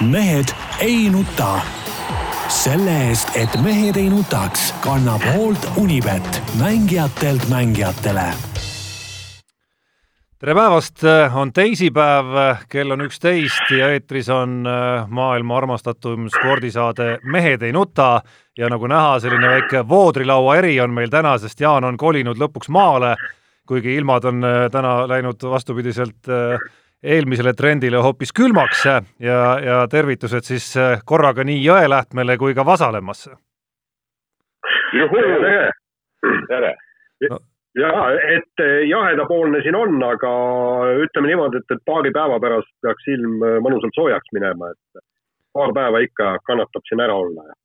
mehed 0.00 0.44
ei 0.80 1.10
nuta. 1.10 1.60
selle 2.48 2.92
eest, 3.08 3.34
et 3.36 3.56
mehed 3.60 3.96
ei 4.00 4.08
nutaks, 4.08 4.70
kannab 4.80 5.20
hoolt 5.34 5.66
Unibet, 5.76 6.42
mängijatelt 6.60 7.48
mängijatele. 7.48 8.22
Tere 10.38 10.54
päevast, 10.54 11.02
on 11.34 11.52
teisipäev, 11.52 12.30
kell 12.68 12.94
on 12.94 13.04
üksteist 13.04 13.74
ja 13.74 13.90
eetris 13.92 14.30
on 14.32 14.62
äh, 14.66 15.08
maailma 15.08 15.58
armastatum 15.58 16.30
spordisaade 16.30 17.18
Mehed 17.22 17.62
ei 17.62 17.72
nuta. 17.72 18.22
Ja 18.58 18.70
nagu 18.70 18.86
näha, 18.86 19.18
selline 19.20 19.48
väike 19.48 19.82
voodrilaua 19.88 20.56
eri 20.62 20.80
on 20.80 20.94
meil 20.94 21.10
täna, 21.10 21.36
sest 21.38 21.60
Jaan 21.60 21.84
on 21.84 21.96
kolinud 21.98 22.38
lõpuks 22.38 22.70
maale, 22.70 23.16
kuigi 23.66 23.98
ilmad 23.98 24.24
on 24.30 24.44
äh, 24.44 24.68
täna 24.72 25.02
läinud 25.10 25.42
vastupidiselt 25.42 26.30
äh, 26.30 26.70
eelmisele 27.02 27.52
trendile 27.54 28.00
hoopis 28.02 28.32
külmaks 28.34 28.84
ja, 28.86 29.42
ja 29.64 29.76
tervitused 29.90 30.46
siis 30.46 30.72
korraga 31.06 31.44
nii 31.46 31.60
Jõelähtmele 31.62 32.38
kui 32.38 32.54
ka 32.54 32.64
Vasalemmasse. 32.66 33.36
tere, 35.44 35.70
tere 36.48 36.72
no. 37.30 37.38
ja 37.78 37.92
et 38.34 38.64
jahedapoolne 38.88 39.62
siin 39.62 39.76
on, 39.78 40.02
aga 40.02 40.32
ütleme 41.04 41.30
niimoodi, 41.30 41.62
et, 41.62 41.76
et 41.76 41.84
paari 41.86 42.10
päeva 42.14 42.40
pärast 42.42 42.72
peaks 42.82 43.06
ilm 43.14 43.38
mõnusalt 43.62 43.94
soojaks 43.94 44.34
minema, 44.34 44.72
et 44.72 45.04
paar 45.54 45.74
päeva 45.76 46.02
ikka 46.02 46.36
kannatab 46.50 46.86
siin 46.88 47.04
ära 47.04 47.14
olla 47.14 47.46
ja, 47.50 47.58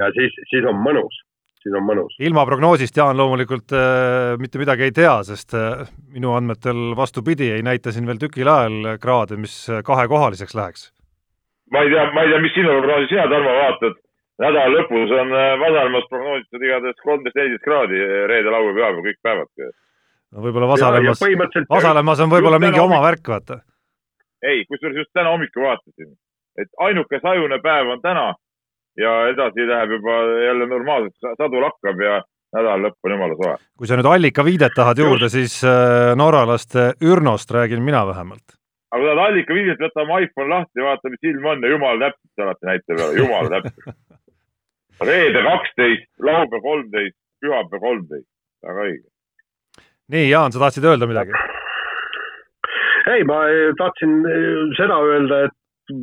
ja 0.00 0.10
siis, 0.18 0.34
siis 0.50 0.66
on 0.66 0.80
mõnus 0.82 1.22
siis 1.66 1.76
on 1.76 1.86
mõnus. 1.86 2.16
ilmaprognoosist 2.22 2.96
Jaan 2.96 3.18
loomulikult 3.18 3.74
äh, 3.74 4.34
mitte 4.40 4.60
midagi 4.62 4.86
ei 4.86 4.94
tea, 4.94 5.14
sest 5.26 5.54
äh, 5.58 5.86
minu 6.14 6.34
andmetel 6.36 6.94
vastupidi, 6.98 7.50
ei 7.56 7.64
näita 7.66 7.92
siin 7.94 8.06
veel 8.08 8.20
tükil 8.22 8.50
ajal 8.50 8.96
kraade, 9.02 9.38
mis 9.40 9.58
kahekohaliseks 9.84 10.54
läheks. 10.54 10.90
ma 11.72 11.82
ei 11.82 11.92
tea, 11.92 12.10
ma 12.14 12.24
ei 12.24 12.34
tea, 12.34 12.42
mis 12.44 12.54
sinu 12.54 12.74
prognoosi 12.78 13.10
sina, 13.12 13.28
Tarmo, 13.32 13.54
vaatad. 13.60 14.02
nädala 14.42 14.68
lõpus 14.74 15.16
on 15.16 15.34
Vasalemmas 15.64 16.06
äh, 16.06 16.10
prognoositud 16.12 16.68
igatahes 16.68 17.02
kolmteist, 17.02 17.40
neliteist 17.40 17.64
kraadi 17.64 18.02
reede, 18.30 18.52
laupäev, 18.52 18.78
pühapäev, 18.78 19.02
kõik 19.08 19.20
päevad. 19.26 19.72
no 20.32 20.46
võib-olla 20.46 20.70
Vasalemmas, 20.74 21.24
Vasalemmas 21.70 22.22
on 22.22 22.34
võib-olla 22.36 22.62
mingi 22.62 22.82
oma 22.82 23.02
värk, 23.02 23.26
vaata. 23.34 23.60
ei, 24.42 24.64
kusjuures 24.70 25.02
just 25.02 25.14
täna 25.16 25.34
hommikul 25.34 25.66
vaatasin, 25.66 26.14
et 26.62 26.70
ainuke 26.88 27.20
sajune 27.22 27.58
päev 27.64 27.96
on 27.96 28.04
täna 28.04 28.34
ja 29.00 29.12
edasi 29.32 29.66
läheb 29.68 29.96
juba 29.98 30.16
jälle 30.44 30.66
normaalselt, 30.70 31.16
sadu 31.38 31.60
lakkab 31.62 32.00
ja 32.00 32.20
nädala 32.56 32.76
lõpp 32.86 33.06
on 33.08 33.14
jumala 33.14 33.38
soe. 33.40 33.56
kui 33.78 33.88
sa 33.88 33.98
nüüd 33.98 34.08
allikaviidet 34.10 34.76
tahad 34.76 35.00
juurde, 35.02 35.28
siis 35.32 35.58
äh, 35.64 36.14
norralaste 36.18 36.92
Ürnost 37.04 37.50
räägin 37.54 37.82
mina 37.84 38.04
vähemalt. 38.08 38.56
aga 38.90 39.02
kui 39.02 39.10
tahad 39.10 39.24
allikaviidet, 39.26 39.82
võta 39.82 40.04
oma 40.04 40.20
iPhone 40.24 40.52
lahti, 40.54 40.84
vaata, 40.86 41.12
mis 41.12 41.28
ilm 41.32 41.50
on 41.52 41.66
ja 41.66 41.74
jumala 41.74 42.10
täpselt 42.10 42.46
alati 42.46 42.70
näitab, 42.70 43.04
jumala 43.18 43.60
täpselt. 43.60 43.98
reede 45.10 45.42
kaksteist, 45.44 46.08
laupäev 46.24 46.64
kolmteist, 46.64 47.18
pühapäev 47.44 47.84
kolmteist, 47.84 48.30
väga 48.64 48.88
õige. 48.88 49.06
nii, 50.14 50.26
Jaan, 50.30 50.54
sa 50.54 50.64
tahtsid 50.64 50.88
öelda 50.88 51.10
midagi? 51.10 51.36
ei, 53.06 53.22
ma 53.28 53.44
tahtsin 53.78 54.18
seda 54.78 54.96
öelda, 55.04 55.46
et 55.46 55.94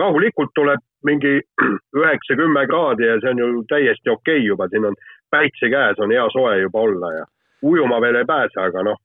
rahulikult 0.00 0.50
tuleb 0.54 0.82
mingi 1.06 1.40
üheksa-kümme 2.00 2.66
kraadi 2.70 3.08
ja 3.08 3.18
see 3.22 3.34
on 3.34 3.42
ju 3.42 3.50
täiesti 3.70 4.12
okei 4.12 4.38
okay 4.38 4.46
juba, 4.46 4.68
siin 4.72 4.88
on 4.90 4.96
päitse 5.30 5.70
käes, 5.72 6.00
on 6.02 6.14
hea 6.14 6.26
soe 6.34 6.58
juba 6.60 6.86
olla 6.86 7.12
ja 7.18 7.26
ujuma 7.62 8.00
veel 8.00 8.20
ei 8.20 8.28
pääse, 8.28 8.60
aga 8.60 8.84
noh. 8.90 9.00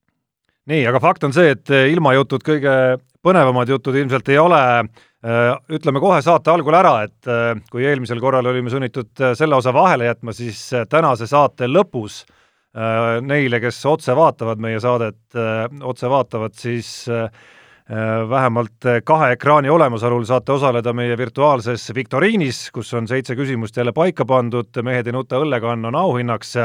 nii, 0.72 0.86
aga 0.90 1.02
fakt 1.04 1.28
on 1.28 1.36
see, 1.36 1.54
et 1.56 1.74
eh, 1.74 1.90
ilmajutud 1.94 2.46
kõige 2.46 2.78
põnevamad 3.26 3.70
jutud 3.70 3.96
ilmselt 3.98 4.30
ei 4.30 4.38
ole. 4.38 4.62
Eh, 5.26 5.52
ütleme 5.78 6.02
kohe 6.02 6.22
saate 6.22 6.52
algul 6.54 6.78
ära, 6.78 6.96
et 7.08 7.30
eh, 7.30 7.52
kui 7.72 7.86
eelmisel 7.86 8.22
korral 8.22 8.46
olime 8.52 8.74
sunnitud 8.74 9.26
selle 9.38 9.58
osa 9.58 9.74
vahele 9.74 10.10
jätma, 10.12 10.34
siis 10.34 10.68
tänase 10.90 11.30
saate 11.30 11.70
lõpus 11.70 12.24
neile, 13.24 13.62
kes 13.64 13.78
otse 13.88 14.12
vaatavad 14.12 14.60
meie 14.60 14.82
saadet, 14.84 15.38
otse 15.88 16.10
vaatavad, 16.12 16.58
siis 16.60 16.90
Äh, 17.08 17.30
vähemalt 18.30 18.86
äh, 18.86 19.02
kahe 19.06 19.32
ekraani 19.36 19.70
olemasolul 19.70 20.24
saate 20.26 20.56
osaleda 20.56 20.94
meie 20.94 21.18
virtuaalses 21.18 21.92
viktoriinis, 21.94 22.72
kus 22.74 22.94
on 22.98 23.06
seitse 23.08 23.36
küsimust 23.38 23.78
jälle 23.78 23.94
paika 23.94 24.26
pandud, 24.26 24.72
mehed 24.82 25.06
ei 25.06 25.14
nuta 25.14 25.38
õllekann 25.38 25.86
on 25.86 25.96
auhinnaks 25.96 26.56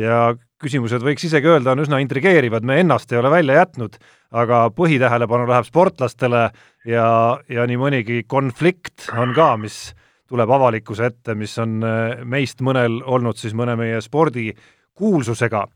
ja 0.00 0.20
küsimused 0.62 1.04
võiks 1.04 1.26
isegi 1.28 1.50
öelda, 1.50 1.74
on 1.74 1.82
üsna 1.84 1.98
intrigeerivad, 2.00 2.64
me 2.64 2.78
ennast 2.80 3.12
ei 3.12 3.20
ole 3.20 3.30
välja 3.30 3.58
jätnud, 3.58 3.98
aga 4.32 4.62
põhitähelepanu 4.72 5.44
läheb 5.50 5.68
sportlastele 5.68 6.46
ja, 6.88 7.08
ja 7.52 7.66
nii 7.68 7.80
mõnigi 7.80 8.22
konflikt 8.24 9.10
on 9.12 9.34
ka, 9.36 9.50
mis 9.60 9.90
tuleb 10.32 10.54
avalikkuse 10.56 11.10
ette, 11.12 11.34
mis 11.36 11.58
on 11.60 11.82
äh, 11.84 12.22
meist 12.24 12.64
mõnel 12.64 13.02
olnud 13.04 13.36
siis 13.36 13.52
mõne 13.58 13.76
meie 13.76 14.00
spordikuulsusega 14.00 15.66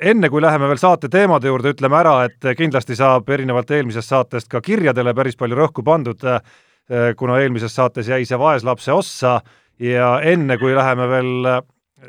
enne 0.00 0.30
kui 0.32 0.42
läheme 0.42 0.68
veel 0.70 0.80
saate 0.80 1.08
teemade 1.12 1.50
juurde, 1.50 1.74
ütleme 1.74 1.98
ära, 2.00 2.14
et 2.28 2.50
kindlasti 2.56 2.96
saab 2.98 3.28
erinevalt 3.30 3.70
eelmisest 3.76 4.12
saatest 4.12 4.48
ka 4.50 4.62
kirjadele 4.64 5.12
päris 5.16 5.36
palju 5.38 5.58
rõhku 5.58 5.84
pandud, 5.84 6.24
eh, 6.24 7.12
kuna 7.16 7.40
eelmises 7.40 7.74
saates 7.76 8.08
jäi 8.08 8.24
see 8.24 8.38
vaeslapse 8.38 8.92
ossa 8.92 9.40
ja 9.78 10.18
enne 10.24 10.56
kui 10.58 10.74
läheme 10.74 11.08
veel 11.08 11.50
eh, 11.52 11.60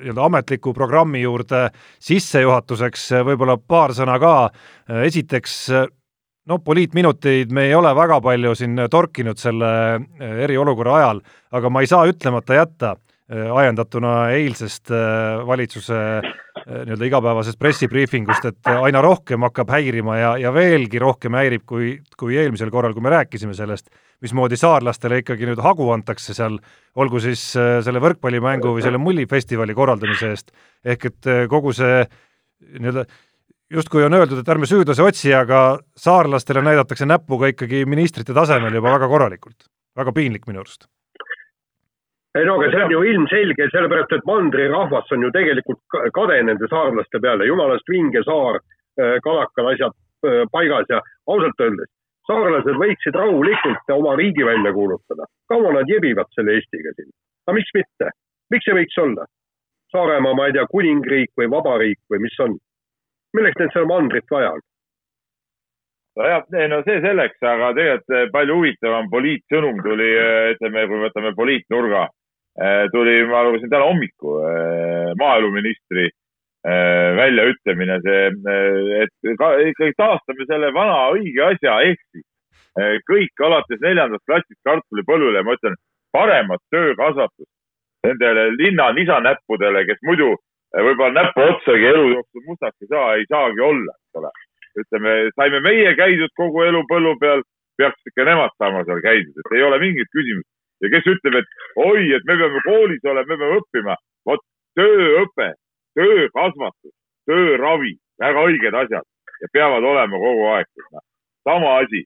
nii-öelda 0.02 0.26
ametliku 0.26 0.74
programmi 0.74 1.22
juurde 1.22 1.68
sissejuhatuseks 2.00 3.12
eh, 3.12 3.26
võib-olla 3.28 3.58
paar 3.58 3.96
sõna 3.98 4.18
ka. 4.20 4.36
esiteks, 5.04 5.58
no 6.48 6.60
poliitminuteid 6.60 7.52
me 7.52 7.68
ei 7.68 7.76
ole 7.76 7.92
väga 7.96 8.22
palju 8.22 8.56
siin 8.56 8.88
torkinud 8.92 9.38
selle 9.38 9.72
eriolukorra 10.20 10.96
ajal, 10.96 11.22
aga 11.52 11.70
ma 11.70 11.82
ei 11.82 11.92
saa 11.92 12.08
ütlemata 12.08 12.56
jätta 12.56 12.96
ajendatuna 13.32 14.14
eilsest 14.36 14.92
äh, 14.92 15.40
valitsuse 15.48 15.98
äh, 16.20 16.34
nii-öelda 16.68 17.08
igapäevasest 17.08 17.60
pressibriifingust, 17.60 18.46
et 18.50 18.72
aina 18.72 19.02
rohkem 19.02 19.46
hakkab 19.48 19.72
häirima 19.72 20.18
ja, 20.20 20.32
ja 20.42 20.52
veelgi 20.54 21.00
rohkem 21.00 21.38
häirib, 21.40 21.64
kui, 21.70 21.94
kui 22.20 22.36
eelmisel 22.42 22.74
korral, 22.74 22.94
kui 22.98 23.06
me 23.06 23.14
rääkisime 23.14 23.56
sellest, 23.56 23.88
mismoodi 24.22 24.60
saarlastele 24.60 25.22
ikkagi 25.24 25.48
nüüd 25.48 25.64
hagu 25.64 25.88
antakse 25.96 26.36
seal, 26.38 26.60
olgu 27.00 27.24
siis 27.24 27.46
selle 27.56 28.04
võrkpallimängu 28.04 28.76
või 28.76 28.84
selle 28.86 29.00
mullifestivali 29.02 29.76
korraldamise 29.78 30.36
eest, 30.36 30.52
ehk 30.84 31.10
et 31.10 31.34
kogu 31.50 31.74
see 31.74 32.04
nii-öelda 32.78 33.08
justkui 33.72 34.04
on 34.06 34.14
öeldud, 34.20 34.44
et 34.44 34.50
ärme 34.52 34.68
süüdlase 34.70 35.08
otsi, 35.08 35.32
aga 35.34 35.80
saarlastele 35.98 36.64
näidatakse 36.68 37.08
näpuga 37.08 37.50
ikkagi 37.56 37.86
ministrite 37.90 38.36
tasemel 38.36 38.76
juba 38.76 38.98
väga 39.00 39.08
korralikult. 39.08 39.72
väga 39.98 40.12
piinlik 40.16 40.46
minu 40.48 40.62
arust 40.62 40.86
ei 42.40 42.46
no 42.46 42.56
aga 42.56 42.70
see 42.72 42.84
on 42.84 42.94
ju 42.94 43.02
ilmselge, 43.12 43.68
sellepärast 43.74 44.14
et 44.16 44.28
mandrirahvas 44.30 45.10
on 45.12 45.26
ju 45.26 45.32
tegelikult 45.36 45.82
kade 46.16 46.38
nende 46.48 46.70
saarlaste 46.72 47.20
peale, 47.24 47.48
jumalast 47.50 47.92
vinge 47.92 48.24
saar, 48.28 48.62
äh, 49.02 49.18
kalakad, 49.26 49.74
asjad 49.74 49.98
äh, 50.28 50.46
paigas 50.54 50.88
ja 50.94 51.02
ausalt 51.28 51.66
öeldes, 51.66 51.92
saarlased 52.30 52.80
võiksid 52.84 53.20
rahulikult 53.20 53.94
oma 53.98 54.16
riigi 54.16 54.48
välja 54.48 54.72
kuulutada. 54.74 55.28
kaua 55.52 55.74
nad 55.76 55.92
jebivad 55.92 56.32
selle 56.36 56.56
Eestiga 56.56 56.96
siin? 56.96 57.12
aga 57.48 57.58
miks 57.60 57.76
mitte? 57.76 58.12
miks 58.56 58.68
ei 58.68 58.80
võiks 58.80 59.04
olla? 59.04 59.28
Saaremaa, 59.92 60.34
ma 60.34 60.48
ei 60.48 60.56
tea, 60.56 60.64
kuningriik 60.72 61.36
või 61.36 61.52
vabariik 61.52 62.00
või 62.10 62.24
mis 62.28 62.40
on? 62.40 62.56
milleks 63.36 63.60
neil 63.60 63.74
seda 63.76 63.92
mandrit 63.92 64.32
vaja 64.32 64.54
on? 64.56 64.64
nojah, 66.16 66.48
no 66.72 66.80
see 66.88 67.04
selleks, 67.04 67.44
aga 67.44 67.74
tegelikult 67.76 68.16
eh, 68.16 68.26
palju 68.32 68.58
huvitavam 68.62 69.12
poliitsõnum 69.12 69.84
tuli, 69.84 70.10
eh, 70.16 70.50
ütleme, 70.56 70.88
kui 70.88 71.04
võtame 71.04 71.36
poliitnurga 71.36 72.08
tuli, 72.92 73.24
ma 73.30 73.44
lugesin 73.48 73.70
täna 73.72 73.88
hommikul 73.88 74.42
äh, 74.44 75.14
maaeluministri 75.20 76.10
äh, 76.68 77.16
väljaütlemine, 77.16 78.00
see, 78.04 78.26
et 79.04 79.38
ka, 79.40 79.54
ikkagi 79.72 79.96
taastame 79.98 80.48
selle 80.50 80.74
vana 80.76 81.08
õige 81.16 81.46
asja, 81.48 81.80
ehk 81.88 82.04
siis 82.12 82.28
kõik 83.08 83.42
alates 83.44 83.82
neljandast 83.84 84.24
klassist 84.24 84.60
kartulipõllule, 84.64 85.42
ma 85.44 85.58
ütlen, 85.58 85.74
paremat 86.16 86.62
töökasvatust 86.72 87.50
nendele 88.08 88.46
linna 88.56 88.90
lisanäppudele, 88.96 89.84
kes 89.90 90.00
muidu 90.08 90.30
võib-olla 90.72 91.12
näppu 91.20 91.44
otsagi 91.50 91.90
elu 91.92 92.06
jooksul 92.14 92.46
mustaks 92.48 92.86
ei 92.86 92.90
saa, 92.94 93.10
ei 93.20 93.28
saagi 93.30 93.66
olla, 93.68 93.96
eks 93.98 94.22
ole. 94.22 94.32
ütleme, 94.82 95.14
saime 95.36 95.60
meie 95.60 95.92
käidud 96.00 96.32
kogu 96.40 96.64
elu 96.64 96.82
põllu 96.88 97.18
peal, 97.20 97.44
peaks 97.78 98.08
ikka 98.08 98.24
nemad 98.28 98.56
saama 98.58 98.86
seal 98.88 99.02
käidud, 99.04 99.36
et 99.36 99.58
ei 99.58 99.64
ole 99.68 99.80
mingit 99.84 100.08
küsimust 100.16 100.48
ja 100.82 100.92
kes 100.94 101.10
ütleb, 101.14 101.38
et 101.42 101.48
oi, 101.86 102.08
et 102.16 102.26
me 102.28 102.38
peame 102.40 102.64
koolis 102.66 103.06
olema, 103.06 103.28
me 103.30 103.38
peame 103.38 103.60
õppima. 103.62 103.96
vot 104.26 104.44
tööõpe, 104.78 105.48
töökasvatus, 105.98 106.94
tööravi, 107.30 107.96
väga 108.22 108.44
õiged 108.50 108.78
asjad 108.84 109.06
ja 109.42 109.50
peavad 109.54 109.84
olema 109.84 110.18
kogu 110.18 110.46
aeg. 110.56 110.68
sama 111.44 111.78
asi, 111.82 112.04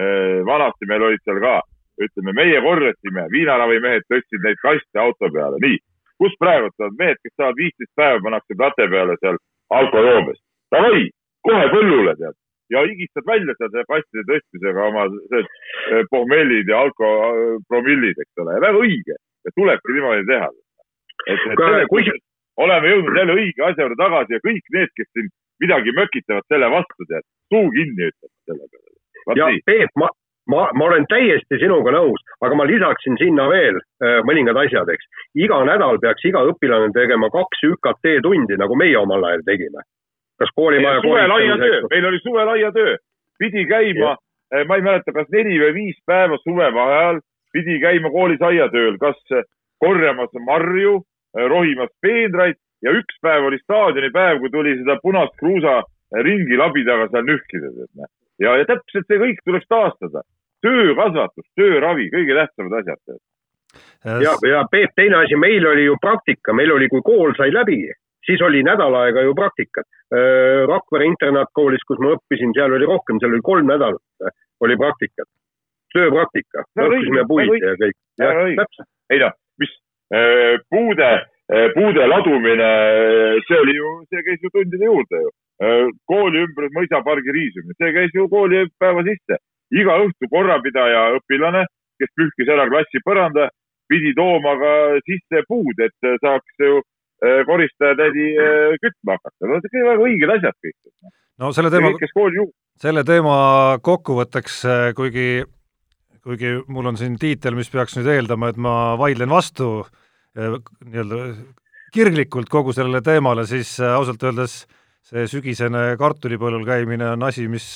äh, 0.00 0.40
vanasti 0.46 0.86
meil 0.88 1.02
olid 1.02 1.20
seal 1.24 1.40
ka, 1.40 1.60
ütleme, 2.00 2.32
meie 2.32 2.60
korjasime, 2.64 3.26
viinaravimehed 3.34 4.06
tõstsid 4.08 4.44
neid 4.44 4.56
kaste 4.62 4.98
auto 4.98 5.28
peale, 5.34 5.60
nii. 5.60 5.78
kus 6.18 6.32
praegu 6.40 6.70
on 6.78 6.96
mehed, 6.98 7.18
kes 7.22 7.34
saavad 7.36 7.56
viisteist 7.56 7.92
päeva, 7.94 8.20
pannakse 8.24 8.54
plate 8.56 8.88
peale 8.90 9.14
seal 9.20 9.36
alkojoobes. 9.70 10.40
Davai, 10.74 11.04
kohe 11.46 11.66
põllule 11.74 12.14
tead, 12.18 12.34
ja 12.72 12.84
higistad 12.86 13.26
välja 13.26 13.54
seal 13.58 13.86
kastide 13.88 14.24
tõstmisega 14.28 14.86
oma 14.90 15.06
eh, 15.08 16.04
pohmellid 16.12 16.68
ja 16.68 16.84
alkopromillid, 16.86 18.20
eks 18.24 18.44
ole, 18.44 18.60
väga 18.64 18.84
õige 18.84 19.16
ja 19.16 19.54
tulebki 19.56 19.96
niimoodi 19.96 20.26
teha. 20.28 20.48
et, 21.26 21.44
et 21.52 21.58
Ka, 21.60 21.72
kui... 21.92 22.06
oleme 22.64 22.94
jõudnud 22.94 23.20
jälle 23.20 23.36
õige 23.40 23.64
asja 23.64 23.86
juurde 23.86 24.00
tagasi 24.02 24.36
ja 24.36 24.44
kõik 24.44 24.72
need, 24.76 24.94
kes 25.00 25.10
siin 25.12 25.28
midagi 25.64 25.94
mökitavad 25.96 26.46
selle 26.52 26.70
vastu, 26.70 27.08
tead, 27.10 27.26
suu 27.52 27.66
kinni 27.74 28.10
ütlevad 28.12 28.34
selle 28.46 28.64
peale. 28.70 28.96
ja 29.40 29.50
nii. 29.50 29.62
Peep, 29.66 29.92
ma, 30.02 30.08
ma, 30.52 30.68
ma 30.78 30.88
olen 30.90 31.06
täiesti 31.10 31.60
sinuga 31.62 31.94
nõus, 31.96 32.22
aga 32.44 32.58
ma 32.58 32.66
lisaksin 32.68 33.18
sinna 33.20 33.48
veel 33.50 33.80
äh, 33.80 34.20
mõningad 34.28 34.60
asjad, 34.64 34.90
eks. 34.92 35.08
iga 35.46 35.62
nädal 35.68 36.00
peaks 36.04 36.28
iga 36.28 36.44
õpilane 36.52 36.92
tegema 36.96 37.30
kaks 37.34 37.64
ÜKT 37.72 38.18
tundi, 38.26 38.60
nagu 38.60 38.76
meie 38.78 38.98
omal 39.00 39.30
ajal 39.30 39.46
tegime 39.48 39.84
kas 40.38 40.54
koolimaja 40.54 41.00
suvelaia 41.04 41.56
meil 41.90 42.08
oli 42.10 42.20
suvelaia 42.22 42.72
töö, 42.72 42.96
pidi 43.38 43.64
käima, 43.66 44.16
eh, 44.52 44.64
ma 44.66 44.78
ei 44.78 44.86
mäleta, 44.86 45.12
kas 45.12 45.28
neli 45.34 45.58
või 45.60 45.74
viis 45.74 45.98
päeva 46.06 46.38
suvevaheajal 46.44 47.20
pidi 47.52 47.80
käima 47.80 48.10
koolis 48.10 48.42
aiatööl, 48.42 48.98
kas 49.00 49.18
korjamas 49.78 50.34
marju, 50.46 51.02
eh, 51.38 51.46
rohimas 51.48 51.90
peenraid 52.02 52.58
ja 52.84 52.94
üks 52.94 53.20
päev 53.22 53.48
oli 53.48 53.58
staadionipäev, 53.62 54.40
kui 54.42 54.50
tuli 54.50 54.76
seda 54.78 54.98
punast 55.02 55.34
kruusa 55.40 55.80
ringi 56.24 56.56
labidaga 56.56 57.08
seal 57.12 57.26
nühkida. 57.26 57.72
ja, 58.38 58.56
ja 58.56 58.66
täpselt 58.68 59.06
see 59.06 59.22
kõik 59.22 59.40
tuleks 59.44 59.66
taastada. 59.68 60.22
töökasvatus, 60.62 61.46
tööravi, 61.54 62.08
kõige 62.10 62.34
tähtsamad 62.34 62.80
asjad. 62.80 63.18
ja, 64.24 64.32
ja 64.50 64.64
Peep, 64.70 64.90
teine 64.96 65.22
asi, 65.22 65.36
meil 65.36 65.66
oli 65.66 65.84
ju 65.84 65.96
praktika, 66.02 66.52
meil 66.52 66.72
oli, 66.72 66.88
kui 66.88 67.02
kool 67.04 67.34
sai 67.38 67.52
läbi, 67.54 67.84
siis 68.28 68.42
oli 68.44 68.60
nädal 68.66 68.94
aega 69.00 69.24
ju 69.24 69.32
praktikat. 69.36 69.88
Rakvere 70.68 71.08
internaatkoolis, 71.08 71.84
kus 71.88 72.00
ma 72.04 72.14
õppisin, 72.16 72.52
seal 72.56 72.76
oli 72.76 72.86
rohkem, 72.88 73.18
seal 73.20 73.34
oli 73.34 73.44
kolm 73.44 73.68
nädalat 73.68 74.24
äh, 74.24 74.32
oli 74.64 74.76
praktikat, 74.78 75.28
tööpraktika. 75.94 76.64
õppisime 76.84 77.24
puid 77.28 77.56
ja 77.62 77.74
kõik. 77.80 77.98
ei 79.12 79.20
noh, 79.22 79.34
mis 79.62 79.74
puude, 80.72 81.10
puude 81.76 82.06
ladumine, 82.08 82.70
see 83.48 83.60
oli 83.60 83.76
ju, 83.76 83.92
see 84.12 84.24
käis 84.26 84.42
ju 84.44 84.52
tundide 84.54 84.90
juurde 84.90 85.22
ju. 85.26 85.30
kooli 86.06 86.44
ümber 86.46 86.68
mõisapargi 86.74 87.34
riisumine, 87.34 87.76
see 87.78 87.94
käis 87.96 88.14
ju 88.14 88.28
koolipäeva 88.32 89.04
sisse. 89.06 89.40
iga 89.74 89.98
õhtu 90.00 90.28
korrapidaja 90.32 91.08
õpilane, 91.18 91.66
kes 92.00 92.12
pühkis 92.16 92.48
ära 92.48 92.68
klassi 92.70 93.02
põranda, 93.04 93.50
pidi 93.88 94.14
tooma 94.16 94.54
ka 94.60 94.72
sisse 95.04 95.42
puud, 95.48 95.76
et 95.84 96.08
saaks 96.22 96.62
ju 96.64 96.80
koristajatädi 97.46 98.26
äh, 98.38 98.78
kütma 98.82 99.18
hakata, 99.18 99.50
no 99.50 99.60
see 99.62 99.82
on 99.82 99.90
väga 99.90 100.06
õiged 100.06 100.32
asjad 100.36 100.58
kõik. 100.62 101.12
no 101.42 101.52
selle 101.56 101.70
teema, 101.74 101.92
selle 102.78 103.04
teema 103.06 103.36
kokkuvõtteks, 103.82 104.58
äh, 104.70 104.82
kuigi, 104.98 105.28
kuigi 106.22 106.54
mul 106.70 106.92
on 106.92 107.00
siin 107.00 107.18
tiitel, 107.18 107.58
mis 107.58 107.70
peaks 107.72 107.98
nüüd 107.98 108.10
eeldama, 108.14 108.52
et 108.52 108.60
ma 108.60 108.74
vaidlen 109.00 109.30
vastu 109.32 109.86
nii-öelda 110.38 111.22
kirglikult 111.94 112.50
kogu 112.52 112.74
sellele 112.76 113.00
teemale, 113.02 113.46
siis 113.48 113.72
ausalt 113.82 114.22
öeldes 114.22 114.60
see 115.08 115.24
sügisene 115.26 115.96
kartulipõllul 115.98 116.66
käimine 116.68 117.14
on 117.16 117.24
asi, 117.26 117.48
mis 117.50 117.66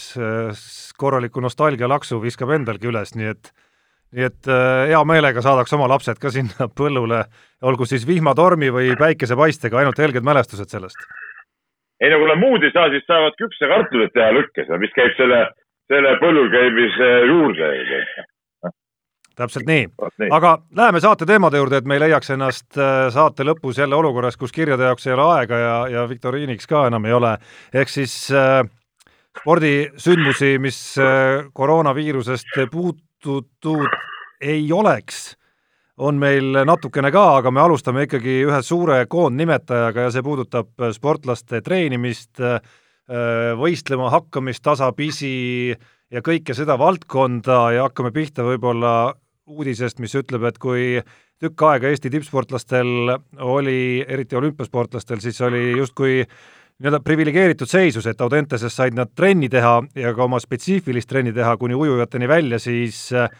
korraliku 1.01 1.43
nostalgialaksu 1.43 2.21
viskab 2.23 2.53
endalgi 2.55 2.91
üles, 2.93 3.17
nii 3.17 3.31
et 3.33 3.51
nii 4.13 4.27
et 4.29 4.51
äh, 4.51 4.89
hea 4.93 5.01
meelega 5.09 5.43
saadaks 5.45 5.73
oma 5.77 5.89
lapsed 5.91 6.21
ka 6.21 6.33
sinna 6.33 6.69
põllule, 6.79 7.25
olgu 7.65 7.89
siis 7.89 8.05
vihmatormi 8.09 8.73
või 8.75 8.93
päikesepaistega, 8.99 9.81
ainult 9.81 10.01
helged 10.03 10.27
mälestused 10.27 10.73
sellest. 10.73 10.99
ei 12.03 12.11
no 12.11 12.19
kui 12.21 12.29
nad 12.29 12.41
muud 12.41 12.67
ei 12.67 12.75
saa, 12.75 12.91
siis 12.93 13.07
saavad 13.09 13.39
küpsekartulit 13.41 14.13
teha 14.13 14.33
lõkkes, 14.37 14.69
mis 14.83 14.93
käib 14.97 15.17
selle, 15.17 15.47
selle 15.93 16.15
põllul 16.21 16.51
käimise 16.53 17.11
juurde. 17.31 17.71
täpselt 19.37 19.65
nii, 19.67 19.87
aga 20.31 20.59
läheme 20.77 21.01
saate 21.01 21.27
teemade 21.27 21.63
juurde, 21.63 21.81
et 21.81 21.89
me 21.89 21.97
ei 21.97 22.05
leiaks 22.05 22.35
ennast 22.37 22.77
äh, 22.77 23.09
saate 23.15 23.47
lõpus 23.49 23.81
jälle 23.81 23.97
olukorras, 23.97 24.37
kus 24.37 24.53
kirjade 24.53 24.91
jaoks 24.91 25.07
ei 25.07 25.17
ole 25.17 25.31
aega 25.39 25.63
ja, 25.63 25.75
ja 25.97 26.05
viktoriiniks 26.09 26.69
ka 26.69 26.87
enam 26.91 27.09
ei 27.09 27.17
ole, 27.17 27.39
ehk 27.73 27.89
siis 27.89 28.27
äh, 28.37 28.61
spordisündmusi, 29.41 30.59
mis 30.61 30.83
äh, 31.01 31.49
koroonaviirusest 31.57 32.61
puut-, 32.75 33.01
kutsutud 33.23 33.89
ei 34.41 34.67
oleks, 34.73 35.37
on 35.99 36.19
meil 36.19 36.65
natukene 36.67 37.13
ka, 37.15 37.37
aga 37.39 37.51
me 37.55 37.61
alustame 37.63 38.07
ikkagi 38.09 38.43
ühe 38.49 38.63
suure 38.67 39.05
koondnimetajaga 39.07 40.09
ja 40.09 40.11
see 40.11 40.25
puudutab 40.27 40.73
sportlaste 40.95 41.61
treenimist, 41.63 42.41
võistlema 43.59 44.11
hakkamist 44.11 44.63
tasapisi 44.65 45.71
ja 46.11 46.23
kõike 46.23 46.55
seda 46.57 46.79
valdkonda 46.79 47.59
ja 47.77 47.87
hakkame 47.87 48.11
pihta 48.15 48.43
võib-olla 48.47 49.13
uudisest, 49.47 50.01
mis 50.01 50.15
ütleb, 50.19 50.47
et 50.49 50.59
kui 50.59 50.99
tükk 51.43 51.63
aega 51.69 51.91
Eesti 51.91 52.11
tippsportlastel 52.11 53.15
oli, 53.39 54.03
eriti 54.07 54.39
olümpiasportlastel, 54.39 55.21
siis 55.23 55.39
oli 55.43 55.77
justkui 55.77 56.23
nii-öelda 56.83 56.99
priviligeeritud 57.05 57.71
seisus, 57.71 58.07
et 58.11 58.21
Audenteses 58.21 58.75
said 58.75 58.97
nad 58.99 59.13
trenni 59.15 59.49
teha 59.49 59.77
ja 59.95 60.11
ka 60.15 60.25
oma 60.25 60.41
spetsiifilist 60.43 61.09
trenni 61.09 61.33
teha 61.33 61.55
kuni 61.57 61.77
ujujateni 61.79 62.29
välja, 62.29 62.59
siis 62.59 63.13
äh, 63.15 63.31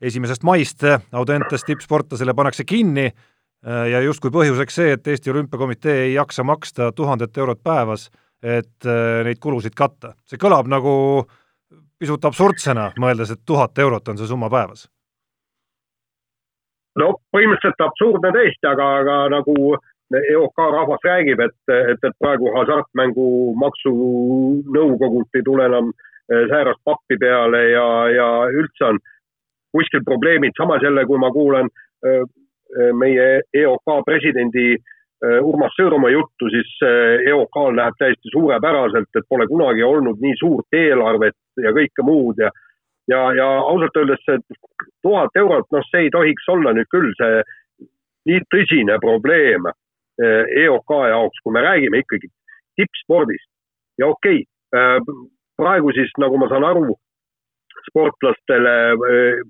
esimesest 0.00 0.44
maist 0.46 0.84
Audentes 1.12 1.64
tippsportlasele 1.66 2.34
pannakse 2.34 2.64
kinni 2.64 3.06
äh, 3.08 3.86
ja 3.90 4.00
justkui 4.00 4.30
põhjuseks 4.30 4.78
see, 4.78 4.92
et 4.94 5.06
Eesti 5.10 5.32
Olümpiakomitee 5.34 6.04
ei 6.04 6.14
jaksa 6.14 6.44
maksta 6.46 6.92
tuhandet 6.92 7.36
eurot 7.36 7.62
päevas, 7.62 8.10
et 8.42 8.86
äh, 8.86 9.24
neid 9.26 9.42
kulusid 9.42 9.74
katta. 9.74 10.14
see 10.24 10.38
kõlab 10.38 10.70
nagu 10.70 10.94
pisut 11.98 12.24
absurdsena, 12.24 12.92
mõeldes, 13.00 13.32
et 13.32 13.42
tuhat 13.46 13.78
eurot 13.78 14.08
on 14.08 14.18
see 14.18 14.30
summa 14.30 14.50
päevas. 14.50 14.86
no 17.02 17.10
põhimõtteliselt 17.34 17.88
absurdne 17.88 18.30
tõesti, 18.38 18.70
aga, 18.70 18.88
aga 19.02 19.18
nagu 19.34 19.74
EOK 20.30 20.58
rahvas 20.72 21.04
räägib, 21.04 21.40
et, 21.40 21.56
et, 21.72 22.00
et 22.08 22.16
praegu 22.22 22.50
hasartmängumaksu 22.56 23.92
nõukogult 24.76 25.38
ei 25.38 25.44
tule 25.46 25.66
enam 25.70 25.92
eh, 25.92 26.46
säärast 26.50 26.82
pappi 26.84 27.18
peale 27.20 27.62
ja, 27.70 27.86
ja 28.14 28.28
üldse 28.52 28.88
on 28.90 29.00
kuskil 29.74 30.04
probleemid, 30.06 30.54
samas 30.56 30.82
jälle, 30.82 31.06
kui 31.06 31.18
ma 31.18 31.30
kuulan 31.34 31.70
eh, 32.06 32.26
meie 32.98 33.28
EOK 33.54 33.94
presidendi 34.06 34.74
eh, 34.74 35.38
Urmas 35.40 35.74
Sõõrumaa 35.78 36.12
juttu, 36.12 36.50
siis 36.52 36.74
EOK-l 37.30 37.78
läheb 37.78 37.98
täiesti 37.98 38.34
suurepäraselt, 38.34 39.10
et 39.14 39.28
pole 39.28 39.48
kunagi 39.50 39.86
olnud 39.86 40.22
nii 40.22 40.38
suurt 40.40 40.78
eelarvet 40.78 41.38
ja 41.62 41.74
kõike 41.74 42.06
muud 42.06 42.42
ja 42.42 42.52
ja, 43.08 43.20
ja 43.36 43.46
ausalt 43.60 43.96
öeldes 44.00 44.22
see 44.24 44.38
tuhat 45.04 45.36
eurot, 45.36 45.66
noh, 45.72 45.84
see 45.90 46.06
ei 46.06 46.10
tohiks 46.12 46.48
olla 46.48 46.72
nüüd 46.72 46.88
küll 46.92 47.10
see 47.18 47.42
nii 48.28 48.44
tõsine 48.52 48.96
probleem 49.02 49.68
EOK 50.22 50.90
jaoks, 51.10 51.40
kui 51.42 51.52
me 51.52 51.62
räägime 51.64 51.98
ikkagi 52.04 52.28
tippspordist 52.78 53.50
ja 53.98 54.06
okei 54.06 54.42
okay,, 54.42 54.78
äh, 54.78 55.00
praegu 55.56 55.92
siis, 55.94 56.10
nagu 56.18 56.38
ma 56.38 56.48
saan 56.50 56.66
aru, 56.66 56.96
sportlastele, 57.88 58.74
äh, 59.10 59.42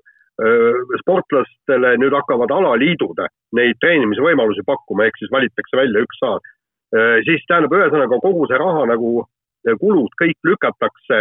sportlastele 1.03 1.95
nüüd 2.03 2.17
hakkavad 2.17 2.53
alaliidud 2.53 3.23
neid 3.57 3.79
treenimisvõimalusi 3.85 4.65
pakkuma, 4.67 5.07
ehk 5.07 5.21
siis 5.21 5.33
valitakse 5.33 5.79
välja 5.79 6.03
üks 6.05 6.21
saal. 6.21 6.43
siis 7.27 7.43
tähendab, 7.49 7.73
ühesõnaga 7.75 8.21
kogu 8.23 8.45
see 8.47 8.59
raha 8.59 8.85
nagu 8.87 9.25
kulud 9.81 10.13
kõik 10.21 10.37
lükatakse, 10.47 11.17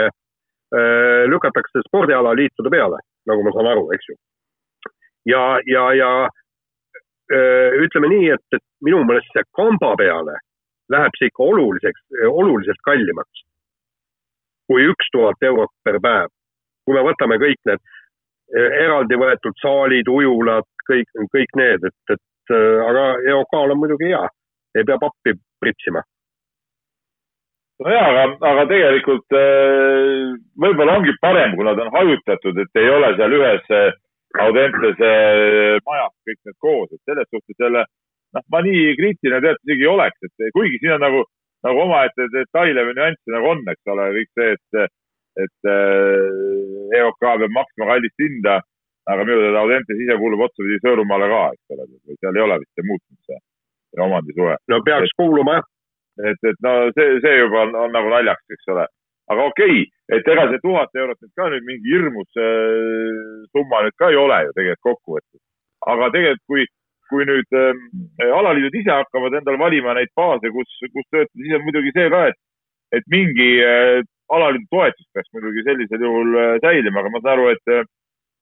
lükatakse 1.33 1.81
spordialaliitude 1.87 2.69
peale, 2.69 2.99
nagu 3.29 3.45
ma 3.45 3.53
saan 3.55 3.69
aru, 3.71 3.87
eks 3.95 4.09
ju. 4.09 4.15
ja, 5.31 5.43
ja, 5.65 5.85
ja 5.97 6.11
ütleme 7.31 8.09
nii, 8.11 8.33
et, 8.35 8.43
et 8.57 8.63
minu 8.83 9.03
meelest 9.07 9.29
see 9.31 9.45
kamba 9.55 9.93
peale 9.99 10.35
läheb 10.91 11.15
see 11.17 11.29
ikka 11.31 11.45
oluliseks, 11.45 12.01
oluliselt 12.27 12.81
kallimaks 12.83 13.45
kui 14.67 14.85
üks 14.91 15.11
tuhat 15.13 15.43
eurot 15.49 15.71
per 15.83 15.99
päev. 16.03 16.31
kui 16.83 16.95
me 16.95 17.03
võtame 17.07 17.37
kõik 17.39 17.59
need 17.69 17.83
eraldi 18.83 19.15
võetud 19.15 19.55
saalid, 19.61 20.09
ujulad, 20.11 20.67
kõik, 20.89 21.07
kõik 21.31 21.53
need, 21.55 21.85
et, 21.87 22.15
et 22.15 22.55
aga 22.87 23.05
EOK-l 23.31 23.71
on 23.71 23.79
muidugi 23.79 24.11
hea, 24.11 24.23
ei 24.75 24.83
pea 24.83 24.97
pappi 24.99 25.35
pritsima 25.63 26.03
nojaa, 27.83 28.03
aga, 28.09 28.25
aga 28.49 28.65
tegelikult 28.69 29.37
võib-olla 30.65 30.97
ongi 30.99 31.15
parem, 31.23 31.55
kui 31.55 31.67
nad 31.67 31.79
on 31.83 31.91
hajutatud, 31.95 32.59
et 32.63 32.81
ei 32.81 32.91
ole 32.91 33.13
seal 33.17 33.37
ühes 33.39 33.71
Audentese 34.41 35.09
majas 35.85 36.13
kõik 36.25 36.39
need 36.47 36.57
koos, 36.63 36.89
et 36.93 37.01
selles 37.05 37.29
suhtes 37.29 37.59
jälle 37.61 37.83
noh, 38.33 38.43
ma 38.51 38.61
nii 38.65 38.95
kriitiline 38.97 39.41
tead 39.43 39.61
isegi 39.61 39.85
ei 39.85 39.91
oleks, 39.91 40.19
et 40.25 40.53
kuigi 40.57 40.79
siin 40.81 40.95
on 40.97 41.03
nagu, 41.05 41.23
nagu 41.67 41.83
omaette 41.85 42.27
detaile 42.33 42.85
või 42.87 42.97
nüansse 42.97 43.35
nagu 43.35 43.51
on, 43.53 43.63
eks 43.73 43.93
ole, 43.93 44.09
kõik 44.17 44.31
see, 44.39 44.55
et, 44.57 44.93
et 45.45 45.71
äh, 45.75 46.97
EOK 46.99 47.19
peab 47.21 47.45
maksma 47.59 47.89
kallist 47.91 48.25
hinda, 48.25 48.59
aga 49.09 49.27
minu 49.27 49.43
teada 49.43 49.61
Audentes 49.63 50.01
ise 50.01 50.17
kuulub 50.19 50.45
otsapidi 50.47 50.79
Sõõrumaale 50.83 51.29
ka, 51.31 51.43
eks 51.53 51.75
ole, 51.75 51.87
seal 52.15 52.39
ei 52.39 52.45
ole 52.47 52.59
vist 52.63 52.85
muutunud, 52.89 53.21
see 53.29 54.03
omandisuhe. 54.07 54.57
no 54.71 54.81
peaks 54.85 55.11
et, 55.11 55.17
kuuluma, 55.19 55.59
jah. 55.59 55.71
et, 56.31 56.49
et 56.49 56.65
no 56.65 56.75
see, 56.97 57.17
see 57.25 57.39
juba 57.41 57.65
on, 57.67 57.75
on 57.85 57.93
nagu 57.93 58.13
naljaks, 58.13 58.45
eks 58.55 58.73
ole. 58.73 58.87
Aga 59.31 59.49
okei 59.51 59.81
okay,, 59.83 59.89
et 60.17 60.29
ega 60.33 60.47
see 60.51 60.61
tuhat 60.63 61.01
eurot 61.01 61.19
nüüd 61.23 61.33
ka 61.39 61.49
nüüd 61.53 61.67
mingi 61.69 61.93
hirmus 61.95 62.39
äh, 62.39 63.43
summa 63.55 63.83
nüüd 63.85 63.97
ka 64.01 64.11
ei 64.11 64.19
ole 64.19 64.39
ju 64.47 64.55
tegelikult 64.57 64.89
kokkuvõttes. 64.89 65.41
aga 65.93 66.09
tegelikult, 66.15 66.45
kui, 66.51 66.65
kui 67.11 67.27
nüüd 67.29 67.59
äh, 67.59 68.33
alaliidud 68.39 68.79
ise 68.81 68.91
hakkavad 68.91 69.39
endale 69.39 69.61
valima 69.61 69.95
neid 69.97 70.11
baase, 70.15 70.51
kus, 70.55 70.79
kus 70.95 71.07
töötada, 71.11 71.39
siis 71.39 71.57
on 71.57 71.65
muidugi 71.67 71.95
see 71.95 72.09
ka, 72.13 72.27
et, 72.31 72.39
et 72.99 73.09
mingi 73.15 73.49
äh, 73.63 73.99
alaliidu 74.33 74.69
toetus 74.71 75.09
peaks 75.13 75.33
muidugi 75.35 75.65
sellisel 75.67 76.07
juhul 76.07 76.39
äh, 76.39 76.55
säilima, 76.63 77.03
aga 77.03 77.13
ma 77.13 77.23
saan 77.23 77.37
aru, 77.37 77.51
et 77.55 77.75
äh, 77.75 77.83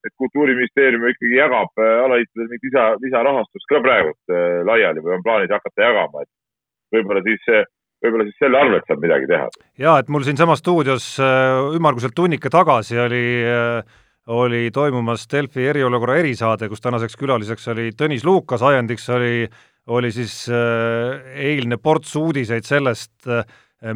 et 0.07 0.13
kultuuriministeerium 0.17 1.03
ikkagi 1.11 1.37
jagab 1.37 1.81
äh, 1.81 1.97
alaliitudele 2.05 2.49
mingit 2.49 2.67
lisa, 2.69 2.85
lisarahastust 3.03 3.67
ka 3.69 3.81
praegult 3.85 4.33
äh, 4.33 4.61
laiali 4.65 5.03
või 5.05 5.17
on 5.17 5.25
plaanis 5.25 5.53
hakata 5.53 5.85
jagama, 5.85 6.23
et 6.25 6.95
võib-olla 6.95 7.21
siis, 7.27 7.43
äh, 7.53 7.67
võib-olla 8.01 8.27
siis 8.27 8.39
selle 8.41 8.61
arvelt 8.61 8.87
saab 8.89 9.03
midagi 9.03 9.29
teha. 9.29 9.49
jaa, 9.81 9.97
et 10.01 10.09
mul 10.09 10.25
siinsamas 10.27 10.61
stuudios 10.63 11.13
ümmarguselt 11.21 12.15
tunnika 12.17 12.51
tagasi 12.53 12.99
oli 12.99 13.25
oli 14.31 14.69
toimumas 14.73 15.25
Delfi 15.31 15.65
eriolukorra 15.67 16.19
erisaade, 16.21 16.69
kus 16.69 16.81
tänaseks 16.81 17.17
külaliseks 17.17 17.67
oli 17.73 17.89
Tõnis 17.97 18.25
Lukas, 18.25 18.61
ajendiks 18.61 19.09
oli, 19.09 19.47
oli 19.87 20.11
siis 20.13 20.45
eilne 21.35 21.77
ports 21.81 22.13
uudiseid 22.15 22.67
sellest, 22.67 23.15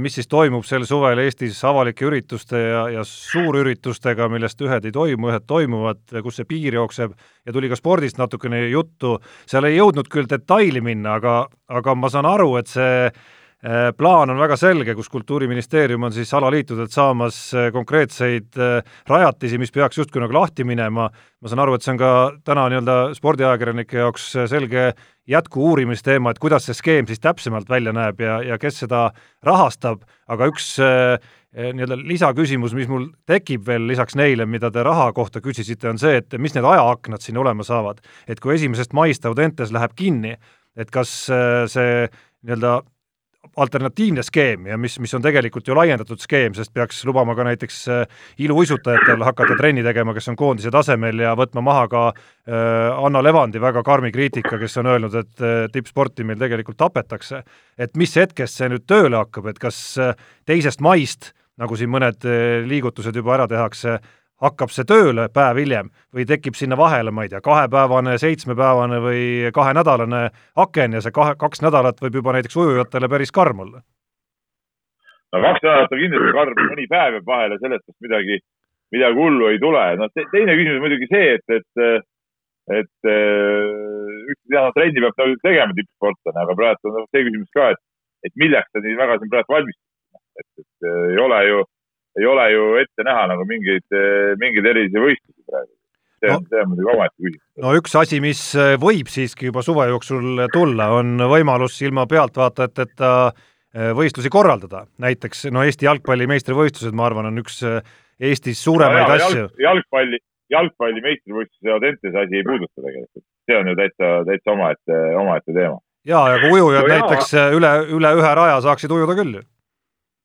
mis 0.02 0.18
siis 0.18 0.28
toimub 0.28 0.66
sel 0.66 0.88
suvel 0.90 1.22
Eestis 1.22 1.60
avalike 1.70 2.08
ürituste 2.08 2.58
ja, 2.58 2.82
ja 2.90 3.06
suurüritustega, 3.06 4.26
millest 4.34 4.66
ühed 4.66 4.90
ei 4.90 4.96
toimu, 4.96 5.30
ühed 5.30 5.46
toimuvad, 5.46 6.02
kus 6.26 6.42
see 6.42 6.50
piir 6.50 6.80
jookseb 6.82 7.14
ja 7.46 7.54
tuli 7.54 7.70
ka 7.70 7.78
spordist 7.78 8.18
natukene 8.18 8.66
juttu, 8.72 9.20
seal 9.46 9.70
ei 9.70 9.78
jõudnud 9.78 10.10
küll 10.10 10.30
detaili 10.30 10.82
minna, 10.82 11.20
aga, 11.22 11.44
aga 11.70 11.96
ma 11.96 12.10
saan 12.10 12.26
aru, 12.34 12.56
et 12.58 12.74
see 12.74 13.12
Äh, 13.14 13.35
plaan 13.98 14.30
on 14.30 14.38
väga 14.38 14.58
selge, 14.60 14.94
kus 14.96 15.10
Kultuuriministeerium 15.10 16.04
on 16.06 16.14
siis 16.14 16.34
alaliitudelt 16.38 16.92
saamas 16.94 17.38
äh, 17.54 17.72
konkreetseid 17.74 18.60
äh, 18.62 18.98
rajatisi, 19.10 19.58
mis 19.58 19.72
peaks 19.74 19.98
justkui 19.98 20.22
nagu 20.22 20.36
lahti 20.36 20.64
minema, 20.68 21.08
ma 21.10 21.50
saan 21.50 21.64
aru, 21.64 21.74
et 21.74 21.86
see 21.86 21.96
on 21.96 22.02
ka 22.02 22.12
täna 22.46 22.68
nii-öelda 22.70 22.98
spordiajakirjanike 23.18 23.98
jaoks 24.04 24.28
selge 24.52 24.92
jätku-uurimisteema, 25.32 26.36
et 26.36 26.42
kuidas 26.44 26.68
see 26.70 26.78
skeem 26.78 27.10
siis 27.10 27.24
täpsemalt 27.24 27.70
välja 27.70 27.96
näeb 27.96 28.22
ja, 28.22 28.38
ja 28.46 28.60
kes 28.62 28.84
seda 28.84 29.08
rahastab, 29.46 30.06
aga 30.30 30.52
üks 30.52 30.76
nii-öelda 31.56 31.98
lisaküsimus, 32.04 32.76
mis 32.78 32.90
mul 32.92 33.08
tekib 33.26 33.66
veel 33.66 33.88
lisaks 33.90 34.18
neile, 34.20 34.46
mida 34.46 34.70
te 34.70 34.84
raha 34.86 35.08
kohta 35.16 35.42
küsisite, 35.42 35.88
on 35.90 35.98
see, 36.02 36.20
et 36.22 36.36
mis 36.38 36.54
need 36.54 36.68
ajaaknad 36.68 37.24
siin 37.24 37.40
olema 37.42 37.66
saavad. 37.66 38.04
et 38.28 38.40
kui 38.44 38.60
esimesest 38.60 38.94
maist 38.94 39.26
Audentes 39.26 39.74
läheb 39.74 39.96
kinni, 39.96 40.36
et 40.78 40.92
kas 40.92 41.16
see 41.72 42.04
nii-öelda 42.46 42.82
alternatiivne 43.58 44.24
skeem 44.24 44.68
ja 44.70 44.78
mis, 44.78 44.98
mis 45.00 45.14
on 45.16 45.24
tegelikult 45.24 45.68
ju 45.68 45.76
laiendatud 45.78 46.22
skeem, 46.22 46.56
sest 46.58 46.74
peaks 46.74 47.04
lubama 47.08 47.36
ka 47.36 47.46
näiteks 47.48 47.78
äh, 47.92 48.02
iluuisutajatel 48.46 49.24
hakata 49.26 49.58
trenni 49.60 49.84
tegema, 49.86 50.14
kes 50.16 50.30
on 50.32 50.40
koondise 50.40 50.72
tasemel 50.74 51.24
ja 51.24 51.36
võtma 51.38 51.64
maha 51.66 51.88
ka 51.92 52.04
äh, 52.10 53.06
Anna 53.06 53.24
Levandi 53.24 53.62
väga 53.62 53.84
karmi 53.86 54.12
kriitika, 54.16 54.60
kes 54.62 54.78
on 54.82 54.92
öelnud, 54.94 55.16
et 55.22 55.46
äh, 55.46 55.56
tippsporti 55.72 56.28
meil 56.28 56.42
tegelikult 56.42 56.78
tapetakse. 56.82 57.44
et 57.78 57.98
mis 57.98 58.16
hetkest 58.16 58.58
see 58.58 58.70
nüüd 58.72 58.86
tööle 58.88 59.18
hakkab, 59.20 59.50
et 59.52 59.60
kas 59.60 59.80
teisest 60.46 60.82
maist, 60.82 61.34
nagu 61.60 61.76
siin 61.76 61.90
mõned 61.92 62.24
liigutused 62.68 63.16
juba 63.16 63.36
ära 63.36 63.48
tehakse, 63.48 64.00
hakkab 64.44 64.72
see 64.74 64.88
tööle 64.88 65.28
päev 65.34 65.60
hiljem 65.62 65.92
või 66.14 66.26
tekib 66.28 66.58
sinna 66.60 66.78
vahele, 66.80 67.12
ma 67.16 67.26
ei 67.26 67.32
tea, 67.32 67.42
kahepäevane, 67.44 68.18
seitsmepäevane 68.20 69.00
või 69.04 69.22
kahenädalane 69.56 70.24
aken 70.66 70.98
ja 70.98 71.04
see 71.04 71.16
kahe, 71.16 71.36
kaks 71.40 71.64
nädalat 71.64 72.02
võib 72.04 72.20
juba 72.20 72.36
näiteks 72.36 72.58
ujujatele 72.60 73.10
päris 73.12 73.32
karm 73.36 73.64
olla? 73.66 73.84
no 75.32 75.42
kaks 75.46 75.64
nädalat 75.64 75.96
on 75.96 76.04
kindlasti 76.04 76.36
karm, 76.40 76.60
mõni 76.72 76.90
päev 76.92 77.20
jääb 77.20 77.32
vahele, 77.32 77.60
sellest 77.62 77.88
midagi, 78.04 78.42
midagi 78.96 79.20
hullu 79.22 79.48
ei 79.52 79.62
tule. 79.64 79.86
noh 80.02 80.12
te, 80.14 80.28
teine 80.34 80.58
küsimus 80.60 80.84
muidugi 80.84 81.10
see, 81.12 81.32
et, 81.40 81.56
et, 81.60 82.04
et 82.82 83.12
üks 84.36 84.56
ja 84.56 84.68
trenni 84.76 85.04
peab 85.04 85.24
nagu 85.24 85.40
tegema 85.48 85.80
tippsportlane, 85.80 86.44
aga 86.44 86.58
praegu 86.60 86.92
on 86.92 87.08
see 87.08 87.24
küsimus 87.30 87.56
ka, 87.56 87.72
et, 87.76 87.84
et 88.28 88.36
milleks 88.42 88.72
ta 88.74 88.84
nii 88.84 89.00
väga 89.00 89.20
siin 89.22 89.32
praegu 89.32 89.58
valmistub. 89.58 89.84
et, 90.36 90.50
et 90.60 90.92
ei 90.92 91.24
ole 91.24 91.42
ju 91.48 91.64
ei 92.20 92.28
ole 92.30 92.46
ju 92.52 92.68
ette 92.82 93.06
näha 93.06 93.26
nagu 93.32 93.46
mingeid, 93.48 93.86
mingeid 94.42 94.70
erilisi 94.72 95.02
võistlusi 95.02 95.44
praegu. 95.50 95.72
see 96.16 96.32
on 96.32 96.40
no,, 96.40 96.50
see 96.50 96.62
on 96.62 96.70
muidugi 96.72 96.92
omaette 96.94 97.18
küsimus. 97.20 97.44
no 97.66 97.74
üks 97.80 97.98
asi, 98.00 98.22
mis 98.24 98.42
võib 98.82 99.12
siiski 99.12 99.50
juba 99.50 99.64
suve 99.66 99.88
jooksul 99.92 100.46
tulla, 100.54 100.90
on 101.00 101.18
võimalus 101.32 101.76
ilma 101.84 102.06
pealtvaatajateta 102.12 103.12
eh, 103.32 103.92
võistlusi 103.98 104.32
korraldada, 104.32 104.86
näiteks 105.04 105.50
no 105.56 105.66
Eesti 105.68 105.90
jalgpalli 105.90 106.30
meistrivõistlused, 106.32 106.96
ma 106.96 107.10
arvan, 107.10 107.32
on 107.32 107.44
üks 107.44 107.62
eh, 107.68 107.82
Eestis 108.32 108.62
suuremaid 108.64 109.10
no, 109.10 109.18
asju 109.18 109.42
jalg,. 109.42 109.58
jalgpalli, 109.60 110.22
jalgpalli 110.56 111.04
meistrivõistluse 111.04 111.74
Audentese 111.74 112.22
asi 112.22 112.40
ei 112.40 112.46
puuduta 112.48 112.86
tegelikult, 112.86 113.26
see 113.50 113.58
on 113.60 113.74
ju 113.74 113.82
täitsa, 113.82 114.14
täitsa 114.30 114.56
omaette, 114.56 115.02
omaette 115.20 115.52
teema. 115.52 115.82
ja, 116.08 116.24
ja 116.32 116.40
kui 116.46 116.56
ujujad 116.62 116.88
no, 116.88 116.94
näiteks 116.94 117.36
jah. 117.36 117.58
üle, 117.60 117.74
üle 118.00 118.14
ühe 118.22 118.32
raja 118.40 118.64
saaksid 118.64 118.96
ujuda 118.96 119.18
küll 119.20 119.36
ju 119.42 119.44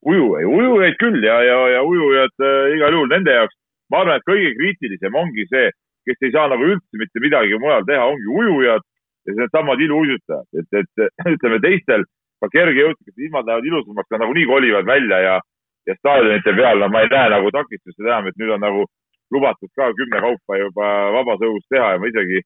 ujujaid, 0.06 0.48
ujujaid 0.48 0.98
küll 1.00 1.24
ja, 1.24 1.40
ja, 1.44 1.58
ja 1.76 1.82
ujujad 1.84 2.44
äh, 2.44 2.76
igal 2.76 2.96
juhul 2.96 3.10
nende 3.12 3.34
jaoks, 3.36 3.56
ma 3.92 4.02
arvan, 4.02 4.20
et 4.20 4.28
kõige 4.28 4.54
kriitilisem 4.58 5.18
ongi 5.22 5.46
see, 5.50 5.70
kes 6.08 6.24
ei 6.26 6.32
saa 6.34 6.48
nagu 6.52 6.64
üldse 6.64 7.00
mitte 7.00 7.22
midagi 7.22 7.58
mujal 7.60 7.84
teha, 7.88 8.06
ongi 8.12 8.30
ujujad 8.40 8.86
ja 9.28 9.36
needsamad 9.36 9.82
iluuisutajad, 9.84 10.48
et, 10.60 10.80
et 10.80 11.12
ütleme 11.34 11.60
teistel 11.64 12.06
ka 12.40 12.48
kergejõustikud 12.54 13.26
ilmad 13.26 13.48
lähevad 13.48 13.68
ilusamaks, 13.68 14.10
nad 14.14 14.24
nagunii 14.24 14.46
kolivad 14.48 14.88
välja 14.88 15.18
ja, 15.26 15.34
ja 15.88 15.96
staadionite 15.98 16.56
peal, 16.56 16.80
no 16.80 16.88
ma 16.88 17.04
ei 17.04 17.12
näe 17.12 17.34
nagu 17.34 17.52
takistusi 17.52 18.06
enam, 18.06 18.30
et 18.30 18.40
nüüd 18.40 18.54
on 18.56 18.64
nagu 18.64 18.86
lubatud 19.34 19.70
ka 19.76 19.90
kümne 19.98 20.22
kaupa 20.24 20.58
juba 20.58 20.88
vabas 21.18 21.44
õhus 21.46 21.66
teha 21.70 21.92
ja 21.94 22.00
ma 22.00 22.08
isegi 22.10 22.40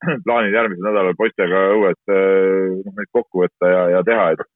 plaanin 0.24 0.54
järgmisel 0.54 0.86
nädalal 0.86 1.18
poistega 1.18 1.66
õues 1.74 1.98
äh, 2.08 2.78
noh, 2.78 2.94
neid 2.96 3.10
kokku 3.12 3.44
võtta 3.44 3.74
ja, 3.74 3.82
ja 3.96 4.06
teha, 4.06 4.30
et 4.36 4.46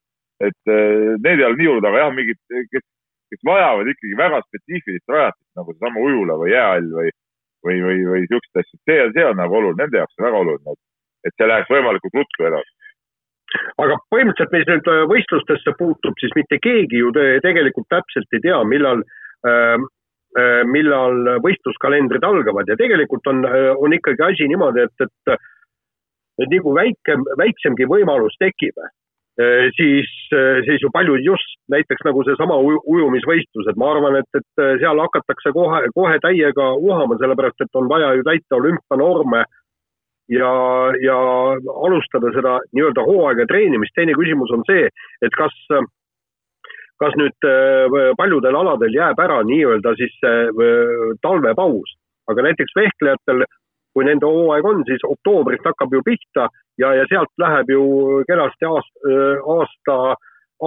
et 0.42 0.70
äh, 0.70 1.14
need 1.22 1.40
ei 1.40 1.46
ole 1.46 1.58
nii 1.58 1.70
hullud, 1.70 1.88
aga 1.88 2.04
jah, 2.04 2.14
mingid, 2.14 2.38
kes, 2.72 2.84
kes 3.32 3.42
vajavad 3.46 3.90
ikkagi 3.92 4.18
väga 4.18 4.40
spetsiifilist 4.46 5.12
rajatist 5.14 5.60
nagu 5.60 5.74
seesama 5.74 6.02
ujula 6.02 6.38
või 6.40 6.52
jäähall 6.52 6.88
või, 6.98 7.12
või, 7.66 7.76
või, 7.86 7.98
või 8.12 8.24
siuksed 8.30 8.62
asjad, 8.62 8.80
see, 8.82 9.00
see 9.16 9.26
on 9.28 9.38
nagu 9.40 9.60
oluline, 9.60 9.80
nende 9.82 10.02
jaoks 10.02 10.18
on 10.18 10.28
väga 10.28 10.42
oluline, 10.44 10.78
et, 11.24 11.34
see 11.36 11.50
läheks 11.50 11.74
võimalikult 11.74 12.18
ruttu 12.20 12.48
edasi. 12.50 12.72
Aga 13.78 13.96
põhimõtteliselt, 14.10 14.54
mis 14.56 14.70
nüüd 14.72 14.88
äh, 14.90 15.02
võistlustesse 15.10 15.76
puutub, 15.78 16.16
siis 16.18 16.32
mitte 16.34 16.58
keegi 16.62 17.04
ju 17.04 17.12
tegelikult 17.14 17.86
täpselt 17.92 18.34
ei 18.34 18.42
tea, 18.48 18.62
millal 18.66 19.04
äh, 19.46 19.76
millal 20.66 21.38
võistluskalendrid 21.44 22.24
algavad. 22.26 22.66
Ja 22.66 22.74
tegelikult 22.74 23.28
on, 23.30 23.44
on 23.46 23.92
ikkagi 23.94 24.18
asi 24.26 24.48
niimoodi, 24.50 24.82
et, 24.82 25.04
et 25.06 25.36
et 26.42 26.50
nii 26.50 26.62
kui 26.64 26.74
väike, 26.74 27.16
väiksemgi 27.38 27.86
võimalus 27.86 28.34
tekib, 28.42 28.80
siis, 29.76 30.10
äh, 30.32 30.62
siis 30.66 30.82
ju 30.82 30.90
paljud 30.92 31.24
just 31.24 31.56
näiteks 31.68 32.04
nagu 32.06 32.22
seesama 32.22 32.54
ujumisvõistlused, 32.62 33.78
ma 33.80 33.90
arvan, 33.90 34.20
et, 34.20 34.30
et 34.38 34.62
äh, 34.62 34.76
seal 34.82 35.00
hakatakse 35.02 35.52
kohe, 35.56 35.80
kohe 35.94 36.20
täiega 36.22 36.70
uhama, 36.78 37.18
sellepärast 37.18 37.66
et 37.66 37.80
on 37.80 37.90
vaja 37.90 38.12
ju 38.14 38.22
täita 38.22 38.60
olümpianorme 38.60 39.42
ja, 40.30 40.52
ja 41.02 41.18
alustada 41.88 42.30
seda 42.36 42.60
nii-öelda 42.72 43.02
hooaega 43.08 43.48
treenimist. 43.50 43.94
teine 43.98 44.14
küsimus 44.14 44.54
on 44.54 44.62
see, 44.70 44.86
et 45.22 45.34
kas, 45.34 45.56
kas 47.02 47.18
nüüd 47.20 47.50
paljudel 48.16 48.56
aladel 48.56 48.94
jääb 48.94 49.18
ära 49.20 49.42
nii-öelda 49.44 49.92
siis 49.98 50.14
talvepaus, 51.26 51.98
aga 52.30 52.46
näiteks 52.46 52.78
vehklejatel 52.78 53.44
kui 53.94 54.06
nende 54.06 54.26
hooaeg 54.26 54.66
on, 54.66 54.82
siis 54.88 55.04
oktoobrist 55.06 55.66
hakkab 55.68 55.92
ju 55.94 56.02
pihta 56.06 56.48
ja, 56.78 56.94
ja 56.98 57.04
sealt 57.10 57.32
läheb 57.38 57.70
ju 57.70 57.84
kenasti 58.28 58.70
aasta, 58.70 59.14
aasta, 59.56 60.00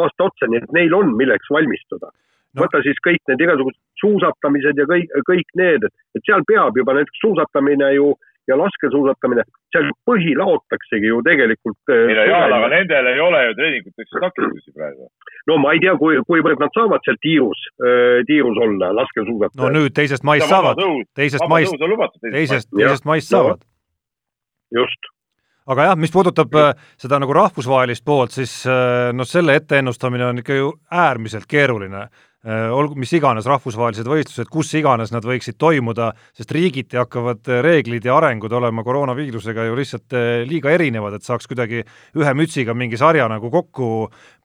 aasta 0.04 0.30
otsa, 0.30 0.50
nii 0.52 0.64
et 0.64 0.72
neil 0.78 0.96
on, 0.96 1.14
milleks 1.20 1.52
valmistuda 1.54 2.12
no.. 2.12 2.64
võta 2.64 2.82
siis 2.86 3.00
kõik 3.06 3.24
need 3.32 3.44
igasugused 3.48 3.82
suusatamised 4.04 4.80
ja 4.82 4.88
kõik, 4.90 5.12
kõik 5.30 5.60
need, 5.60 5.92
et 6.16 6.30
seal 6.30 6.46
peab 6.48 6.78
juba 6.80 6.98
näiteks 6.98 7.24
suusatamine 7.26 7.94
ju 7.98 8.14
ja 8.48 8.56
laskesuusatamine, 8.56 9.44
seal 9.76 9.90
põhi 10.08 10.32
laotaksegi 10.40 11.10
ju 11.10 11.18
tegelikult. 11.26 11.92
Jaan, 11.92 12.54
aga 12.56 12.70
nendel 12.72 13.10
ei 13.12 13.20
ole 13.20 13.42
ju 13.50 13.58
treeninguteks 13.58 14.14
takistusi 14.24 14.72
praegu. 14.76 15.10
no 15.52 15.58
ma 15.64 15.74
ei 15.76 15.82
tea, 15.84 15.98
kui, 16.00 16.22
kuivõrd 16.30 16.64
nad 16.64 16.72
saavad 16.76 17.04
seal 17.04 17.20
tiirus, 17.24 17.66
tiirus 18.30 18.62
olla, 18.64 18.94
laskesuusatajad. 19.02 19.60
no 19.66 19.74
nüüd 19.76 19.98
teisest 20.00 20.24
maist 20.28 20.48
saavad, 20.48 20.80
teisest 21.20 21.48
maist, 21.52 21.76
teisest, 22.24 22.72
teisest 22.72 23.12
maist 23.12 23.36
saavad. 23.36 23.68
just 24.80 25.12
aga 25.68 25.90
jah, 25.90 26.00
mis 26.00 26.14
puudutab. 26.14 26.56
Äh, 26.56 26.88
seda 27.02 27.20
nagu 27.22 27.36
rahvusvahelist 27.36 28.06
poolt, 28.08 28.36
siis 28.38 28.54
noh, 29.14 29.28
selle 29.28 29.58
etteennustamine 29.60 30.26
on 30.26 30.42
ikka 30.44 30.58
ju 30.58 30.72
äärmiselt 30.92 31.48
keeruline. 31.50 32.08
Äh, 32.46 32.68
olgu 32.70 32.94
mis 33.02 33.10
iganes 33.18 33.48
rahvusvahelised 33.50 34.06
võistlused, 34.06 34.48
kus 34.54 34.70
iganes 34.78 35.10
nad 35.10 35.26
võiksid 35.26 35.58
toimuda, 35.58 36.12
sest 36.38 36.52
riigiti 36.54 37.00
hakkavad 37.00 37.50
reeglid 37.66 38.06
ja 38.06 38.14
arengud 38.14 38.54
olema 38.54 38.84
koroonaviirusega 38.86 39.66
ju 39.66 39.78
lihtsalt 39.80 40.14
äh, 40.14 40.28
liiga 40.46 40.70
erinevad, 40.70 41.18
et 41.18 41.26
saaks 41.26 41.50
kuidagi 41.50 41.82
ühe 41.82 42.34
mütsiga 42.38 42.76
mingi 42.78 43.00
sarja 43.02 43.26
nagu 43.32 43.50
kokku 43.50 43.90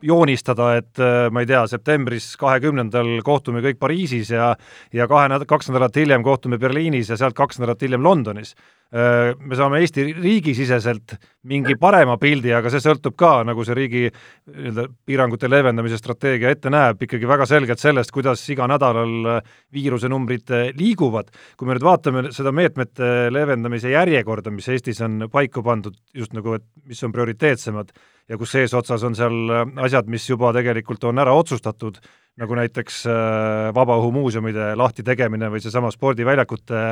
joonistada, 0.08 0.70
et 0.80 1.02
äh, 1.04 1.28
ma 1.28 1.44
ei 1.44 1.50
tea, 1.52 1.66
septembris 1.68 2.30
kahekümnendal 2.40 3.18
kohtume 3.28 3.60
kõik 3.68 3.82
Pariisis 3.84 4.32
ja 4.32 4.54
ja 4.96 5.04
kahe 5.10 5.28
näd-, 5.28 5.44
kaks 5.50 5.68
nädalat 5.68 6.00
hiljem 6.00 6.24
kohtume 6.24 6.56
Berliinis 6.58 7.12
ja 7.12 7.20
sealt 7.20 7.36
kaks 7.36 7.60
nädalat 7.60 7.84
hiljem 7.84 8.08
Londonis. 8.08 8.56
Me 8.92 9.56
saame 9.56 9.78
Eesti 9.80 10.02
riigisiseselt 10.12 11.14
mingi 11.48 11.78
parema 11.80 12.18
pildi, 12.20 12.50
aga 12.52 12.68
see 12.68 12.82
sõltub 12.84 13.14
ka, 13.16 13.30
nagu 13.48 13.64
see 13.64 13.76
riigi 13.78 14.02
nii-öelda 14.10 14.84
piirangute 15.08 15.48
leevendamise 15.48 15.96
strateegia 15.96 16.52
ette 16.52 16.68
näeb, 16.68 17.00
ikkagi 17.06 17.30
väga 17.30 17.46
selgelt 17.48 17.80
sellest, 17.82 18.12
kuidas 18.14 18.42
iga 18.52 18.68
nädalal 18.70 19.42
viiruse 19.74 20.08
numbrid 20.10 20.50
liiguvad. 20.78 21.30
kui 21.56 21.68
me 21.68 21.76
nüüd 21.76 21.86
vaatame 21.86 22.24
seda 22.32 22.52
meetmete 22.54 23.28
leevendamise 23.32 23.92
järjekorda, 23.92 24.50
mis 24.54 24.68
Eestis 24.68 25.00
on 25.04 25.28
paika 25.32 25.62
pandud, 25.62 25.96
just 26.14 26.32
nagu, 26.32 26.54
et 26.58 26.66
mis 26.86 27.02
on 27.02 27.12
prioriteetsemad 27.12 27.92
ja 28.28 28.38
kus 28.38 28.54
eesotsas 28.54 29.02
on 29.04 29.16
seal 29.18 29.54
asjad, 29.82 30.08
mis 30.08 30.28
juba 30.28 30.52
tegelikult 30.54 31.04
on 31.10 31.18
ära 31.18 31.34
otsustatud, 31.36 31.98
nagu 32.40 32.56
näiteks 32.56 33.02
äh, 33.10 33.70
vabaõhumuuseumide 33.76 34.72
lahti 34.80 35.04
tegemine 35.04 35.50
või 35.52 35.60
seesama 35.60 35.90
spordiväljakute 35.92 36.84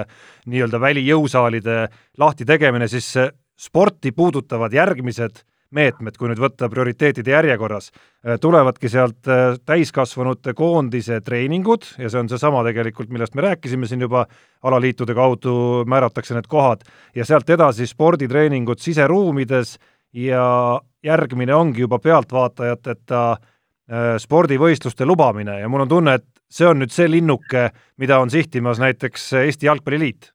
nii-öelda 0.51 0.81
välijõusaalide 0.83 1.79
lahti 2.21 2.45
tegemine, 2.49 2.89
siis 2.93 3.15
sporti 3.61 4.13
puudutavad 4.17 4.73
järgmised 4.73 5.43
meetmed, 5.75 6.17
kui 6.19 6.31
nüüd 6.31 6.41
võtta 6.43 6.69
prioriteetide 6.71 7.33
järjekorras, 7.35 7.91
äh, 7.91 8.39
tulevadki 8.43 8.91
sealt 8.91 9.29
äh, 9.31 9.55
täiskasvanute 9.67 10.55
koondise 10.59 11.21
treeningud 11.25 11.87
ja 11.99 12.11
see 12.11 12.23
on 12.23 12.31
seesama 12.31 12.65
tegelikult, 12.67 13.11
millest 13.15 13.37
me 13.39 13.47
rääkisime 13.47 13.89
siin 13.91 14.03
juba, 14.07 14.27
alaliitude 14.67 15.15
kaudu 15.17 15.55
määratakse 15.89 16.35
need 16.37 16.51
kohad, 16.51 16.83
ja 17.15 17.25
sealt 17.25 17.51
edasi 17.51 17.87
sporditreeningud 17.87 18.83
siseruumides 18.83 19.77
ja 20.17 20.81
järgmine 21.07 21.55
ongi 21.55 21.87
juba 21.87 22.01
pealtvaatajateta 22.03 23.23
äh, 23.31 24.11
spordivõistluste 24.19 25.07
lubamine 25.07 25.61
ja 25.61 25.71
mul 25.71 25.87
on 25.87 25.95
tunne, 25.95 26.19
et 26.19 26.27
see 26.51 26.67
on 26.67 26.83
nüüd 26.83 26.93
see 26.95 27.07
linnuke, 27.11 27.69
mida 28.01 28.19
on 28.19 28.31
sihtimas 28.31 28.83
näiteks 28.83 29.33
Eesti 29.45 29.71
Jalgpalliliit. 29.71 30.33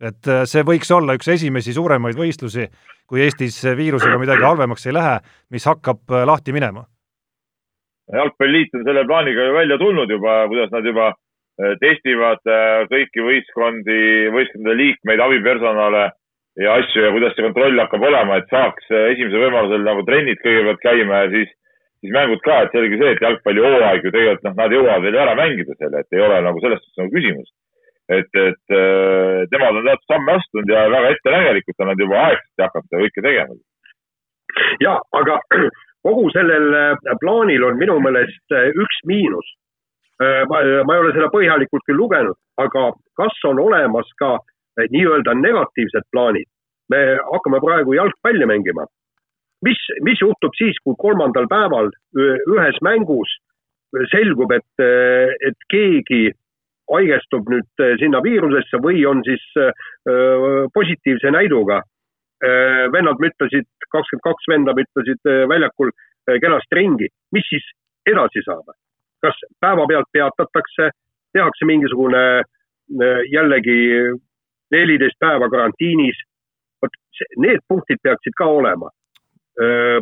Et 0.00 0.28
äh, 0.30 0.44
see 0.48 0.64
võiks 0.66 0.90
olla 0.94 1.16
üks 1.18 1.28
esimesi 1.32 1.74
suuremaid 1.76 2.18
võistlusi, 2.18 2.66
kui 3.08 3.24
Eestis 3.24 3.58
viirusega 3.76 4.18
midagi 4.20 4.46
halvemaks 4.46 4.86
ei 4.86 4.96
lähe, 4.96 5.18
mis 5.50 5.66
hakkab 5.68 6.14
äh, 6.14 6.24
lahti 6.28 6.54
minema. 6.56 6.86
jalgpalliliit 8.10 8.74
on 8.74 8.86
selle 8.86 9.04
plaaniga 9.06 9.44
ju 9.46 9.54
välja 9.54 9.78
tulnud 9.78 10.10
juba, 10.10 10.46
kuidas 10.50 10.72
nad 10.74 10.86
juba 10.86 11.12
testivad 11.78 12.40
kõiki 12.88 13.20
võistkondi, 13.20 14.00
võistkondade 14.32 14.76
liikmeid, 14.78 15.20
abipersonale 15.20 16.04
ja 16.64 16.76
asju 16.80 17.02
ja 17.04 17.10
kuidas 17.12 17.34
see 17.36 17.44
kontroll 17.44 17.82
hakkab 17.82 18.06
olema, 18.08 18.38
et 18.40 18.48
saaks 18.50 18.88
esimesel 18.88 19.44
võimalusel 19.44 19.84
nagu 19.84 20.02
trennid 20.08 20.40
kõigepealt 20.40 20.80
käima 20.82 21.20
ja 21.20 21.28
siis 21.34 21.52
siis 22.00 22.12
mängud 22.14 22.40
ka, 22.44 22.62
et 22.64 22.74
selge 22.74 22.98
see, 23.00 23.14
et 23.14 23.24
jalgpallihooaeg 23.24 24.04
ju 24.04 24.12
tegelikult 24.14 24.46
noh, 24.48 24.56
nad 24.56 24.74
jõuavad 24.74 25.04
veel 25.04 25.18
ära 25.24 25.34
mängida 25.38 25.76
selle, 25.76 26.00
et 26.00 26.16
ei 26.16 26.24
ole 26.24 26.38
nagu 26.46 26.62
selles 26.62 26.80
suhtes 26.82 27.02
nagu 27.02 27.12
küsimust. 27.14 27.52
Et, 28.16 28.30
et 28.34 28.74
äh, 28.74 29.46
nemad 29.52 29.78
on 29.78 29.86
teatud 29.86 30.12
samme 30.12 30.34
astunud 30.38 30.72
ja 30.72 30.86
väga 30.92 31.12
ettenägelikult 31.14 31.82
on 31.82 31.90
nad 31.90 32.02
juba 32.02 32.18
aegsasti 32.26 32.56
seda 32.58 33.02
kõike 33.04 33.24
tegema. 33.26 33.58
ja, 34.84 34.94
aga 35.20 35.38
kogu 36.06 36.28
sellel 36.34 36.68
äh, 36.74 37.16
plaanil 37.22 37.66
on 37.70 37.80
minu 37.80 37.98
meelest 38.04 38.56
äh, 38.56 38.70
üks 38.74 39.02
miinus. 39.06 39.56
Ma 40.20 40.58
ei 40.60 41.00
ole 41.00 41.14
seda 41.14 41.30
põhjalikult 41.32 41.80
küll 41.88 41.96
lugenud, 41.96 42.36
aga 42.60 42.90
kas 43.16 43.38
on 43.48 43.56
olemas 43.62 44.04
ka 44.20 44.34
nii-öelda 44.76 45.32
negatiivsed 45.38 46.10
plaanid? 46.12 46.44
me 46.92 46.98
hakkame 47.22 47.60
praegu 47.62 47.94
jalgpalli 47.94 48.48
mängima 48.50 48.84
mis, 49.64 49.80
mis 50.02 50.20
juhtub 50.20 50.56
siis, 50.58 50.76
kui 50.84 50.96
kolmandal 50.98 51.46
päeval 51.48 51.88
ühes 52.18 52.80
mängus 52.84 53.32
selgub, 54.10 54.52
et, 54.52 54.84
et 55.46 55.68
keegi 55.72 56.34
haigestub 56.90 57.48
nüüd 57.52 57.82
sinna 58.00 58.22
viirusesse 58.24 58.80
või 58.82 59.04
on 59.06 59.22
siis 59.26 59.44
positiivse 60.74 61.30
näiduga. 61.30 61.82
vennad 62.92 63.20
müttasid, 63.20 63.66
kakskümmend 63.92 64.24
kaks 64.24 64.46
venda 64.48 64.72
müttasid 64.74 65.28
väljakul 65.48 65.90
kenasti 66.40 66.74
ringi, 66.74 67.08
mis 67.32 67.44
siis 67.48 67.66
edasi 68.06 68.42
saab? 68.46 68.72
kas 69.20 69.36
päevapealt 69.60 70.08
peatatakse, 70.12 70.90
tehakse 71.36 71.66
mingisugune 71.68 72.42
jällegi 73.32 73.76
neliteist 74.72 75.18
päeva 75.20 75.50
karantiinis? 75.50 76.16
vot 76.82 76.96
need 77.36 77.60
punktid 77.68 78.00
peaksid 78.02 78.32
ka 78.36 78.48
olema 78.48 78.88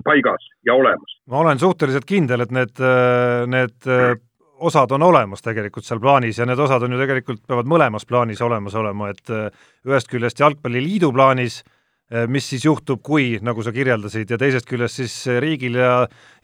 paigas 0.05 0.45
ja 0.67 0.75
olemas. 0.75 1.19
ma 1.27 1.39
olen 1.39 1.59
suhteliselt 1.59 2.07
kindel, 2.07 2.41
et 2.41 2.51
need, 2.55 2.79
need 3.51 3.91
osad 4.59 4.93
on 4.97 5.03
olemas 5.03 5.43
tegelikult 5.45 5.87
seal 5.87 6.01
plaanis 6.03 6.39
ja 6.39 6.47
need 6.49 6.59
osad 6.59 6.83
on 6.83 6.95
ju 6.95 7.01
tegelikult, 7.01 7.43
peavad 7.47 7.71
mõlemas 7.71 8.07
plaanis 8.09 8.43
olemas 8.45 8.75
olema, 8.79 9.11
et 9.13 9.33
ühest 9.87 10.11
küljest 10.11 10.41
Jalgpalliliidu 10.41 11.13
plaanis, 11.15 11.63
mis 12.33 12.47
siis 12.49 12.65
juhtub, 12.65 13.03
kui, 13.05 13.37
nagu 13.45 13.63
sa 13.63 13.73
kirjeldasid, 13.75 14.31
ja 14.33 14.39
teisest 14.41 14.69
küljest 14.69 15.03
siis 15.03 15.17
riigil 15.45 15.77
ja 15.77 15.93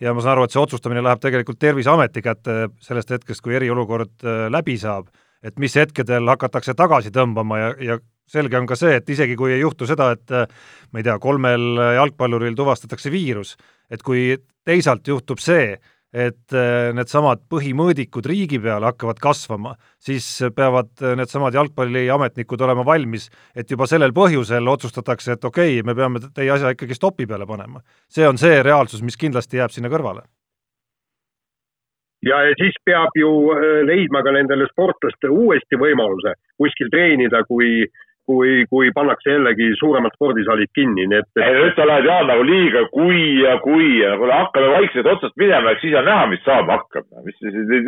ja 0.00 0.12
ma 0.14 0.20
saan 0.20 0.34
aru, 0.36 0.44
et 0.44 0.54
see 0.54 0.60
otsustamine 0.60 1.02
läheb 1.04 1.22
tegelikult 1.22 1.58
Terviseameti 1.58 2.22
kätte 2.22 2.56
sellest 2.84 3.14
hetkest, 3.14 3.40
kui 3.44 3.56
eriolukord 3.56 4.26
läbi 4.52 4.76
saab, 4.78 5.08
et 5.42 5.56
mis 5.60 5.76
hetkedel 5.76 6.28
hakatakse 6.28 6.74
tagasi 6.76 7.12
tõmbama 7.14 7.60
ja, 7.60 7.70
ja 7.80 7.98
selge 8.28 8.58
on 8.58 8.68
ka 8.68 8.76
see, 8.76 8.98
et 9.00 9.08
isegi 9.10 9.36
kui 9.36 9.52
ei 9.54 9.62
juhtu 9.62 9.88
seda, 9.88 10.10
et 10.16 10.32
ma 10.92 11.00
ei 11.00 11.06
tea, 11.06 11.16
kolmel 11.20 11.80
jalgpalluril 11.98 12.56
tuvastatakse 12.56 13.12
viirus, 13.12 13.54
et 13.92 14.02
kui 14.04 14.34
teisalt 14.64 15.08
juhtub 15.08 15.40
see, 15.44 15.74
et 16.14 16.54
needsamad 16.94 17.42
põhimõõdikud 17.50 18.26
riigi 18.30 18.60
peale 18.62 18.86
hakkavad 18.86 19.18
kasvama, 19.22 19.72
siis 19.98 20.28
peavad 20.54 20.92
needsamad 21.18 21.56
jalgpalliametnikud 21.58 22.62
olema 22.62 22.84
valmis, 22.86 23.26
et 23.56 23.70
juba 23.70 23.88
sellel 23.90 24.14
põhjusel 24.14 24.70
otsustatakse, 24.70 25.34
et 25.34 25.50
okei 25.50 25.80
okay,, 25.80 25.82
me 25.82 25.96
peame 25.98 26.22
teie 26.28 26.52
asja 26.54 26.70
ikkagi 26.76 26.94
stopi 26.94 27.26
peale 27.26 27.46
panema. 27.50 27.82
see 28.08 28.28
on 28.28 28.38
see 28.38 28.62
reaalsus, 28.62 29.02
mis 29.02 29.18
kindlasti 29.18 29.58
jääb 29.58 29.74
sinna 29.74 29.90
kõrvale 29.90 30.22
ja 32.24 32.40
siis 32.58 32.76
peab 32.86 33.12
ju 33.18 33.30
leidma 33.86 34.22
ka 34.24 34.32
nendele 34.34 34.66
sportlastele 34.70 35.32
uuesti 35.32 35.78
võimaluse 35.80 36.34
kuskil 36.60 36.90
treenida, 36.92 37.42
kui 37.48 37.84
kui, 38.26 38.64
kui 38.70 38.90
pannakse 38.96 39.34
jällegi 39.34 39.70
suuremad 39.78 40.14
spordisaalid 40.16 40.72
kinni, 40.76 41.06
nii 41.10 41.20
et. 41.20 41.30
ei 41.44 41.56
nüüd 41.58 41.76
sa 41.76 41.86
lähed 41.88 42.08
Jaan 42.08 42.28
nagu 42.30 42.44
liiga 42.48 42.84
kui 42.92 43.22
ja 43.42 43.56
kui 43.64 43.88
ja 44.00 44.14
kuule 44.20 44.36
hakkame 44.38 44.70
vaikselt 44.72 45.08
otsast 45.12 45.36
minema, 45.40 45.74
eks 45.74 45.84
siis 45.84 45.96
on 46.00 46.08
näha, 46.08 46.28
mis 46.32 46.44
saama 46.46 46.78
hakkab, 46.78 47.08
mis 47.26 47.40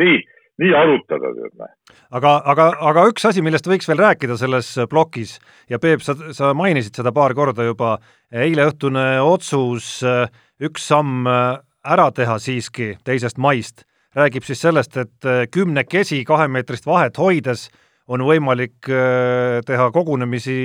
nii, 0.02 0.18
nii 0.62 0.74
arutada 0.76 1.32
noh. 1.32 1.72
aga, 2.20 2.34
aga, 2.52 2.68
aga 2.92 3.06
üks 3.12 3.28
asi, 3.30 3.44
millest 3.44 3.68
võiks 3.70 3.88
veel 3.88 4.02
rääkida 4.04 4.36
selles 4.40 4.72
plokis 4.92 5.38
ja 5.72 5.80
Peep, 5.82 6.04
sa, 6.04 6.16
sa 6.36 6.52
mainisid 6.56 6.96
seda 7.00 7.14
paar 7.16 7.34
korda 7.36 7.66
juba, 7.66 7.96
eileõhtune 8.32 9.08
otsus 9.24 9.98
üks 10.60 10.88
samm 10.92 11.28
ära 11.86 12.10
teha 12.12 12.38
siiski 12.42 12.96
teisest 13.06 13.40
maist, 13.40 13.86
räägib 14.16 14.44
siis 14.44 14.60
sellest, 14.64 14.96
et 15.00 15.50
kümnekesi 15.52 16.24
kahemeetrist 16.28 16.88
vahet 16.88 17.16
hoides 17.20 17.68
on 18.12 18.24
võimalik 18.26 18.90
äh, 18.90 19.60
teha 19.66 19.88
kogunemisi 19.94 20.58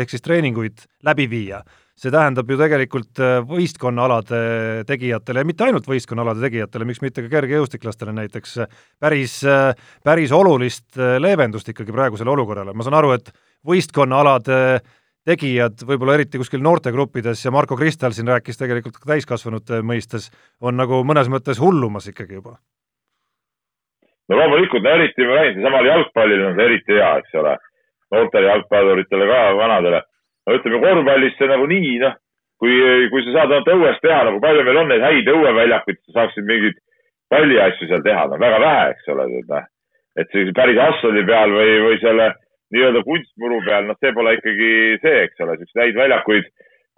ehk 0.00 0.10
siis 0.10 0.24
treeninguid 0.24 0.86
läbi 1.06 1.28
viia. 1.30 1.62
see 1.98 2.12
tähendab 2.14 2.46
ju 2.46 2.54
tegelikult 2.54 3.18
äh, 3.18 3.40
võistkonnaalade 3.42 4.84
tegijatele 4.86 5.42
ja 5.42 5.46
mitte 5.46 5.64
ainult 5.66 5.88
võistkonnaalade 5.90 6.44
tegijatele, 6.46 6.86
miks 6.86 7.02
mitte 7.02 7.24
ka 7.24 7.32
kergejõustiklastele 7.32 8.14
näiteks, 8.14 8.54
päris, 9.00 9.40
äh, 9.44 9.74
päris 10.04 10.32
olulist 10.32 10.96
leevendust 10.96 11.68
ikkagi 11.68 11.92
praegusele 11.94 12.30
olukorrale, 12.30 12.74
ma 12.74 12.86
saan 12.86 12.98
aru, 13.00 13.12
et 13.18 13.32
võistkonnaalade 13.66 14.80
tegijad, 15.26 15.82
võib-olla 15.84 16.14
eriti 16.14 16.38
kuskil 16.38 16.62
noortegruppides 16.62 17.44
ja 17.44 17.50
Marko 17.52 17.76
Kristal 17.76 18.14
siin 18.16 18.30
rääkis 18.30 18.58
tegelikult 18.58 18.96
ka 19.02 19.14
täiskasvanute 19.14 19.82
mõistes, 19.82 20.30
on 20.62 20.78
nagu 20.78 21.02
mõnes 21.04 21.30
mõttes 21.30 21.58
hullumas 21.62 22.06
ikkagi 22.14 22.38
juba 22.38 22.58
no 24.28 24.36
loomulikult, 24.36 24.84
no 24.84 24.94
eriti 24.96 25.26
ma 25.26 25.36
räägin, 25.38 25.58
seesamal 25.58 25.88
jalgpallil 25.88 26.44
on 26.46 26.56
see 26.56 26.66
eriti 26.68 26.96
hea, 26.96 27.12
eks 27.22 27.34
ole. 27.40 27.56
noortele 28.12 28.48
jalgpalluritele 28.48 29.28
ka, 29.28 29.38
vanadele. 29.56 30.02
no 30.46 30.56
ütleme, 30.56 30.80
korvpallis 30.84 31.38
see 31.38 31.48
nagunii, 31.48 31.94
noh, 32.04 32.14
kui, 32.60 32.76
kui 33.12 33.24
sa 33.24 33.34
saad 33.34 33.54
ainult 33.56 33.72
õues 33.74 33.98
teha, 34.04 34.20
nagu 34.28 34.40
palju 34.44 34.66
meil 34.66 34.82
on 34.82 34.92
neid 34.92 35.04
häid 35.04 35.32
õueväljakuid, 35.32 36.00
sa 36.06 36.20
saaksid 36.20 36.48
mingeid 36.48 36.78
palliasju 37.32 37.88
seal 37.88 38.04
teha, 38.04 38.28
no 38.28 38.38
väga 38.40 38.60
vähe, 38.64 38.86
eks 38.94 39.10
ole, 39.14 39.26
noh. 39.48 39.66
et 40.18 40.30
sellise 40.32 40.56
päris 40.56 40.80
asfaldi 40.82 41.24
peal 41.28 41.52
või, 41.54 41.74
või 41.86 41.98
selle 42.04 42.30
nii-öelda 42.74 43.04
kunstmuru 43.04 43.60
peal, 43.66 43.88
noh, 43.88 44.00
see 44.00 44.14
pole 44.16 44.36
ikkagi 44.38 44.70
see, 45.04 45.18
eks 45.26 45.44
ole, 45.44 45.58
siukseid 45.60 45.84
häid 45.84 46.00
väljakuid, 46.00 46.48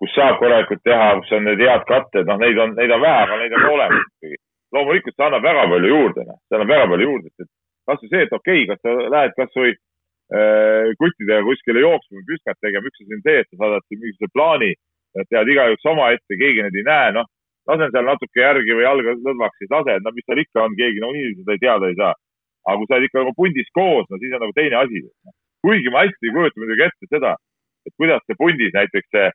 kus 0.01 0.14
saab 0.16 0.38
korralikult 0.43 0.83
teha, 0.87 1.11
kus 1.19 1.35
on 1.37 1.45
need 1.47 1.62
head 1.62 1.83
katted, 1.90 2.31
noh, 2.31 2.38
neid 2.43 2.59
on, 2.59 2.79
neid 2.79 2.95
on 2.95 3.03
vähe, 3.03 3.27
aga 3.27 3.43
neid 3.43 3.59
on 3.59 3.66
olemas 3.75 4.07
ikkagi 4.14 4.40
loomulikult 4.74 5.16
see 5.16 5.26
annab 5.26 5.46
väga 5.46 5.66
palju 5.72 5.92
juurde, 5.94 6.26
noh, 6.28 6.38
see 6.48 6.59
annab 6.59 6.72
väga 6.74 6.90
palju 6.92 7.09
juurde, 7.09 7.33
sest 7.37 7.50
kasvõi 7.90 8.12
see, 8.12 8.22
et 8.26 8.37
okei 8.37 8.62
okay,, 8.64 8.68
kas 8.70 8.83
sa 8.85 8.94
lähed 9.14 9.37
kasvõi 9.38 9.72
äh, 9.72 10.92
kuttidega 11.00 11.42
kuskile 11.48 11.85
jooksma 11.85 12.20
või 12.20 12.28
püskat 12.30 12.61
tegema, 12.62 12.90
üks 12.90 13.02
asi 13.02 13.18
on 13.18 13.26
see, 13.26 13.42
et 13.42 13.50
sa 13.50 13.61
saadad 13.64 13.87
mingisuguse 13.90 14.33
plaani, 14.37 14.72
tead 15.30 15.52
igaüks 15.54 15.87
omaette, 15.90 16.38
keegi 16.38 16.64
neid 16.64 16.78
ei 16.78 16.87
näe, 16.87 17.12
noh, 17.18 17.28
lasen 17.68 17.92
seal 17.94 18.06
natuke 18.06 18.42
järgi 18.42 18.76
või 18.76 18.87
jalga 18.87 19.14
lõdvaks, 19.18 19.59
siis 19.61 19.72
lasen, 19.74 20.02
no 20.04 20.14
mis 20.14 20.26
seal 20.26 20.42
ikka 20.42 20.64
on, 20.64 20.78
keegi 20.78 21.02
nagunii 21.02 21.35
seda 21.40 21.56
ei 21.56 21.62
teada 21.64 21.90
ei 21.90 21.98
saa. 21.98 22.14
aga 22.68 22.76
kui 22.76 22.87
sa 22.88 22.96
oled 22.96 23.06
ikka 23.09 23.22
nagu 23.22 23.33
pundis 23.37 23.70
koos, 23.72 24.06
no 24.11 24.18
siis 24.20 24.35
on 24.37 24.42
nagu 24.44 24.52
teine 24.56 24.76
asi. 24.76 25.00
kuigi 25.64 25.92
ma 25.92 26.04
hästi 26.04 26.28
ei 26.28 26.35
kujuta 26.35 26.61
muidugi 26.61 26.85
ette 26.87 27.06
seda, 27.14 27.35
et 27.87 27.94
kuidas 28.00 28.22
see 28.26 28.37
pundis 28.38 28.72
näiteks 28.76 29.09
see, 29.14 29.30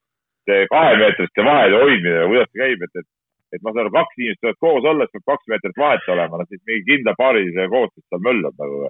see 0.50 0.68
kahemeetriste 0.74 1.46
vahede 1.48 1.82
hoidmine, 1.82 2.22
kuidas 2.32 2.50
see 2.52 2.62
käib, 2.62 2.86
et, 2.86 3.02
et 3.02 3.08
et 3.56 3.64
ma 3.64 3.74
saan 3.74 3.86
aru, 3.86 3.94
kaks 3.96 4.20
inimest 4.20 4.44
võivad 4.44 4.62
koos 4.66 4.90
olla, 4.92 5.08
siis 5.08 5.16
peab 5.16 5.32
kaks 5.32 5.50
meetrit 5.52 5.82
vahet 5.82 6.12
olema, 6.16 6.40
no 6.40 6.48
siis 6.50 6.62
mingi 6.68 6.86
kindla 6.90 7.16
paarilise 7.20 7.68
koostöös 7.74 8.06
seal 8.10 8.24
möllab 8.28 8.62
nagu. 8.62 8.88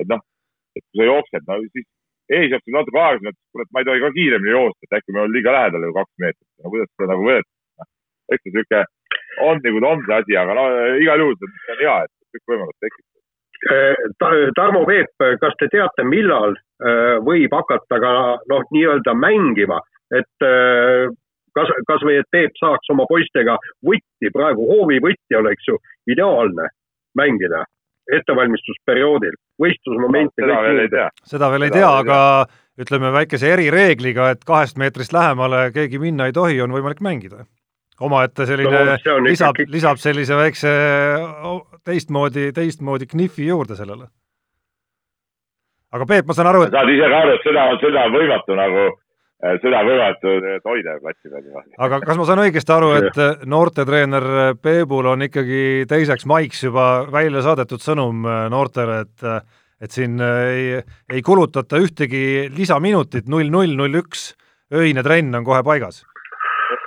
et 0.00 0.08
noh, 0.08 0.22
et 0.76 0.84
kui 0.84 1.00
sa 1.00 1.08
jooksed, 1.08 1.46
no 1.48 1.58
siis 1.68 1.88
ees 2.32 2.50
jookseb 2.54 2.76
natuke 2.76 3.00
aeglasemalt, 3.02 3.38
kurat, 3.52 3.70
ma 3.72 3.82
ei 3.82 3.88
tohi 3.88 4.02
ka 4.04 4.10
kiiremini 4.16 4.54
joosta, 4.56 4.86
et 4.86 4.98
äkki 4.98 5.14
me 5.14 5.22
oleme 5.22 5.36
liiga 5.36 5.54
lähedal 5.56 5.86
ju 5.86 5.94
kaks 5.98 6.12
meetrit, 6.24 6.50
no 6.64 6.74
kuidas 6.74 6.92
seda 6.92 7.08
nagu 7.12 7.28
võetakse, 7.28 7.58
noh. 7.82 7.90
eks 8.32 8.44
see 8.46 8.54
sihuke 8.56 8.82
on 9.48 9.62
nagu 9.64 9.80
ta 9.80 9.94
on 9.94 10.04
see 10.06 10.18
asi, 10.18 10.36
aga 10.42 10.58
no 10.58 10.66
igal 11.00 11.24
juhul 11.24 11.40
see 11.40 11.74
on 11.76 11.82
hea, 11.84 11.96
et 12.04 12.36
kõik 12.36 12.52
võimalused 12.52 12.84
tekivad. 12.84 13.08
Eh, 13.72 14.48
Tarmo 14.58 14.82
Peep, 14.88 15.12
kas 15.40 15.54
te 15.60 15.68
teate, 15.70 16.04
millal 16.08 16.56
eh, 16.56 17.16
võib 17.22 17.52
hakata 17.54 18.00
ka 18.02 18.12
noh, 18.50 18.64
nii-öelda 18.74 19.14
mängima, 19.14 19.78
et 20.12 20.46
eh, 21.52 21.58
kas, 21.60 21.74
kasvõi, 21.88 22.16
et 22.20 22.28
Peep 22.30 22.56
saaks 22.60 22.90
oma 22.94 23.06
poistega 23.10 23.58
võtti, 23.84 24.32
praegu 24.32 24.66
hoovivõtti 24.70 25.38
oleks 25.38 25.68
ju 25.68 25.78
ideaalne 26.10 26.68
mängida 27.18 27.64
ettevalmistusperioodil, 28.12 29.34
võistlusmomente. 29.62 30.42
seda 30.42 30.60
veel 30.64 30.84
ei 30.84 30.90
tea. 30.90 31.08
seda 31.28 31.50
veel 31.52 31.66
ei 31.68 31.74
tea, 31.74 31.90
aga 32.02 32.18
ütleme 32.82 33.12
väikese 33.14 33.52
erireegliga, 33.52 34.30
et 34.34 34.46
kahest 34.48 34.78
meetrist 34.80 35.12
lähemale 35.12 35.68
keegi 35.74 36.00
minna 36.02 36.26
ei 36.28 36.32
tohi, 36.36 36.60
on 36.64 36.72
võimalik 36.74 37.02
mängida. 37.04 37.46
omaette 38.00 38.46
selline 38.46 38.72
no, 38.72 39.18
lisab 39.22 39.54
ikkagi..., 39.54 39.70
lisab 39.70 40.00
sellise 40.02 40.36
väikse 40.36 40.72
teistmoodi, 41.84 42.50
teistmoodi 42.52 43.06
knifi 43.06 43.46
juurde 43.46 43.76
sellele. 43.76 44.08
aga 45.92 46.06
Peep, 46.06 46.26
ma 46.26 46.34
saan 46.34 46.50
aru, 46.50 46.64
et 46.66 46.74
saad 46.74 46.90
ise 46.90 47.08
ka 47.08 47.22
aru, 47.22 47.36
et 47.36 47.46
seda, 47.46 47.68
seda 47.84 48.04
on 48.08 48.16
võimatu 48.16 48.58
nagu 48.58 48.88
seda 49.62 49.80
võivad 49.86 50.22
hoida 50.66 50.94
platsi 51.02 51.30
peal 51.30 51.42
niimoodi. 51.42 51.74
aga 51.82 51.98
kas 52.04 52.18
ma 52.18 52.26
saan 52.28 52.42
õigesti 52.44 52.74
aru, 52.74 52.92
et 53.00 53.18
äh, 53.18 53.42
noortetreener 53.50 54.26
Peebul 54.62 55.08
on 55.10 55.26
ikkagi 55.26 55.88
teiseks 55.90 56.28
maiks 56.30 56.62
juba 56.68 57.08
välja 57.10 57.42
saadetud 57.46 57.82
sõnum 57.82 58.22
äh, 58.26 58.46
noortele, 58.52 59.02
et 59.06 59.26
et 59.82 59.90
siin 59.90 60.14
ei, 60.22 60.76
ei 61.10 61.22
kulutata 61.26 61.80
ühtegi 61.82 62.46
lisaminutit, 62.54 63.26
null 63.26 63.50
null, 63.50 63.72
null 63.74 63.98
üks, 63.98 64.28
öine 64.70 65.02
trenn 65.02 65.34
on 65.34 65.46
kohe 65.48 65.64
paigas? 65.66 66.04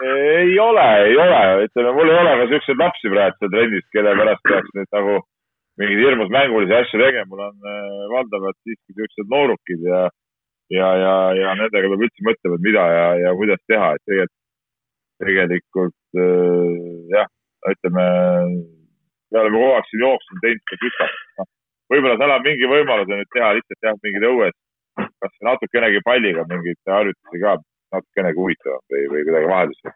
ei 0.05 0.55
ole, 0.59 0.85
ei 1.09 1.17
ole, 1.19 1.41
ütleme, 1.65 1.91
mul 1.91 2.07
ei 2.07 2.19
ole 2.21 2.37
ka 2.39 2.45
siukseid 2.53 2.79
lapsi 2.79 3.11
praegu 3.11 3.35
seal 3.41 3.51
trennis, 3.51 3.83
kelle 3.91 4.13
pärast 4.15 4.47
peaks 4.47 4.71
nüüd 4.77 4.89
nagu 4.95 5.17
mingeid 5.81 6.01
hirmus 6.05 6.31
mängulisi 6.31 6.75
asju 6.77 7.01
tegema, 7.01 7.27
mul 7.31 7.43
on 7.49 7.67
valdavalt 8.13 8.57
siiski 8.63 8.95
siuksed 8.95 9.27
noorukid 9.33 9.83
ja 9.89 10.05
ja, 10.73 10.89
ja, 10.97 11.13
ja 11.38 11.54
nendega 11.60 11.91
peab 11.91 12.06
üldse 12.08 12.25
mõtlema, 12.28 12.58
et 12.58 12.65
mida 12.65 12.86
ja, 12.93 13.06
ja 13.23 13.34
kuidas 13.38 13.62
teha, 13.69 13.91
et 13.95 14.04
tegelikult, 14.10 14.34
tegelikult 15.25 16.21
äh, 16.21 16.80
jah, 17.13 17.30
ütleme, 17.71 18.06
me 19.32 19.41
oleme 19.41 19.60
kogu 19.60 19.75
aeg 19.75 19.91
siin 19.91 20.06
jooksnud, 20.06 20.41
teinud 20.43 20.65
seda 20.65 20.82
kütast, 20.86 21.21
noh, 21.41 21.51
võib-olla 21.93 22.17
seal 22.21 22.36
on 22.38 22.47
mingi 22.47 22.71
võimalus 22.71 23.12
nüüd 23.12 23.32
teha 23.36 23.54
lihtsalt 23.60 23.89
jah, 23.89 24.01
mingid 24.08 24.28
õued, 24.32 24.58
kas 25.21 25.39
natukenegi 25.49 26.04
palliga 26.08 26.47
mingeid 26.49 26.95
harjutusi 26.97 27.43
ka, 27.43 27.56
natukenegi 27.95 28.41
huvitavam 28.41 28.84
või, 28.91 29.08
või 29.13 29.23
kuidagi 29.30 29.54
vaheldus. 29.54 29.95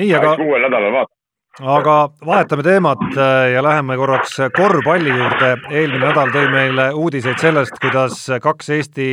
nii, 0.00 0.14
aga. 0.18 0.36
uuel 0.42 0.68
nädalal 0.68 0.96
vaatame 1.00 1.21
aga 1.60 1.96
vahetame 2.26 2.62
teemat 2.62 3.02
äh, 3.12 3.52
ja 3.52 3.62
läheme 3.62 3.96
korraks 3.96 4.38
korvpalli 4.56 5.10
juurde. 5.12 5.56
eelmine 5.70 6.06
nädal 6.06 6.32
tõi 6.32 6.46
meile 6.50 6.92
uudiseid 6.96 7.38
sellest, 7.42 7.76
kuidas 7.82 8.24
kaks 8.42 8.70
Eesti 8.78 9.10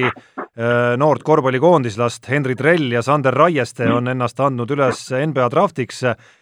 Äh, 0.59 0.97
noort 0.99 1.21
korvpallikoondislast 1.23 2.25
Henri 2.27 2.55
Trell 2.55 2.91
ja 2.91 2.99
Sander 3.01 3.31
Raieste 3.31 3.85
on 3.95 4.09
ennast 4.11 4.41
andnud 4.43 4.67
üles 4.75 5.05
NBA 5.13 5.45
draftiks 5.53 6.01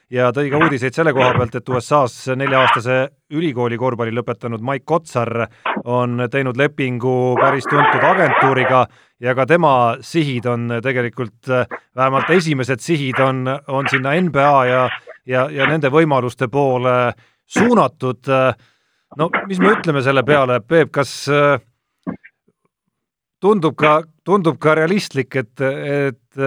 ja 0.09 0.31
tõi 0.33 0.47
ka 0.49 0.61
uudiseid 0.63 0.95
selle 0.97 1.11
koha 1.13 1.35
pealt, 1.35 1.57
et 1.59 1.69
USA-s 1.69 2.31
nelja-aastase 2.33 2.95
ülikooli 3.37 3.77
korvpalli 3.77 4.15
lõpetanud 4.17 4.63
Mike 4.65 4.87
Kotsar 4.89 5.43
on 5.85 6.23
teinud 6.33 6.57
lepingu 6.57 7.35
päris 7.37 7.69
tuntud 7.69 8.07
agentuuriga 8.09 8.87
ja 9.21 9.35
ka 9.37 9.45
tema 9.45 9.75
sihid 10.01 10.49
on 10.49 10.79
tegelikult, 10.81 11.53
vähemalt 11.93 12.33
esimesed 12.33 12.81
sihid 12.81 13.21
on, 13.21 13.45
on 13.67 13.91
sinna 13.91 14.15
NBA 14.17 14.55
ja, 14.71 14.87
ja, 15.27 15.47
ja 15.51 15.67
nende 15.69 15.91
võimaluste 15.93 16.47
poole 16.51 17.13
suunatud. 17.45 18.31
no 19.17 19.29
mis 19.47 19.59
me 19.59 19.73
ütleme 19.75 20.01
selle 20.03 20.23
peale, 20.27 20.59
Peep, 20.67 20.91
kas 20.91 21.13
tundub 23.43 23.75
ka, 23.77 24.01
tundub 24.25 24.57
ka 24.61 24.75
realistlik, 24.77 25.35
et, 25.35 25.61
et, 25.61 26.39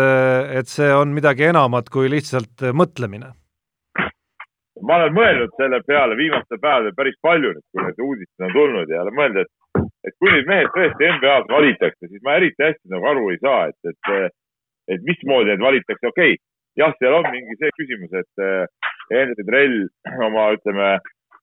et 0.59 0.71
see 0.71 0.91
on 0.95 1.15
midagi 1.15 1.49
enamat 1.51 1.89
kui 1.93 2.11
lihtsalt 2.11 2.71
mõtlemine. 2.75 3.33
ma 4.89 4.97
olen 4.97 5.13
mõelnud 5.13 5.51
selle 5.61 5.83
peale 5.87 6.17
viimastel 6.17 6.59
päevadel 6.61 6.95
päris 6.97 7.17
palju 7.23 7.53
kui 7.53 7.83
need 7.85 7.99
uudised 8.01 8.45
on 8.47 8.53
tulnud 8.55 8.93
ja 8.93 9.03
olen 9.03 9.17
mõelnud, 9.19 9.41
et, 9.45 9.83
et 10.09 10.15
kui 10.19 10.33
need 10.33 10.49
mehed 10.49 10.71
tõesti 10.77 11.11
NBA-s 11.17 11.51
valitakse, 11.51 12.09
siis 12.09 12.23
ma 12.25 12.39
eriti 12.41 12.65
hästi 12.65 12.95
nagu 12.95 13.11
aru 13.13 13.27
ei 13.31 13.41
saa, 13.45 13.67
et, 13.69 13.91
et, 13.93 14.39
et 14.97 15.05
mismoodi 15.05 15.53
need 15.53 15.67
valitakse, 15.67 16.13
okei 16.13 16.33
okay,, 16.33 16.50
jah, 16.81 16.97
seal 16.99 17.21
on 17.21 17.31
mingi 17.31 17.57
see 17.61 17.73
küsimus, 17.79 18.13
et 18.25 18.45
Henry 19.11 19.47
Drell 19.47 19.81
oma, 20.27 20.51
ütleme 20.57 20.95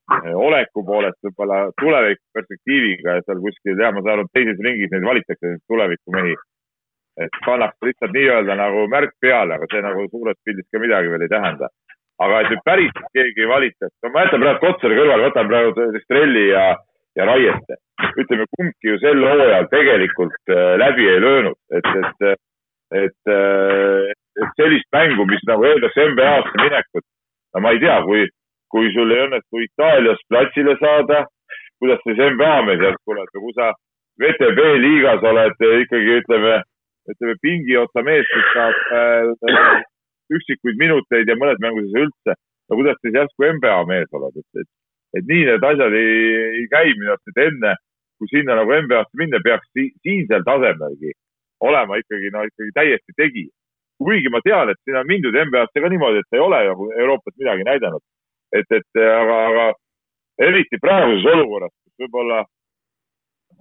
Eh, 0.08 0.36
oleku 0.40 0.86
poolest 0.88 1.18
võib-olla 1.26 1.66
tulevikuperspektiiviga 1.82 3.18
ja 3.18 3.24
seal 3.26 3.42
kuskil, 3.44 3.74
jah, 3.76 3.92
ma 3.92 4.00
saan 4.06 4.22
aru, 4.22 4.30
teises 4.32 4.62
ringis 4.64 4.94
neid 4.94 5.04
valitakse, 5.04 5.58
tulevikumehi. 5.68 6.38
et 7.18 7.38
pannakse 7.44 7.88
lihtsalt 7.88 8.12
nii-öelda 8.14 8.56
nagu 8.60 8.84
märk 8.94 9.16
peale, 9.20 9.56
aga 9.56 9.66
see 9.72 9.80
nagu 9.82 10.04
suures 10.12 10.38
pildis 10.46 10.68
ka 10.72 10.80
midagi 10.80 11.10
veel 11.12 11.26
ei 11.26 11.32
tähenda. 11.34 11.68
aga 12.24 12.40
et 12.42 12.52
nüüd 12.54 12.62
päris 12.70 12.94
keegi 13.18 13.48
valitakse, 13.52 13.98
no 14.04 14.12
ma 14.14 14.24
jätan 14.24 14.44
praegu 14.46 14.62
Kotsari 14.64 15.00
kõrvale, 15.00 15.28
võtan 15.28 15.50
praegu 15.52 16.00
Strelli 16.06 16.46
ja, 16.54 16.64
ja 17.20 17.28
Raieste. 17.28 17.80
ütleme, 18.22 18.46
kumbki 18.56 18.94
ju 18.94 19.02
sel 19.04 19.28
hooajal 19.28 19.68
tegelikult 19.74 20.56
äh, 20.56 20.78
läbi 20.86 21.10
ei 21.10 21.20
löönud, 21.20 21.60
et, 21.82 21.92
et, 22.00 22.40
et, 23.04 23.36
et 24.44 24.60
sellist 24.60 24.90
mängu, 24.94 25.26
mis 25.30 25.44
nagu 25.50 25.66
eeldaks 25.66 25.98
NBA-sse 26.12 26.62
minekut, 26.62 27.06
no 27.54 27.64
ma 27.64 27.74
ei 27.74 27.82
tea, 27.84 27.98
kui 28.06 28.28
kui 28.72 28.90
sul 28.92 29.12
ei 29.16 29.26
õnnestu 29.26 29.62
Itaalias 29.64 30.24
platsile 30.28 30.76
saada, 30.82 31.22
kuidas 31.80 32.02
siis 32.04 32.20
NBA-me 32.20 32.76
sealt 32.82 33.00
tuled 33.08 33.30
või 33.36 33.44
kui 33.46 33.56
sa 33.56 33.70
VTB 34.22 34.66
liigas 34.84 35.24
oled 35.30 35.62
ikkagi 35.84 36.18
ütleme, 36.22 36.58
ütleme 37.14 37.36
pingi 37.44 37.78
otsa 37.80 38.04
mees, 38.04 38.28
kes 38.34 38.50
saab 38.56 38.92
äh, 39.00 39.86
üksikuid 40.36 40.82
minuteid 40.82 41.30
ja 41.30 41.38
mõnes 41.40 41.62
mängus 41.64 41.96
üldse. 41.96 42.36
no 42.68 42.80
kuidas 42.80 42.98
siis 43.02 43.16
järsku 43.16 43.48
NBA 43.56 43.78
mees 43.88 44.18
oled, 44.20 44.42
et, 44.42 44.62
et, 44.62 44.70
et 45.20 45.30
nii 45.30 45.46
need 45.48 45.68
asjad 45.70 45.94
ei, 45.96 46.18
ei 46.60 46.66
käi 46.74 46.92
minu 46.98 47.14
arust, 47.14 47.32
et 47.32 47.44
enne 47.46 47.76
kui 48.18 48.30
sinna 48.34 48.58
nagu 48.58 48.74
NBA-sse 48.74 49.22
minna, 49.22 49.40
peaks 49.46 49.70
si 49.78 49.88
siinsel 50.04 50.44
tasemelgi 50.44 51.14
olema 51.68 51.98
ikkagi, 52.02 52.34
no 52.34 52.44
ikkagi 52.50 52.74
täiesti 52.74 53.16
tegija. 53.18 53.54
Kuigi 53.98 54.30
ma 54.30 54.42
tean, 54.46 54.70
et 54.70 54.80
siin 54.84 55.00
on 55.00 55.08
mindud 55.10 55.36
NBA-sse 55.36 55.82
ka 55.82 55.90
niimoodi, 55.90 56.22
et 56.22 56.38
ei 56.38 56.44
ole 56.44 56.64
ju 56.68 56.92
Euroopas 56.98 57.36
midagi 57.38 57.66
näidanud 57.68 58.04
et, 58.52 58.72
et 58.72 59.02
aga, 59.02 59.38
aga 59.50 59.66
eriti 60.48 60.80
praeguses 60.82 61.28
olukorras, 61.34 61.74
kus 61.84 62.06
võib-olla 62.06 62.44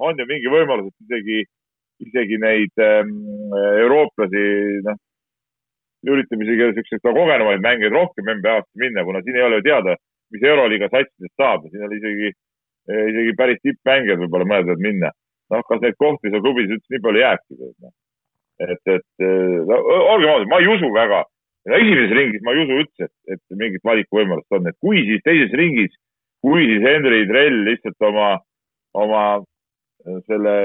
on 0.06 0.20
ju 0.20 0.28
mingi 0.28 0.52
võimalus, 0.52 0.92
et 0.92 1.06
isegi, 1.06 1.42
isegi 2.06 2.38
neid 2.42 2.84
ähm, 2.84 3.12
eurooplasi, 3.82 4.46
noh, 4.86 4.98
üritame 6.06 6.46
isegi 6.46 6.72
siukseid 6.76 7.04
kogenumaid 7.06 7.62
mängijaid 7.64 7.96
rohkem 7.96 8.34
NBA-sse 8.38 8.82
minna, 8.82 9.04
kuna 9.06 9.22
siin 9.24 9.38
ei 9.38 9.46
ole 9.46 9.60
ju 9.60 9.68
teada, 9.70 9.96
mis 10.34 10.44
Euroliiga 10.44 10.90
satsidest 10.92 11.34
saab 11.40 11.64
ja 11.64 11.72
siin 11.72 11.86
on 11.86 11.94
isegi, 11.96 12.32
isegi 13.10 13.36
päris 13.38 13.62
tippmängijad 13.64 14.20
võib-olla 14.22 14.50
mõeldavad 14.52 14.82
minna. 14.82 15.14
noh, 15.54 15.62
kas 15.62 15.78
neid 15.82 15.94
kohti 15.98 16.30
seal 16.30 16.42
klubis 16.42 16.70
üldse 16.74 16.90
nii 16.90 17.02
palju 17.04 17.20
jääbki? 17.22 17.56
Noh. 17.62 17.92
Et, 18.64 18.80
et 18.96 19.26
no, 19.68 19.80
olgem 20.14 20.30
ausad, 20.32 20.48
ma 20.50 20.60
ei 20.62 20.70
usu 20.72 20.92
väga 20.94 21.24
no 21.66 21.78
esimeses 21.80 22.14
ringis 22.14 22.44
ma 22.46 22.54
ei 22.54 22.62
usu 22.64 22.78
üldse, 22.82 23.08
et, 23.08 23.36
et 23.36 23.58
mingit 23.58 23.84
valikuvõimalust 23.86 24.58
on, 24.58 24.70
et 24.70 24.78
kui 24.82 25.02
siis 25.08 25.24
teises 25.26 25.54
ringis, 25.58 25.94
kui 26.44 26.66
siis 26.68 26.84
Henry 26.84 27.24
Drell 27.28 27.64
lihtsalt 27.66 28.08
oma, 28.08 28.28
oma 28.96 29.22
äh, 29.40 30.20
selle 30.30 30.56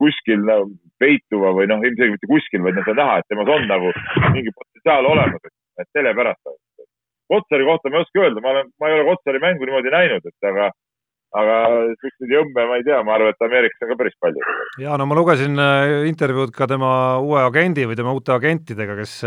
kuskil 0.00 0.44
no, 0.46 0.62
peituva 1.00 1.52
või 1.56 1.68
noh, 1.70 1.82
ilmselgelt 1.84 2.16
mitte 2.16 2.30
kuskil, 2.30 2.62
vaid 2.64 2.78
noh, 2.78 2.86
sa 2.86 2.96
näha, 2.96 3.18
et 3.20 3.28
temas 3.32 3.50
on 3.52 3.66
nagu 3.68 3.90
mingi 4.36 4.52
potentsiaal 4.54 5.08
olemas, 5.10 5.50
et 5.80 5.90
sellepärast. 5.96 6.54
Kotsari 7.30 7.66
kohta 7.66 7.90
ma 7.90 8.00
ei 8.00 8.04
oska 8.06 8.22
öelda, 8.24 8.42
ma 8.42 8.54
olen, 8.54 8.70
ma 8.80 8.88
ei 8.88 8.96
ole 8.96 9.08
Kotsari 9.10 9.42
mängu 9.42 9.66
niimoodi 9.66 9.92
näinud, 9.92 10.24
et 10.26 10.48
aga, 10.50 10.70
aga 11.38 11.56
siukseid 12.00 12.34
jõmme 12.34 12.66
ma 12.66 12.78
ei 12.80 12.84
tea, 12.86 13.00
ma 13.06 13.14
arvan, 13.16 13.34
et 13.34 13.46
Ameerikas 13.46 13.86
on 13.86 13.92
ka 13.92 13.98
päris 14.02 14.16
palju. 14.22 14.52
ja 14.82 14.98
no 14.98 15.06
ma 15.06 15.18
lugesin 15.18 15.58
äh, 15.62 15.96
intervjuud 16.10 16.54
ka 16.54 16.66
tema 16.70 16.92
uue 17.22 17.42
agendi 17.44 17.86
või 17.86 17.98
tema 17.98 18.14
uute 18.16 18.34
agentidega, 18.34 18.98
kes 18.98 19.20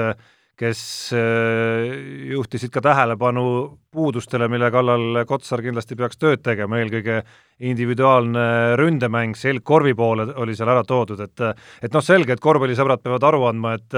kes 0.59 0.81
äh, 1.17 1.87
juhtisid 2.29 2.69
ka 2.73 2.83
tähelepanu 2.85 3.45
puudustele, 3.93 4.47
mille 4.51 4.69
kallal 4.71 5.23
Kotsar 5.25 5.63
kindlasti 5.65 5.97
peaks 5.97 6.19
tööd 6.21 6.43
tegema, 6.45 6.77
eelkõige 6.81 7.23
individuaalne 7.65 8.45
ründemäng 8.77 9.37
selgkorvi 9.39 9.95
poole 9.97 10.27
oli 10.43 10.55
seal 10.57 10.69
ära 10.69 10.85
toodud, 10.85 11.23
et 11.25 11.47
et 11.81 11.93
noh, 11.93 12.05
selge, 12.05 12.35
et 12.35 12.43
korvpallisõbrad 12.43 13.01
peavad 13.01 13.29
aru 13.31 13.47
andma, 13.49 13.75
et 13.79 13.97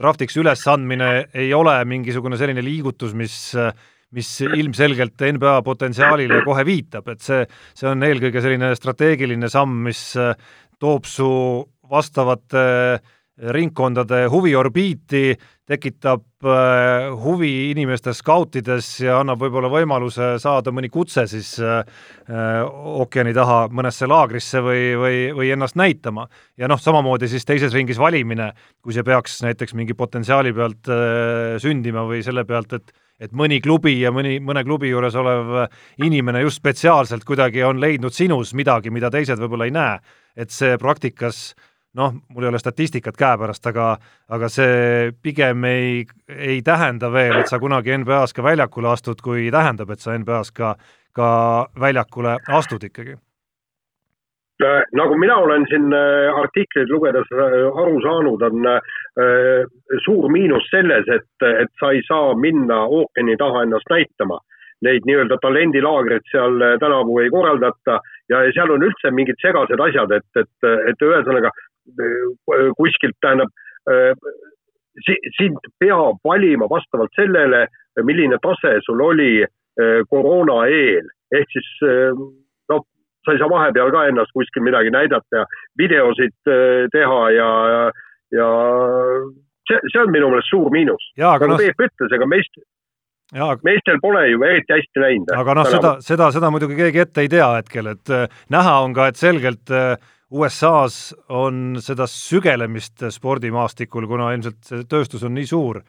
draftiks 0.00 0.38
ülesandmine 0.40 1.10
ei 1.34 1.50
ole 1.54 1.74
mingisugune 1.84 2.38
selline 2.40 2.62
liigutus, 2.64 3.12
mis 3.18 3.34
mis 4.16 4.30
ilmselgelt 4.42 5.22
NBA 5.36 5.60
potentsiaalile 5.66 6.42
kohe 6.46 6.64
viitab, 6.66 7.08
et 7.12 7.22
see, 7.22 7.44
see 7.78 7.88
on 7.90 8.02
eelkõige 8.02 8.42
selline 8.42 8.72
strateegiline 8.78 9.50
samm, 9.52 9.76
mis 9.86 10.02
toob 10.80 11.06
su 11.06 11.30
vastavate 11.90 12.66
ringkondade 13.40 14.26
huviorbiiti, 14.28 15.32
tekitab 15.70 16.44
äh, 16.44 17.06
huvi 17.22 17.70
inimeste 17.70 18.12
skautides 18.16 18.88
ja 19.04 19.20
annab 19.20 19.40
võib-olla 19.40 19.70
võimaluse 19.72 20.32
saada 20.42 20.72
mõni 20.74 20.90
kutse 20.92 21.24
siis 21.30 21.54
äh, 21.62 21.80
ookeani 23.00 23.32
taha 23.36 23.62
mõnesse 23.72 24.08
laagrisse 24.10 24.60
või, 24.64 24.82
või, 24.98 25.20
või 25.36 25.52
ennast 25.54 25.78
näitama. 25.80 26.26
ja 26.58 26.68
noh, 26.68 26.80
samamoodi 26.80 27.30
siis 27.30 27.46
teises 27.48 27.74
ringis 27.76 28.00
valimine, 28.02 28.50
kui 28.82 28.96
see 28.96 29.06
peaks 29.06 29.40
näiteks 29.46 29.76
mingi 29.78 29.96
potentsiaali 29.96 30.52
pealt 30.56 30.90
äh, 30.90 31.56
sündima 31.62 32.04
või 32.08 32.24
selle 32.26 32.44
pealt, 32.44 32.76
et 32.76 32.92
et 33.20 33.32
mõni 33.36 33.60
klubi 33.62 33.98
ja 34.00 34.12
mõni, 34.14 34.38
mõne 34.42 34.64
klubi 34.64 34.90
juures 34.90 35.16
olev 35.20 35.66
inimene 36.02 36.42
just 36.44 36.60
spetsiaalselt 36.60 37.24
kuidagi 37.28 37.64
on 37.66 37.80
leidnud 37.80 38.14
sinus 38.16 38.54
midagi, 38.56 38.90
mida 38.90 39.10
teised 39.12 39.40
võib-olla 39.40 39.68
ei 39.68 39.74
näe, 39.76 39.98
et 40.36 40.50
see 40.54 40.78
praktikas 40.80 41.50
noh, 41.98 42.14
mul 42.30 42.46
ei 42.46 42.50
ole 42.52 42.60
statistikat 42.62 43.18
käepärast, 43.18 43.66
aga 43.66 43.94
aga 44.30 44.50
see 44.52 45.10
pigem 45.22 45.64
ei, 45.68 46.04
ei 46.28 46.60
tähenda 46.62 47.10
veel, 47.12 47.40
et 47.40 47.50
sa 47.50 47.58
kunagi 47.62 47.96
NBA-s 47.98 48.36
ka 48.36 48.46
väljakule 48.46 48.92
astud, 48.92 49.22
kui 49.24 49.50
tähendab, 49.52 49.90
et 49.90 50.02
sa 50.02 50.14
NBA-s 50.18 50.54
ka, 50.54 50.76
ka 51.16 51.32
väljakule 51.80 52.38
astud 52.60 52.86
ikkagi 52.86 53.18
nagu 54.96 55.16
mina 55.18 55.36
olen 55.36 55.64
siin 55.68 55.92
äh, 55.92 56.28
artikleid 56.42 56.90
lugedes 56.90 57.28
äh, 57.32 57.66
aru 57.82 58.00
saanud, 58.04 58.42
on 58.42 58.68
suur 60.04 60.30
miinus 60.32 60.66
selles, 60.70 61.08
et, 61.12 61.46
et 61.48 61.72
sa 61.80 61.90
ei 61.92 62.02
saa 62.06 62.34
minna 62.38 62.84
ookeani 62.86 63.36
taha 63.36 63.64
ennast 63.66 63.90
näitama. 63.90 64.38
Neid 64.86 65.04
nii-öelda 65.04 65.36
talendilaagreid 65.42 66.24
seal 66.30 66.62
tänavu 66.80 67.18
ei 67.20 67.30
korraldata 67.30 67.98
ja 68.32 68.40
seal 68.56 68.70
on 68.72 68.86
üldse 68.86 69.10
mingid 69.12 69.36
segased 69.42 69.82
asjad, 69.86 70.14
et, 70.16 70.40
et, 70.40 70.68
et 70.88 71.04
ühesõnaga 71.04 71.50
kuskilt, 72.78 73.18
tähendab, 73.20 73.50
sind 75.36 75.58
peab 75.82 76.22
valima 76.24 76.70
vastavalt 76.70 77.12
sellele, 77.18 77.66
milline 78.08 78.38
tase 78.40 78.78
sul 78.86 79.02
oli 79.04 79.44
koroona 80.08 80.62
eel, 80.72 81.12
ehk 81.34 81.52
siis 81.52 81.68
sa 83.24 83.34
ei 83.34 83.40
saa 83.40 83.50
vahepeal 83.52 83.92
ka 83.94 84.06
ennast 84.08 84.32
kuskil 84.36 84.64
midagi 84.66 84.92
näidata 84.94 85.42
ja 85.42 85.46
videosid 85.78 86.36
teha 86.92 87.22
ja, 87.36 87.48
ja 88.32 88.50
see, 89.68 89.80
see 89.92 90.02
on 90.02 90.12
minu 90.14 90.30
meelest 90.32 90.52
suur 90.52 90.70
miinus. 90.74 91.10
nagu 91.20 91.50
no... 91.52 91.58
Peep 91.60 91.88
ütles, 91.88 92.14
ega 92.16 92.28
meist, 92.30 92.62
Ja, 93.30 93.52
meestel 93.62 94.00
pole 94.02 94.24
ju 94.26 94.40
eriti 94.42 94.74
hästi 94.74 94.98
läinud. 94.98 95.28
aga 95.38 95.54
noh, 95.54 95.68
seda, 95.70 95.90
seda, 96.02 96.32
seda 96.34 96.48
muidugi 96.50 96.74
keegi 96.74 97.04
ette 97.04 97.22
ei 97.22 97.28
tea 97.30 97.46
hetkel, 97.60 97.92
et 97.92 98.10
näha 98.50 98.72
on 98.82 98.96
ka, 98.96 99.06
et 99.12 99.20
selgelt 99.20 99.70
äh, 99.70 99.92
USA-s 100.30 101.12
on 101.34 101.78
seda 101.82 102.06
sügelemist 102.10 103.02
spordimaastikul, 103.10 104.06
kuna 104.10 104.32
ilmselt 104.34 104.60
see 104.66 104.84
tööstus 104.90 105.24
on 105.26 105.34
nii 105.34 105.46
suur, 105.46 105.80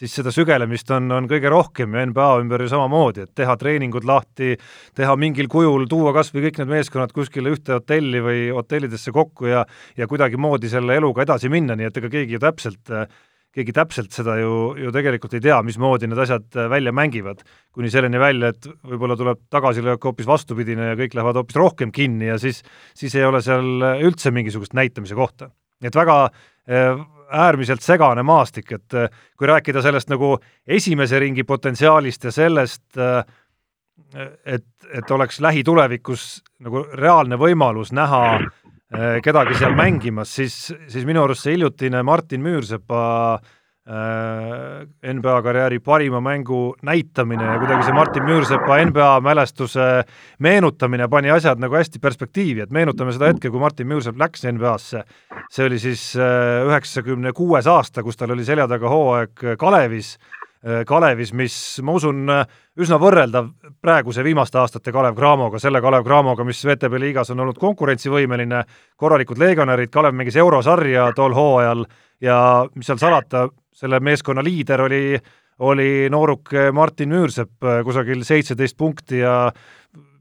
siis 0.00 0.16
seda 0.16 0.32
sügelemist 0.32 0.90
on, 0.96 1.10
on 1.12 1.28
kõige 1.30 1.52
rohkem 1.52 1.94
ja 1.96 2.04
NBA 2.08 2.28
ümber 2.40 2.64
ju 2.64 2.70
samamoodi, 2.72 3.26
et 3.26 3.34
teha 3.36 3.56
treeningud 3.60 4.06
lahti, 4.08 4.54
teha 4.96 5.16
mingil 5.20 5.50
kujul, 5.52 5.86
tuua 5.90 6.14
kas 6.16 6.32
või 6.34 6.46
kõik 6.48 6.60
need 6.62 6.72
meeskonnad 6.72 7.12
kuskile 7.16 7.52
ühte 7.52 7.76
hotelli 7.76 8.22
või 8.24 8.46
hotellidesse 8.56 9.12
kokku 9.14 9.50
ja 9.50 9.66
ja 9.98 10.06
kuidagimoodi 10.08 10.70
selle 10.72 10.96
eluga 10.96 11.26
edasi 11.26 11.50
minna, 11.52 11.76
nii 11.76 11.90
et 11.90 11.98
ega 12.00 12.12
keegi 12.12 12.38
ju 12.38 12.42
täpselt 12.42 12.94
keegi 13.50 13.74
täpselt 13.74 14.14
seda 14.14 14.36
ju, 14.38 14.50
ju 14.78 14.92
tegelikult 14.94 15.32
ei 15.34 15.42
tea, 15.42 15.56
mismoodi 15.66 16.06
need 16.06 16.20
asjad 16.22 16.54
välja 16.70 16.92
mängivad, 16.94 17.40
kuni 17.74 17.90
selleni 17.90 18.20
välja, 18.22 18.52
et 18.54 18.68
võib-olla 18.86 19.16
tuleb 19.18 19.40
tagasilöök 19.50 20.06
hoopis 20.06 20.28
vastupidine 20.30 20.92
ja 20.92 20.98
kõik 20.98 21.16
lähevad 21.18 21.40
hoopis 21.40 21.58
rohkem 21.58 21.90
kinni 21.94 22.30
ja 22.30 22.38
siis, 22.38 22.62
siis 22.94 23.16
ei 23.18 23.26
ole 23.26 23.42
seal 23.42 23.82
üldse 24.06 24.30
mingisugust 24.34 24.76
näitamise 24.78 25.18
kohta. 25.18 25.50
et 25.82 25.96
väga 25.96 26.22
äh, 26.70 27.02
äärmiselt 27.30 27.82
segane 27.82 28.22
maastik, 28.22 28.72
et 28.72 28.94
äh, 28.94 29.08
kui 29.38 29.48
rääkida 29.50 29.82
sellest 29.82 30.10
nagu 30.10 30.36
esimese 30.66 31.18
ringi 31.18 31.44
potentsiaalist 31.44 32.24
ja 32.24 32.32
sellest, 32.34 32.84
et, 34.44 34.66
et 34.90 35.10
oleks 35.10 35.38
lähitulevikus 35.40 36.42
nagu 36.64 36.82
reaalne 36.98 37.36
võimalus 37.38 37.92
näha 37.94 38.22
Äh, 38.90 39.20
kedagi 39.22 39.54
seal 39.54 39.76
mängimas, 39.78 40.32
siis, 40.34 40.54
siis 40.90 41.04
minu 41.06 41.22
arust 41.22 41.44
see 41.44 41.52
hiljutine 41.54 42.00
Martin 42.02 42.42
Müürsepa 42.42 43.02
äh, 43.36 43.52
NBA 43.90 45.36
karjääri 45.42 45.80
parima 45.82 46.20
mängu 46.22 46.76
näitamine 46.86 47.44
ja 47.44 47.56
kuidagi 47.58 47.88
see 47.88 47.94
Martin 47.96 48.22
Müürsepa 48.22 48.76
NBA 48.86 49.08
mälestuse 49.26 49.86
meenutamine 50.38 51.08
pani 51.10 51.32
asjad 51.34 51.58
nagu 51.58 51.74
hästi 51.74 51.98
perspektiivi, 51.98 52.62
et 52.62 52.70
meenutame 52.70 53.10
seda 53.16 53.32
hetke, 53.32 53.50
kui 53.50 53.58
Martin 53.58 53.90
Müürsepp 53.90 54.20
läks 54.20 54.46
NBA-sse. 54.46 55.02
see 55.50 55.66
oli 55.66 55.78
siis 55.82 56.12
äh, 56.14 56.68
üheksakümne 56.68 57.32
kuues 57.34 57.66
aasta, 57.66 58.06
kus 58.06 58.16
tal 58.16 58.30
oli 58.30 58.46
selja 58.46 58.68
taga 58.70 58.88
hooaeg 58.88 59.58
Kalevis 59.58 60.16
Äh, 60.60 60.84
Kalevis, 60.84 61.30
mis 61.32 61.54
ma 61.80 61.94
usun, 61.96 62.26
äh, 62.28 62.42
üsna 62.76 62.98
võrreldav 63.00 63.46
praeguse 63.80 64.20
viimaste 64.20 64.58
aastate 64.60 64.92
Kalev 64.92 65.14
Cramoga, 65.16 65.56
selle 65.58 65.80
Kalev 65.80 66.04
Cramoga, 66.04 66.44
mis 66.44 66.60
VTB 66.68 66.98
liigas 67.00 67.32
on 67.32 67.40
olnud 67.40 67.56
konkurentsivõimeline, 67.56 68.60
korralikud 69.00 69.40
legionärid, 69.40 69.88
Kalev 69.94 70.12
mängis 70.18 70.36
eurosarja 70.36 71.06
tol 71.16 71.32
hooajal 71.32 71.86
ja 72.20 72.36
mis 72.74 72.90
seal 72.92 73.00
salata, 73.00 73.46
selle 73.72 74.00
meeskonna 74.00 74.44
liider 74.44 74.82
oli 74.86 75.04
oli 75.60 76.08
nooruk 76.10 76.54
Martin 76.72 77.12
Müürsepp 77.12 77.64
äh, 77.64 77.82
kusagil 77.84 78.24
seitseteist 78.24 78.76
punkti 78.80 79.20
ja 79.20 79.50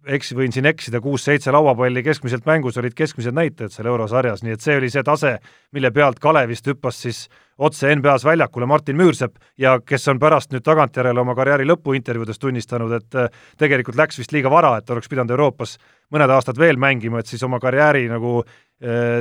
eks 0.09 0.31
võin 0.33 0.51
siin 0.51 0.65
eksida, 0.65 1.01
kuus-seitse 1.03 1.51
lauapalli 1.53 2.01
keskmiselt 2.03 2.47
mängus 2.47 2.79
olid 2.79 2.95
keskmised 2.97 3.35
näitajad 3.35 3.73
seal 3.73 3.89
eurosarjas, 3.91 4.41
nii 4.43 4.55
et 4.55 4.63
see 4.63 4.77
oli 4.79 4.89
see 4.89 5.03
tase, 5.05 5.35
mille 5.75 5.91
pealt 5.95 6.19
Kalevist 6.23 6.67
hüppas 6.71 7.01
siis 7.03 7.21
otse 7.59 7.91
NBA-s 7.93 8.25
väljakule 8.25 8.67
Martin 8.67 8.97
Müürsepp 8.99 9.37
ja 9.59 9.77
kes 9.85 10.07
on 10.11 10.19
pärast 10.19 10.55
nüüd 10.55 10.65
tagantjärele 10.65 11.21
oma 11.21 11.35
karjääri 11.37 11.67
lõpuintervjuudes 11.69 12.41
tunnistanud, 12.41 12.95
et 12.99 13.19
äh, 13.19 13.31
tegelikult 13.59 13.99
läks 13.99 14.19
vist 14.19 14.35
liiga 14.35 14.51
vara, 14.51 14.77
et 14.79 14.89
oleks 14.89 15.11
pidanud 15.11 15.35
Euroopas 15.35 15.77
mõned 16.11 16.35
aastad 16.35 16.59
veel 16.59 16.79
mängima, 16.79 17.19
et 17.19 17.31
siis 17.31 17.43
oma 17.47 17.61
karjääri 17.63 18.07
nagu 18.11 18.41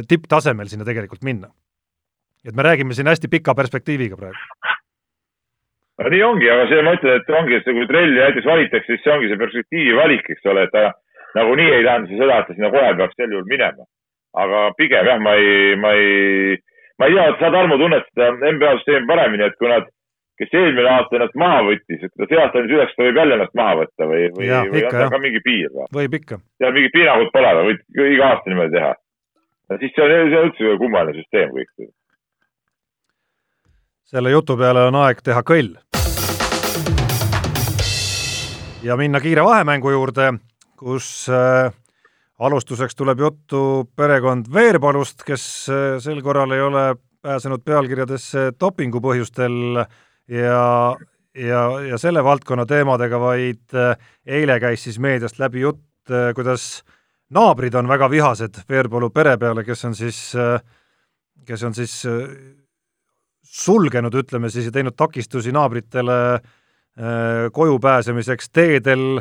tipptasemel 0.09 0.69
sinna 0.71 0.85
tegelikult 0.87 1.25
minna. 1.27 1.49
Et 2.47 2.55
me 2.55 2.67
räägime 2.67 2.95
siin 2.95 3.11
hästi 3.11 3.31
pika 3.33 3.55
perspektiiviga 3.55 4.17
praegu 4.17 4.77
no 5.99 6.13
nii 6.15 6.23
ongi, 6.23 6.49
aga 6.51 6.67
see 6.71 6.87
ma 6.87 6.95
ütlen, 6.99 7.21
et 7.21 7.37
ongi, 7.41 7.59
et 7.59 7.69
kui 7.69 7.91
trelli 7.91 8.19
näiteks 8.21 8.47
valitakse, 8.47 8.87
siis 8.93 9.05
see 9.05 9.15
ongi 9.15 9.31
see 9.31 9.41
perspektiivi 9.41 9.99
valik, 9.99 10.27
eks 10.31 10.51
ole, 10.53 10.67
et 10.67 10.75
ta 10.75 10.93
nagunii 11.35 11.71
ei 11.75 11.85
tähenda 11.87 12.11
see 12.11 12.21
seda, 12.21 12.41
et 12.41 12.51
ta 12.51 12.57
sinna 12.57 12.73
kohe 12.75 12.95
peaks 13.01 13.19
sel 13.19 13.35
juhul 13.35 13.51
minema. 13.51 13.87
aga 14.39 14.59
pigem 14.79 15.07
jah, 15.09 15.21
ma 15.25 15.35
ei, 15.41 15.77
ma 15.83 15.93
ei, 15.99 16.59
ma 17.01 17.07
ei 17.09 17.15
tea, 17.17 17.31
sa, 17.41 17.51
Tarmo, 17.51 17.79
tunned 17.81 18.05
seda 18.11 18.29
NBA 18.37 18.75
süsteemi 18.79 19.09
paremini, 19.09 19.47
et 19.49 19.57
kui 19.59 19.71
nad, 19.73 19.89
kes 20.39 20.53
eelmine 20.55 20.91
aasta 20.93 21.19
ennast 21.19 21.39
maha 21.43 21.63
võttis, 21.67 22.05
et 22.05 22.13
ta 22.15 22.29
see 22.29 22.39
aasta 22.39 22.63
nüüd 22.63 22.77
üheksa 22.77 23.03
võib 23.03 23.19
jälle 23.19 23.39
ennast 23.39 23.57
maha 23.59 23.81
võtta 23.81 24.07
või, 24.07 24.29
või, 24.37 24.51
või 24.71 24.85
on 24.85 24.95
seal 24.95 25.15
ka 25.17 25.23
mingi 25.25 25.43
piir 25.43 25.73
või? 25.75 25.89
võib 25.99 26.19
ikka. 26.21 26.39
seal 26.63 26.77
mingit 26.77 26.95
piirangut 26.95 27.33
pole 27.35 27.55
või, 27.59 27.79
võid 27.99 28.13
iga 28.15 28.29
aasta 28.29 28.53
niimoodi 28.53 28.77
teha? 28.77 28.93
siis 29.81 29.97
see 29.97 30.05
on, 30.05 30.15
see 30.15 30.39
on 30.39 30.51
üldse 30.53 30.77
kummaline 30.85 31.17
süsteem 31.19 31.57
kõik 31.57 31.89
selle 34.09 34.31
jutu 34.33 34.57
peale 34.57 34.87
on 34.89 34.97
aeg 35.03 35.21
teha 35.25 35.43
kõll. 35.45 35.75
ja 38.83 38.97
minna 38.97 39.21
kiire 39.21 39.43
vahemängu 39.45 39.91
juurde, 39.93 40.31
kus 40.79 41.27
äh, 41.29 41.69
alustuseks 42.39 42.97
tuleb 42.97 43.21
juttu 43.21 43.61
perekond 43.97 44.47
Veerpalust, 44.55 45.25
kes 45.27 45.45
äh, 45.69 45.99
sel 46.01 46.23
korral 46.23 46.55
ei 46.57 46.63
ole 46.65 46.85
pääsenud 47.23 47.65
pealkirjadesse 47.67 48.53
dopingu 48.61 49.03
põhjustel 49.05 49.83
ja, 50.31 50.63
ja, 51.35 51.63
ja 51.91 51.99
selle 51.99 52.25
valdkonna 52.25 52.65
teemadega, 52.67 53.21
vaid 53.21 53.77
äh, 53.77 53.99
eile 54.25 54.61
käis 54.63 54.87
siis 54.87 54.97
meediast 54.99 55.43
läbi 55.43 55.67
jutt, 55.67 55.85
kuidas 56.09 56.81
naabrid 57.37 57.75
on 57.77 57.91
väga 57.91 58.09
vihased 58.09 58.63
Veerpalu 58.71 59.11
pere 59.13 59.37
peale, 59.37 59.67
kes 59.67 59.85
on 59.85 59.99
siis, 59.99 60.23
kes 61.45 61.67
on 61.69 61.77
siis 61.77 61.99
sulgenud, 63.49 64.15
ütleme 64.15 64.51
siis, 64.53 64.69
ja 64.69 64.75
teinud 64.75 64.97
takistusi 64.97 65.53
naabritele 65.55 66.19
äh, 66.37 67.49
koju 67.53 67.79
pääsemiseks 67.83 68.51
teedel, 68.53 69.21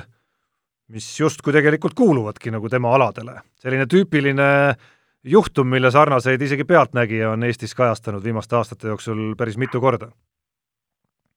mis 0.91 1.07
justkui 1.19 1.55
tegelikult 1.55 1.95
kuuluvadki 1.97 2.51
nagu 2.51 2.69
tema 2.69 2.93
aladele. 2.95 3.41
selline 3.59 3.87
tüüpiline 3.91 4.75
juhtum, 5.23 5.67
mille 5.67 5.91
sarnaseid 5.91 6.41
isegi 6.41 6.63
Pealtnägija 6.63 7.31
on 7.31 7.43
Eestis 7.43 7.75
kajastanud 7.75 8.23
viimaste 8.23 8.55
aastate 8.55 8.87
jooksul 8.87 9.35
päris 9.37 9.57
mitu 9.57 9.81
korda. 9.81 10.11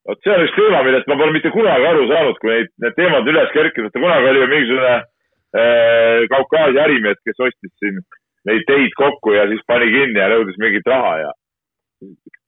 vot 0.08 0.22
see 0.24 0.34
on 0.34 0.44
üks 0.46 0.54
teema, 0.56 0.82
millest 0.86 1.06
ma 1.10 1.16
pole 1.18 1.32
mitte 1.32 1.50
kunagi 1.54 1.86
aru 1.86 2.06
saanud, 2.10 2.38
kui 2.42 2.50
neid, 2.50 2.70
need 2.82 2.96
teemad 2.96 3.28
üles 3.32 3.50
kerkinud, 3.54 3.92
kunagi 3.94 4.30
oli 4.30 4.40
ju 4.40 4.48
mingisugune 4.54 4.94
äh, 4.96 6.28
Kaukaasia 6.30 6.86
ärimees, 6.86 7.20
kes 7.26 7.44
ostis 7.46 7.74
siin 7.82 8.00
neid 8.48 8.64
teid 8.70 8.96
kokku 8.96 9.34
ja 9.36 9.46
siis 9.50 9.62
pani 9.66 9.90
kinni 9.92 10.18
ja 10.18 10.30
nõudis 10.32 10.58
mingit 10.62 10.86
raha 10.88 11.14
ja 11.24 11.30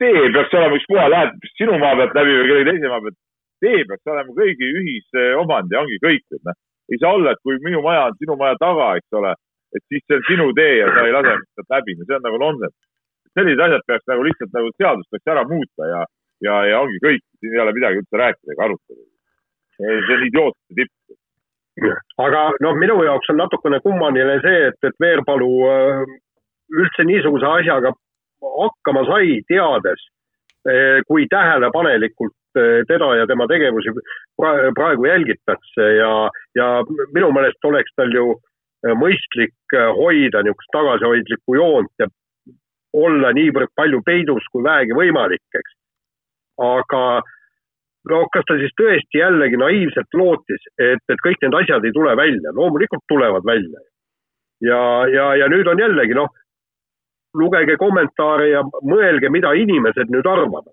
tee 0.02 0.22
peaks 0.34 0.56
olema 0.58 0.78
ükspuha, 0.78 1.06
lähed 1.14 1.48
sinu 1.58 1.78
maa 1.82 1.94
pealt 1.98 2.16
läbi 2.18 2.36
või 2.38 2.48
kellegi 2.50 2.68
teise 2.70 2.92
maa 2.92 3.02
pealt. 3.04 3.18
tee 3.64 3.82
peaks 3.88 4.12
olema 4.14 4.36
kõigi 4.38 4.70
ühisomand 4.80 5.74
ja 5.74 5.82
ongi 5.82 5.98
kõik, 6.06 6.24
et 6.36 6.44
noh, 6.48 6.58
ei 6.92 7.00
saa 7.02 7.14
olla, 7.16 7.32
et 7.32 7.42
kui 7.46 7.58
minu 7.66 7.82
maja 7.84 8.08
on 8.10 8.18
sinu 8.20 8.36
maja 8.40 8.58
taga, 8.60 8.88
eks 9.00 9.18
ole, 9.20 9.34
et 9.76 9.84
siis 9.88 10.02
see 10.06 10.18
on 10.18 10.26
sinu 10.30 10.48
tee 10.58 10.72
ja 10.80 10.88
sa 10.90 11.06
ei 11.06 11.14
lase 11.16 11.36
sealt 11.54 11.76
läbi, 11.76 11.96
no 11.98 12.08
see 12.08 12.18
on 12.18 12.26
nagu 12.28 12.42
nonsense. 12.42 12.78
sellised 13.32 13.64
asjad 13.64 13.86
peaks 13.88 14.10
nagu 14.10 14.26
lihtsalt 14.26 14.58
nagu 14.58 14.74
seadust 14.76 15.08
peaks 15.12 15.32
ära 15.34 15.46
muuta 15.48 15.88
ja, 15.94 16.00
ja, 16.46 16.56
ja 16.68 16.80
ongi 16.84 16.98
kõik, 17.06 17.24
siin 17.40 17.54
ei 17.56 17.62
ole 17.64 17.72
midagi 17.78 18.02
üldse 18.02 18.20
rääkida 18.20 18.56
ega 18.56 18.66
arutada. 18.66 19.04
see 19.78 20.16
on 20.18 20.26
idiootsuse 20.28 20.80
tipp 20.80 20.92
aga 22.20 22.50
noh, 22.60 22.74
minu 22.76 22.98
jaoks 23.06 23.30
on 23.32 23.40
natukene 23.40 23.80
kummaline 23.80 24.38
see, 24.44 24.68
et, 24.68 24.78
et 24.84 24.96
Veerpalu 25.00 25.52
äh, 25.70 26.02
üldse 26.76 27.06
niisuguse 27.08 27.48
asjaga 27.48 27.94
hakkama 28.42 29.04
sai, 29.08 29.40
teades, 29.48 30.06
äh, 30.68 31.00
kui 31.08 31.26
tähelepanelikult 31.30 32.58
äh, 32.58 32.82
teda 32.88 33.12
ja 33.20 33.26
tema 33.26 33.48
tegevusi 33.50 33.94
praegu 34.78 35.06
jälgitakse 35.06 35.92
ja, 35.98 36.14
ja 36.58 36.70
minu 37.14 37.32
meelest 37.32 37.70
oleks 37.70 37.94
tal 37.96 38.14
ju 38.14 38.32
mõistlik 38.98 39.76
hoida 39.94 40.40
niisugust 40.42 40.72
tagasihoidlikku 40.74 41.54
joont 41.54 42.02
ja 42.02 42.08
olla 42.92 43.30
niivõrd 43.36 43.70
palju 43.78 44.00
peidus 44.06 44.48
kui 44.52 44.64
vähegi 44.64 44.96
võimalik, 44.96 45.44
eks. 45.54 45.76
aga 46.66 47.22
no 48.10 48.20
kas 48.34 48.46
ta 48.48 48.58
siis 48.60 48.74
tõesti 48.78 49.22
jällegi 49.22 49.60
naiivselt 49.60 50.18
lootis, 50.18 50.68
et, 50.78 51.02
et 51.08 51.24
kõik 51.24 51.40
need 51.44 51.56
asjad 51.62 51.84
ei 51.86 51.94
tule 51.96 52.14
välja, 52.18 52.54
loomulikult 52.58 53.04
tulevad 53.08 53.46
välja. 53.48 53.80
ja, 54.60 54.82
ja, 55.14 55.26
ja 55.42 55.48
nüüd 55.52 55.68
on 55.68 55.80
jällegi 55.80 56.18
noh, 56.18 56.30
lugege 57.38 57.76
kommentaare 57.80 58.48
ja 58.50 58.62
mõelge, 58.64 59.30
mida 59.30 59.52
inimesed 59.56 60.12
nüüd 60.12 60.26
arvavad. 60.28 60.72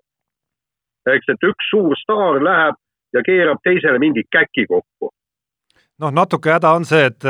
eks, 1.10 1.32
et 1.32 1.48
üks 1.48 1.70
suur 1.70 1.96
staar 1.96 2.42
läheb 2.44 2.76
ja 3.16 3.22
keerab 3.26 3.58
teisele 3.64 3.98
mingi 3.98 4.22
käki 4.30 4.66
kokku 4.68 5.10
noh, 6.00 6.12
natuke 6.12 6.52
häda 6.52 6.72
on 6.76 6.84
see, 6.88 7.08
et, 7.10 7.24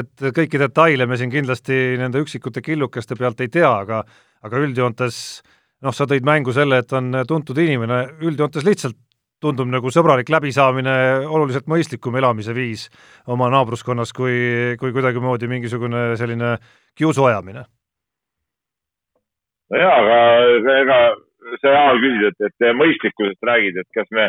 et 0.00 0.28
kõiki 0.36 0.60
detaile 0.60 1.06
me 1.06 1.18
siin 1.18 1.32
kindlasti 1.32 1.96
nende 2.00 2.22
üksikute 2.22 2.62
killukeste 2.62 3.16
pealt 3.18 3.40
ei 3.40 3.50
tea, 3.52 3.70
aga 3.70 4.04
aga 4.44 4.60
üldjoontes 4.60 5.16
noh, 5.84 5.94
sa 5.94 6.06
tõid 6.08 6.26
mängu 6.26 6.52
selle, 6.52 6.82
et 6.82 6.92
on 6.96 7.22
tuntud 7.28 7.58
inimene, 7.60 8.04
üldjoontes 8.24 8.66
lihtsalt 8.66 8.98
tundub 9.44 9.68
nagu 9.68 9.90
sõbralik 9.92 10.30
läbisaamine 10.32 10.94
oluliselt 11.28 11.66
mõistlikum 11.68 12.16
elamise 12.16 12.54
viis 12.56 12.86
oma 13.28 13.50
naabruskonnas, 13.52 14.14
kui, 14.16 14.36
kui 14.80 14.92
kuidagimoodi 14.94 15.50
mingisugune 15.50 16.14
selline 16.20 16.56
kiusu 16.96 17.26
ajamine. 17.28 17.66
No 19.74 19.80
jaa, 19.82 19.94
aga 20.00 20.74
ega 20.80 20.98
sa 21.60 21.72
Jaan 21.74 21.98
küsid, 22.00 22.28
et, 22.30 22.44
et 22.48 22.76
mõistlikkusest 22.78 23.44
räägid, 23.44 23.80
et 23.80 23.96
kas 23.96 24.06
me 24.16 24.28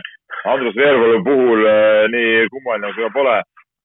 Andrus 0.52 0.76
Veerpalu 0.76 1.22
puhul 1.26 1.68
äh, 1.70 2.08
nii 2.12 2.50
kummaline 2.52 2.92
kui 2.98 3.08
pole, 3.14 3.38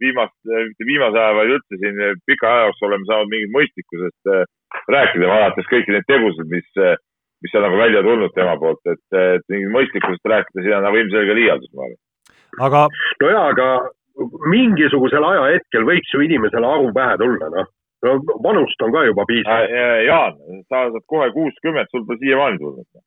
viimast, 0.03 0.35
mitte 0.49 0.89
viimase 0.89 1.21
aja, 1.21 1.37
vaid 1.37 1.53
üldse 1.55 1.79
siin 1.79 2.01
pika 2.27 2.49
aja 2.49 2.67
jooksul 2.67 2.89
oleme 2.89 3.07
saanud 3.07 3.31
mingit 3.31 3.55
mõistlikkusest 3.55 4.33
äh, 4.35 4.43
rääkida, 4.97 5.31
vaadates 5.31 5.71
kõiki 5.71 5.95
neid 5.95 6.09
tegusid, 6.11 6.51
mis 6.51 6.83
äh, 6.83 6.97
mis 7.43 7.55
on 7.57 7.65
nagu 7.65 7.79
välja 7.81 8.03
tulnud 8.05 8.35
tema 8.35 8.57
poolt, 8.61 8.83
et, 8.91 9.03
et 9.17 9.45
mingit 9.53 9.73
mõistlikkusest 9.73 10.33
rääkida, 10.33 10.65
siin 10.65 10.77
on 10.77 10.87
nagu 10.89 11.01
ilmselge 11.01 11.37
liialdus, 11.39 11.73
ma 11.77 11.87
arvan. 11.87 12.01
aga. 12.67 12.83
no 13.23 13.33
jaa, 13.33 13.47
aga 13.55 13.69
mingisugusel 14.53 15.25
ajahetkel 15.25 15.87
võiks 15.89 16.13
ju 16.15 16.25
inimesele 16.27 16.69
aru 16.69 16.91
pähe 16.97 17.17
tulla, 17.23 17.53
noh. 17.55 17.71
No 18.07 18.17
vanust 18.45 18.83
on 18.85 18.93
ka 18.95 19.05
juba 19.09 19.27
piisavalt. 19.29 19.79
Jaan, 20.07 20.39
sa 20.69 20.85
oled 20.89 21.07
kohe 21.11 21.31
kuuskümmend, 21.37 21.91
sul 21.93 22.07
pole 22.09 22.21
siiamaani 22.23 22.61
tulnud. 22.63 23.03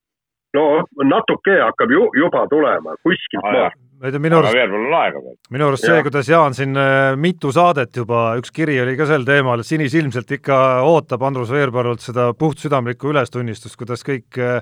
no 0.54 0.66
natuke 1.10 1.56
hakkab 1.58 1.92
ju 1.92 2.04
juba 2.14 2.44
tulema 2.50 2.94
kuskilt 3.02 3.42
ah, 3.42 3.56
maalt. 3.56 3.80
ma 3.98 4.06
ei 4.06 4.14
tea, 4.14 4.22
minu 4.22 4.38
arust, 4.38 5.48
minu 5.50 5.68
arust 5.68 5.88
see, 5.88 6.04
kuidas 6.06 6.30
Jaan 6.30 6.54
siin 6.54 6.78
äh, 6.78 7.16
mitu 7.18 7.50
saadet 7.56 7.98
juba, 7.98 8.36
üks 8.38 8.54
kiri 8.54 8.78
oli 8.84 8.94
ka 9.00 9.08
sel 9.10 9.26
teemal, 9.26 9.64
sinisilmselt 9.66 10.36
ikka 10.38 10.58
ootab 10.86 11.26
Andrus 11.26 11.50
Veerpalult 11.54 12.06
seda 12.06 12.30
puhtsüdamlikku 12.38 13.10
ülestunnistust, 13.10 13.80
kuidas 13.82 14.06
kõik 14.06 14.38
äh, 14.38 14.60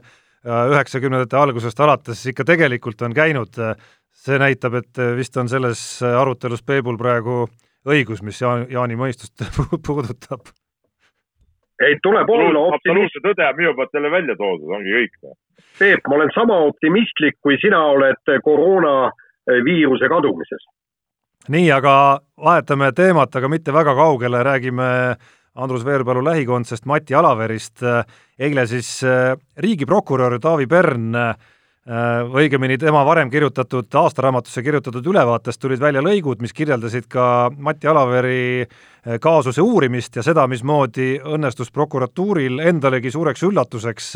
üheksakümnendate 0.48 1.38
algusest 1.38 1.84
alates 1.84 2.24
ikka 2.32 2.48
tegelikult 2.48 3.04
on 3.06 3.13
käinud, 3.13 3.60
see 4.22 4.39
näitab, 4.39 4.80
et 4.80 5.04
vist 5.17 5.36
on 5.38 5.52
selles 5.52 5.84
arutelus 6.08 6.63
Peebul 6.63 6.98
praegu 6.98 7.44
õigus, 7.88 8.22
mis 8.22 8.41
Jaan, 8.41 8.67
Jaani 8.70 8.98
mõistust 9.00 9.41
puudutab 9.88 10.52
ei, 11.82 11.96
tuleb 12.06 12.30
olla 12.30 12.60
optimist. 12.60 12.78
absoluutse 12.78 13.22
tõde 13.26 13.48
on 13.48 13.56
minu 13.58 13.72
poolt 13.74 13.96
jälle 13.98 14.12
välja 14.13 14.36
toodud, 14.38 14.70
ongi 14.70 14.91
kõik. 14.94 15.32
Peep, 15.80 16.04
ma 16.06 16.20
olen 16.20 16.30
sama 16.36 16.60
optimistlik, 16.67 17.39
kui 17.41 17.56
sina 17.58 17.80
oled 17.89 18.20
Eh, 19.50 19.63
viiruse 19.65 20.06
kadumises. 20.10 20.67
nii, 21.50 21.72
aga 21.74 22.22
vahetame 22.38 22.91
teemat, 22.94 23.34
aga 23.36 23.48
mitte 23.50 23.74
väga 23.74 23.96
kaugele, 23.98 24.44
räägime 24.46 25.15
Andrus 25.56 25.86
Veerpalu 25.86 26.22
lähikondsest 26.24 26.86
Mati 26.86 27.15
Alaverist. 27.15 27.82
eile 28.39 28.67
siis 28.67 29.04
eh, 29.04 29.34
riigiprokurör 29.58 30.39
Taavi 30.39 30.67
Pern 30.67 31.15
eh, 31.15 31.36
õigemini 31.82 32.78
tema 32.78 33.02
varem 33.02 33.30
kirjutatud, 33.34 33.88
aastaraamatusse 33.89 34.62
kirjutatud 34.62 35.08
ülevaatest 35.10 35.62
tulid 35.62 35.82
välja 35.82 36.04
lõigud, 36.06 36.38
mis 36.44 36.54
kirjeldasid 36.54 37.08
ka 37.10 37.50
Mati 37.58 37.89
Alaveri 37.89 38.67
kaasuse 39.20 39.65
uurimist 39.65 40.15
ja 40.15 40.22
seda, 40.22 40.46
mismoodi 40.48 41.15
õnnestus 41.26 41.74
prokuratuuril 41.74 42.62
endalegi 42.70 43.10
suureks 43.12 43.41
üllatuseks 43.50 44.12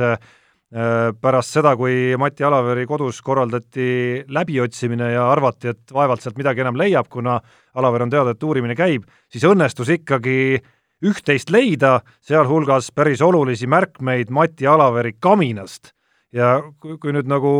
Äh, 0.75 1.13
pärast 1.21 1.53
seda, 1.55 1.71
kui 1.79 2.17
Mati 2.19 2.43
Alaveri 2.43 2.83
kodus 2.89 3.21
korraldati 3.23 4.25
läbiotsimine 4.27 5.11
ja 5.13 5.29
arvati, 5.31 5.69
et 5.71 5.93
vaevalt 5.93 6.25
sealt 6.25 6.35
midagi 6.35 6.65
enam 6.65 6.75
leiab, 6.75 7.07
kuna 7.07 7.37
Alaver 7.79 8.03
on 8.03 8.11
teada, 8.11 8.33
et 8.35 8.43
uurimine 8.43 8.75
käib, 8.75 9.05
siis 9.31 9.45
õnnestus 9.47 9.93
ikkagi 9.93 10.57
üht-teist 11.05 11.53
leida, 11.55 12.01
sealhulgas 12.19 12.89
päris 12.91 13.23
olulisi 13.23 13.71
märkmeid 13.71 14.33
Mati 14.35 14.67
Alaveri 14.67 15.13
kaminast. 15.15 15.94
Ja 16.35 16.57
kui, 16.79 16.97
kui 16.99 17.15
nüüd 17.15 17.29
nagu 17.31 17.53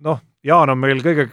noh, 0.00 0.22
Jaan 0.44 0.72
on 0.72 0.80
meil 0.80 1.02
kõige 1.04 1.28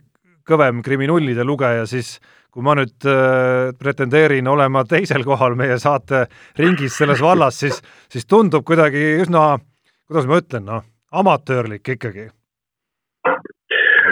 kõvem 0.48 0.82
kriminullide 0.84 1.44
lugeja, 1.48 1.86
siis 1.88 2.18
kui 2.52 2.64
ma 2.64 2.74
nüüd 2.76 3.08
äh, 3.08 3.72
pretendeerin 3.80 4.48
olema 4.52 4.84
teisel 4.88 5.24
kohal 5.28 5.56
meie 5.60 5.80
saate 5.80 6.26
ringis 6.60 6.98
selles 7.00 7.22
vallas, 7.24 7.60
siis, 7.64 7.80
siis 8.12 8.28
tundub 8.28 8.66
kuidagi 8.68 9.04
üsna 9.24 9.50
äh, 9.56 9.66
kuidas 10.08 10.28
ma 10.28 10.40
ütlen, 10.42 10.66
noh, 10.66 10.84
amatöörlik 11.12 11.90
ikkagi. 11.96 12.30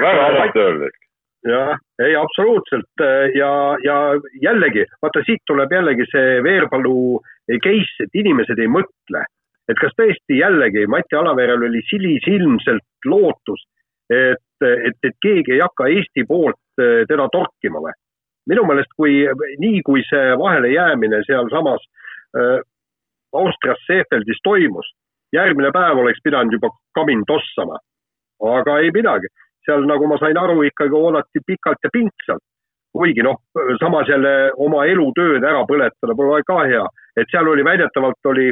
väga 0.02 0.28
amatöörlik. 0.28 0.98
jah, 1.46 1.78
ei 2.02 2.16
absoluutselt 2.16 3.04
ja, 3.36 3.52
ja 3.84 3.96
jällegi, 4.42 4.84
vaata 5.02 5.22
siit 5.26 5.44
tuleb 5.48 5.72
jällegi 5.72 6.08
see 6.12 6.42
Veerpalu 6.44 7.22
case, 7.64 8.08
et 8.08 8.20
inimesed 8.22 8.60
ei 8.60 8.68
mõtle, 8.68 9.22
et 9.70 9.80
kas 9.82 9.96
tõesti 9.98 10.40
jällegi 10.40 10.86
Mati 10.88 11.18
Alaverel 11.18 11.68
oli 11.70 11.82
silisilmselt 11.90 13.10
lootus, 13.10 13.66
et, 14.10 14.44
et, 14.62 14.98
et 15.04 15.16
keegi 15.22 15.56
ei 15.56 15.64
hakka 15.64 15.88
Eesti 15.90 16.26
poolt 16.30 16.62
teda 16.78 17.30
torkima 17.32 17.82
või? 17.82 17.96
minu 18.50 18.66
meelest, 18.70 18.92
kui 18.98 19.24
nii, 19.62 19.82
kui 19.86 20.04
see 20.10 20.36
vahelejäämine 20.38 21.24
sealsamas 21.26 21.82
äh, 22.38 22.60
Austrias 23.36 23.82
Seefeldis 23.88 24.40
toimus, 24.44 24.92
järgmine 25.34 25.72
päev 25.76 26.00
oleks 26.00 26.22
pidanud 26.24 26.54
juba 26.54 26.70
kamin 26.96 27.24
tossama. 27.28 27.80
aga 28.44 28.80
ei 28.84 28.92
midagi, 28.92 29.28
seal 29.66 29.86
nagu 29.88 30.08
ma 30.08 30.18
sain 30.20 30.38
aru, 30.38 30.62
ikkagi 30.68 30.96
oodati 30.96 31.40
pikalt 31.48 31.82
ja 31.84 31.90
pingsalt. 31.94 32.44
kuigi 32.96 33.24
noh, 33.24 33.36
samas 33.80 34.08
jälle 34.08 34.52
oma 34.66 34.86
elutööd 34.86 35.44
ära 35.44 35.66
põletada 35.68 36.16
pole 36.16 36.44
ka 36.48 36.62
hea, 36.64 36.86
et 37.20 37.28
seal 37.32 37.48
oli 37.48 37.64
väidetavalt 37.64 38.30
oli 38.32 38.52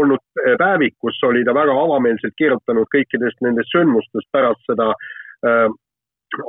olnud 0.00 0.22
päevik, 0.58 0.94
kus 1.00 1.18
oli 1.28 1.44
ta 1.44 1.54
väga 1.54 1.74
avameelselt 1.84 2.36
kirjutanud 2.38 2.88
kõikidest 2.94 3.40
nendest 3.46 3.72
sündmustest 3.74 4.28
pärast 4.32 4.62
seda 4.70 4.92
äh, 4.92 5.66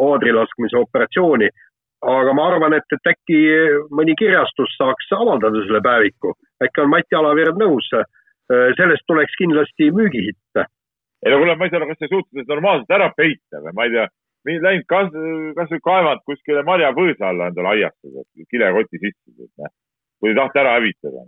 aadrilaskmise 0.09 0.77
operatsiooni. 0.77 1.49
aga 2.01 2.33
ma 2.33 2.43
arvan, 2.51 2.73
et, 2.77 2.85
et 2.93 3.09
äkki 3.09 3.37
mõni 3.89 4.13
kirjastus 4.19 4.75
saaks 4.77 5.07
avaldada 5.17 5.63
selle 5.65 5.81
päeviku, 5.81 6.35
äkki 6.61 6.83
on 6.83 6.91
Mati 6.93 7.15
Alaveereb 7.17 7.57
nõus 7.57 7.89
Äh, 8.47 8.71
sellest 8.79 9.03
tuleks 9.07 9.33
kindlasti 9.35 9.89
müügihitt. 9.91 10.59
ei 11.25 11.31
no 11.31 11.39
kuule, 11.39 11.55
ma 11.59 11.65
ei 11.65 11.71
saa 11.71 11.81
aru, 11.81 11.87
kas 11.89 11.99
te 11.99 12.07
suutsite 12.07 12.45
normaalselt 12.47 12.93
ära 12.95 13.09
peita 13.17 13.59
või 13.63 13.73
ma 13.75 13.87
ei 13.87 13.91
tea, 13.95 14.05
läinud 14.65 14.85
kas, 14.93 15.09
kas 15.57 15.73
või 15.73 15.81
kaevanud 15.87 16.23
kuskile 16.29 16.63
marjapõõsa 16.69 17.31
alla 17.31 17.49
endale 17.51 17.73
aiastada, 17.73 18.23
kilekoti 18.53 19.01
sisse, 19.01 19.33
või 20.23 20.31
ei 20.31 20.37
tahta 20.39 20.61
ära 20.63 20.77
hävitada. 20.77 21.25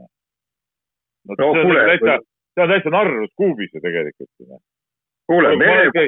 No, 1.27 1.35
no 1.35 1.51
see, 1.53 1.65
kuule, 1.67 1.83
on 1.83 1.91
täitsa, 1.91 2.17
see 2.55 2.65
on 2.65 2.73
täitsa 2.73 2.93
narrus 2.95 3.31
kuubis 3.39 3.73
ju 3.73 3.83
tegelikult. 3.83 4.31
Noh. 4.47 4.61
kuule, 5.29 5.55
me. 5.59 6.07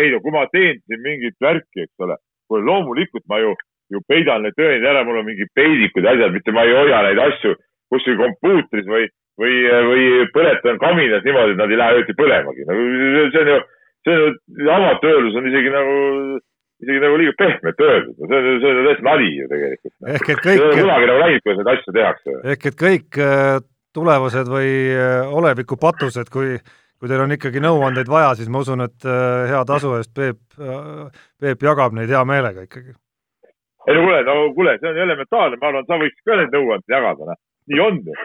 ei 0.00 0.12
no 0.12 0.22
kui 0.24 0.32
ma 0.32 0.46
teen 0.52 0.80
siin 0.86 1.02
mingit 1.04 1.36
värki, 1.40 1.86
eks 1.86 2.06
ole, 2.06 2.16
kuule 2.48 2.64
loomulikult 2.68 3.26
ma 3.28 3.42
ju, 3.42 3.52
ju 3.92 4.00
peidan 4.08 4.46
need 4.46 4.56
tõendid 4.56 4.88
ära, 4.88 5.04
mul 5.04 5.20
on 5.20 5.28
mingid 5.28 5.52
peidikud 5.54 6.06
ja 6.06 6.14
asjad, 6.16 6.32
mitte 6.32 6.54
ma 6.54 6.64
ei 6.64 6.76
hoia 6.76 7.02
neid 7.08 7.20
asju 7.20 7.58
kuskil 7.92 8.16
kompuutris 8.16 8.88
või, 8.88 9.04
või, 9.40 9.58
või 9.90 10.04
põletan 10.32 10.80
kaminas 10.80 11.24
niimoodi, 11.26 11.52
et 11.52 11.60
nad 11.60 11.72
ei 11.72 11.80
lähe 11.80 12.00
ööti 12.00 12.16
põlemagi. 12.16 12.64
no 12.64 12.76
see 13.34 13.42
on 13.42 13.52
ju 13.52 13.60
see 14.04 14.14
on 14.14 14.38
ju, 14.58 14.70
amatöörlus 14.70 15.36
on 15.38 15.48
isegi 15.48 15.70
nagu, 15.72 15.96
isegi 16.82 17.02
nagu 17.02 17.18
liiga 17.20 17.34
pehmelt 17.38 17.84
öeldud, 17.86 18.16
see 18.18 18.38
on, 18.38 18.48
see 18.62 18.70
on 18.70 18.86
täiesti 18.86 19.06
nali 19.06 19.28
ju 19.36 19.50
tegelikult. 19.52 19.94
ehk 20.16 20.32
et 20.34 20.42
kõik. 20.46 20.64
kunagi 20.78 21.10
nagu 21.10 21.20
näinud, 21.22 21.44
kuidas 21.44 21.60
neid 21.60 21.72
asju 21.74 21.96
tehakse. 21.98 22.36
ehk 22.54 22.66
et 22.70 22.80
kõik 22.82 23.20
äh, 23.22 23.58
tulevased 23.94 24.50
või 24.50 24.70
äh, 24.94 25.34
oleviku 25.40 25.78
patused, 25.80 26.30
kui, 26.32 26.56
kui 26.98 27.10
teil 27.10 27.24
on 27.24 27.36
ikkagi 27.36 27.62
nõuandeid 27.64 28.10
vaja, 28.10 28.34
siis 28.38 28.50
ma 28.52 28.62
usun, 28.64 28.84
et 28.86 29.08
äh, 29.08 29.48
hea 29.52 29.62
tasu 29.68 29.96
eest 29.98 30.14
Peep, 30.16 30.40
Peep 31.40 31.66
jagab 31.68 31.96
neid 31.96 32.12
hea 32.12 32.24
meelega 32.28 32.66
ikkagi. 32.68 32.96
ei 33.88 33.98
no 33.98 34.06
kuule, 34.06 34.22
no 34.28 34.38
kuule, 34.56 34.78
see 34.80 34.90
on 34.92 35.04
elementaarne, 35.06 35.60
ma 35.60 35.70
arvan, 35.72 35.86
sa 35.88 36.00
võiksid 36.00 36.24
ka 36.28 36.40
neid 36.40 36.56
nõuandeid 36.56 36.96
jagada, 36.96 37.32
noh. 37.32 37.40
nii 37.72 37.84
on 37.86 38.02
ju. 38.06 38.18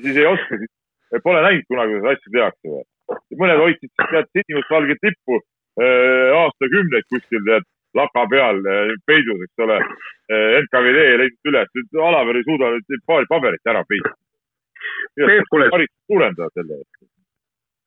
siis 0.00 0.16
ei 0.16 0.26
oska, 0.28 0.58
siis 0.60 1.22
pole 1.24 1.44
näinud 1.44 1.68
kunagi, 1.68 2.00
kuidas 2.00 2.18
asju 2.18 2.34
tehakse 2.36 2.72
või 2.72 2.88
mõned 3.40 3.60
hoidsid 3.62 3.92
tead 4.10 4.28
sinimustvalget 4.36 5.06
lippu 5.06 5.38
äh, 5.38 6.32
aastakümneid 6.38 7.08
kuskil 7.12 7.44
tead 7.48 7.68
laka 7.98 8.24
peal 8.30 8.60
äh, 8.64 8.92
peidus, 9.06 9.44
eks 9.46 9.64
ole 9.66 9.78
äh,. 9.82 10.60
NKVD 10.62 11.04
ei 11.04 11.18
leidnud 11.20 11.50
üles, 11.52 11.72
Alaver 12.08 12.38
ei 12.38 12.46
suuda 12.46 12.70
nüüd 12.76 13.06
paari 13.06 13.28
paberit 13.28 13.72
ära 13.72 13.82
peita. 13.88 14.14
Peep, 15.16 15.48
kuule. 15.50 15.68
suurendada 16.06 16.50
selle 16.54 16.80
eest. 16.80 17.08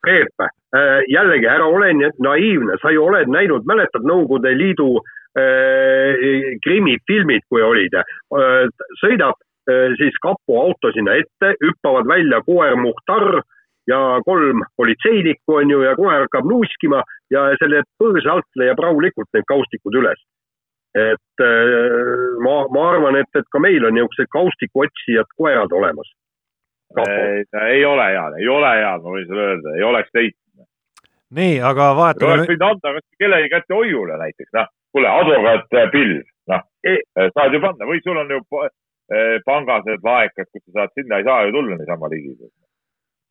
Peep 0.05 0.45
äh,, 0.45 1.01
jällegi 1.09 1.49
ära 1.49 1.65
ole 1.65 1.93
nii 1.93 2.11
naiivne, 2.21 2.77
sa 2.81 2.93
ju 2.93 3.07
oled 3.07 3.31
näinud, 3.31 3.65
mäletad 3.65 4.05
Nõukogude 4.05 4.53
Liidu 4.57 4.91
äh, 4.99 6.21
krimifilmid, 6.65 7.47
kui 7.49 7.63
olid 7.65 7.97
äh,, 7.97 8.69
sõidab 9.01 9.39
äh, 9.69 9.95
siis 9.99 10.17
kapo 10.21 10.61
auto 10.67 10.93
sinna 10.93 11.17
ette, 11.21 11.55
hüppavad 11.63 12.07
välja 12.11 12.41
koer 12.45 12.77
Muhtar 12.77 13.41
ja 13.89 13.99
kolm 14.25 14.61
politseinikku 14.77 15.59
on 15.61 15.73
ju 15.73 15.81
ja 15.85 15.95
koer 15.95 16.25
hakkab 16.25 16.47
nuuskima 16.49 17.01
ja 17.33 17.47
selle 17.61 17.83
põõsa 18.01 18.37
alt 18.37 18.61
leiab 18.61 18.81
rahulikult 18.81 19.29
need 19.33 19.45
kaustikud 19.49 20.01
üles. 20.01 20.21
et 20.95 21.43
äh, 21.43 22.37
ma, 22.39 22.53
ma 22.71 22.83
arvan, 22.93 23.17
et, 23.19 23.27
et 23.35 23.47
ka 23.51 23.59
meil 23.59 23.83
on 23.83 23.97
niisugused 23.97 24.29
kaustikuotsijad 24.31 25.27
koerad 25.35 25.73
olemas. 25.75 26.07
Ei, 26.95 27.43
ei 27.73 27.85
ole 27.85 28.05
head, 28.13 28.39
ei 28.39 28.47
ole 28.47 28.71
head, 28.79 29.03
ma 29.03 29.13
võin 29.15 29.27
sulle 29.27 29.45
öelda, 29.49 29.75
ei 29.75 29.83
oleks 29.83 30.11
leidnud. 30.13 30.67
nii, 31.39 31.55
aga 31.71 31.89
vahetame. 31.97 32.33
oleks 32.33 32.51
võinud 32.53 32.67
anda 32.69 32.93
kellegi 33.19 33.49
kätte 33.51 33.73
hoiule 33.73 34.17
näiteks, 34.21 34.51
noh, 34.55 34.69
kuule, 34.95 35.09
advokaat 35.11 35.79
Pill, 35.91 36.21
noh 36.51 36.61
e, 36.85 36.97
saad 37.33 37.57
ju 37.57 37.63
panna 37.63 37.89
või 37.89 38.03
sul 38.03 38.21
on 38.21 38.31
ju 38.31 38.41
pangas 39.45 39.83
need 39.89 40.05
laekad, 40.05 40.47
kus 40.51 40.63
sa 40.67 40.79
saad, 40.79 40.93
sinna 40.93 41.19
ei 41.19 41.27
saa 41.27 41.43
ju 41.47 41.57
tulla 41.57 41.79
niisama 41.79 42.11
ligi 42.13 42.37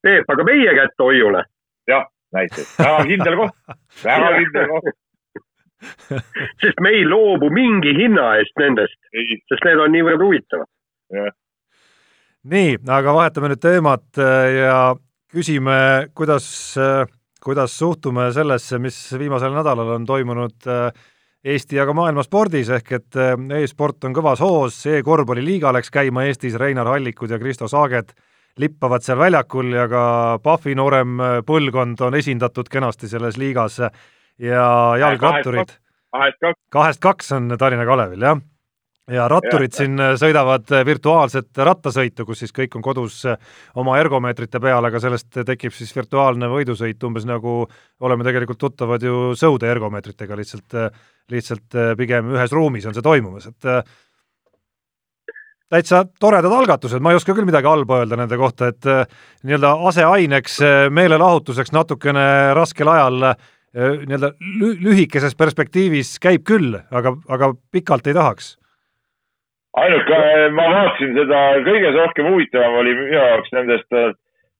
Peep, 0.04 0.28
aga 0.28 0.44
meie 0.44 0.74
kätte 0.76 1.06
hoiule. 1.06 1.46
jah, 1.88 2.04
näiteks, 2.36 2.76
väga 2.82 3.06
kindel 3.08 3.40
koht, 3.40 3.56
väga 4.04 4.36
kindel 4.42 4.70
koht 4.74 4.92
sest 6.62 6.80
me 6.80 6.92
ei 6.96 7.04
loobu 7.04 7.50
mingi 7.52 7.94
hinna 7.96 8.34
eest 8.40 8.60
nendest, 8.60 8.98
sest 9.50 9.66
need 9.66 9.80
on 9.82 9.92
niivõrd 9.94 10.22
huvitavad. 10.24 10.70
Nii, 12.50 12.76
aga 12.92 13.14
vahetame 13.16 13.50
nüüd 13.52 13.62
teemat 13.62 14.20
äh, 14.20 14.50
ja 14.58 14.78
küsime, 15.32 16.10
kuidas, 16.16 16.46
äh, 16.80 17.08
kuidas 17.44 17.76
suhtume 17.78 18.30
sellesse, 18.36 18.78
mis 18.82 18.98
viimasel 19.18 19.54
nädalal 19.56 19.94
on 19.96 20.06
toimunud 20.08 20.68
äh, 20.68 21.10
Eesti 21.44 21.76
ja 21.76 21.84
ka 21.84 21.92
maailma 21.92 22.22
spordis, 22.24 22.70
ehk 22.72 22.92
et 22.96 23.16
e-sport 23.58 24.06
on 24.08 24.14
kõvas 24.16 24.40
hoos 24.40 24.78
e, 24.88 24.94
e-korvpalliliiga 25.02 25.74
läks 25.76 25.92
käima 25.92 26.22
Eestis, 26.24 26.56
Reinar 26.56 26.88
Hallikud 26.88 27.34
ja 27.34 27.36
Kristo 27.36 27.68
Saaget 27.68 28.14
lippavad 28.56 29.04
seal 29.04 29.18
väljakul 29.20 29.74
ja 29.76 29.84
ka 29.92 30.04
Pahvi 30.40 30.72
noorem 30.78 31.20
põlvkond 31.44 32.00
on 32.06 32.16
esindatud 32.16 32.70
kenasti 32.72 33.12
selles 33.12 33.36
liigas 33.36 33.76
ja 34.40 34.64
jalgratturid. 35.02 35.76
Kahest 36.16 36.40
kaks, 36.40 36.60
kahest 36.72 37.04
kaks 37.04 37.32
on 37.36 37.58
Tallinna 37.60 37.84
Kalevil, 37.84 38.24
jah. 38.24 38.40
Ja 39.12 39.26
ratturid 39.28 39.72
ja, 39.72 39.78
siin 39.82 40.00
äh, 40.00 40.14
sõidavad 40.20 40.70
äh, 40.72 40.84
virtuaalset 40.86 41.60
rattasõitu, 41.68 42.24
kus 42.28 42.44
siis 42.44 42.54
kõik 42.56 42.76
on 42.78 42.84
kodus 42.84 43.22
oma 43.80 43.98
ergomeetrite 44.00 44.60
peal, 44.64 44.88
aga 44.88 45.02
sellest 45.02 45.42
tekib 45.44 45.74
siis 45.76 45.92
virtuaalne 45.96 46.48
võidusõit, 46.52 47.02
umbes 47.04 47.26
nagu 47.28 47.62
oleme 48.00 48.24
tegelikult 48.24 48.62
tuttavad 48.62 49.04
ju 49.04 49.34
sõude 49.38 49.68
ergomeetritega, 49.68 50.38
lihtsalt, 50.40 50.78
lihtsalt 51.32 51.78
pigem 51.98 52.32
ühes 52.36 52.52
ruumis 52.52 52.88
on 52.88 52.96
see 52.96 53.04
toimumas, 53.04 53.50
et 53.52 53.84
täitsa 55.74 56.04
toredad 56.20 56.52
algatused, 56.52 57.02
ma 57.02 57.12
ei 57.12 57.18
oska 57.18 57.34
küll 57.34 57.48
midagi 57.48 57.68
halba 57.68 58.02
öelda 58.02 58.18
nende 58.20 58.38
kohta, 58.38 58.70
et 58.72 58.88
äh, 58.90 59.04
nii-öelda 59.46 59.74
aseaineks, 59.90 60.58
äh, 60.62 60.74
meelelahutuseks 60.94 61.72
natukene 61.74 62.26
raskel 62.56 62.90
ajal 62.92 63.30
äh, 63.30 63.38
nii-öelda 63.74 64.34
lühikeses 64.84 65.34
perspektiivis 65.38 66.16
käib 66.22 66.44
küll, 66.46 66.76
aga, 66.94 67.16
aga 67.28 67.54
pikalt 67.74 68.06
ei 68.10 68.16
tahaks. 68.16 68.54
Ainuke, 69.82 70.20
ma 70.54 70.66
vaatasin 70.70 71.14
seda, 71.18 71.40
kõige 71.66 71.92
rohkem 71.96 72.30
huvitavam 72.30 72.80
oli 72.82 72.94
minu 72.98 73.16
jaoks 73.16 73.54
nendest 73.56 73.98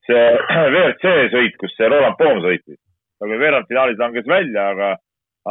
see 0.08 0.24
WRC 0.74 1.14
sõit, 1.34 1.58
kus 1.60 1.74
see 1.78 1.90
Roland 1.90 2.18
Poom 2.20 2.42
sõitis. 2.44 2.80
aga 3.24 3.36
veerandfinaalis 3.40 4.00
langes 4.00 4.26
välja, 4.28 4.70
aga, 4.74 4.88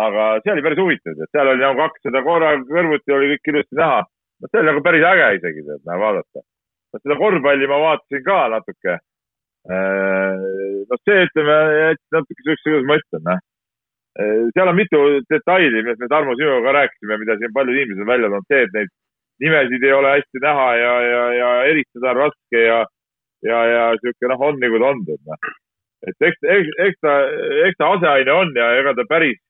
aga 0.07 0.25
see 0.43 0.51
oli 0.53 0.65
päris 0.65 0.81
huvitav, 0.83 1.15
et 1.17 1.31
seal 1.31 1.53
oli 1.53 1.63
nagu 1.63 1.79
kaks 1.79 2.03
seda 2.05 2.21
korra 2.25 2.57
kõrvuti 2.67 3.15
oli 3.15 3.31
kõik 3.33 3.53
ilusti 3.53 3.79
näha 3.79 4.03
no 4.43 4.51
see 4.51 4.59
oli 4.59 4.69
nagu 4.71 4.83
päris 4.83 5.05
äge 5.07 5.29
isegi, 5.37 5.63
tead, 5.67 5.81
näe 5.87 5.99
vaadata. 6.01 6.43
seda 6.99 7.17
korvpalli 7.21 7.67
ma 7.71 7.79
vaatasin 7.87 8.23
ka 8.27 8.39
natuke. 8.53 8.97
Noh, 10.89 10.99
see 11.07 11.23
ütleme, 11.27 11.55
et 11.93 12.01
natuke 12.13 12.43
siukse, 12.43 12.65
kuidas 12.67 12.87
ma 12.89 12.97
ütlen, 12.99 13.23
noh. 13.29 13.43
Seal 14.53 14.69
on 14.69 14.77
mitu 14.77 14.99
detaili, 15.31 15.79
millest 15.79 16.03
me 16.03 16.09
Tarmo 16.11 16.35
sinuga 16.37 16.75
rääkisime, 16.75 17.17
mida 17.21 17.37
siin 17.39 17.55
paljud 17.55 17.79
inimesed 17.79 18.03
on 18.03 18.11
välja 18.11 18.29
toonud, 18.29 18.49
see, 18.51 18.67
et 18.67 18.75
neid 18.75 18.91
nimesid 19.43 19.83
ei 19.83 19.93
ole 19.93 20.15
hästi 20.17 20.43
näha 20.43 20.67
ja, 20.79 20.93
ja, 21.11 21.23
ja 21.39 21.49
eristada 21.71 22.13
on 22.13 22.21
raske 22.23 22.61
ja, 22.63 22.79
ja, 23.49 23.63
ja 23.73 23.83
sihuke 24.01 24.31
noh, 24.31 24.45
on 24.49 24.61
nagu 24.61 24.79
ta 24.81 24.91
on, 24.93 25.01
tead 25.07 25.31
noh. 25.31 25.49
et 26.09 26.27
eks, 26.29 26.45
eks, 26.57 26.75
eks 26.87 27.01
ta, 27.03 27.17
eks 27.67 27.79
ta 27.79 27.91
aseaine 27.97 28.37
on 28.37 28.53
ja 28.57 28.69
ega 28.79 28.95
ta 28.97 29.07
päris, 29.09 29.41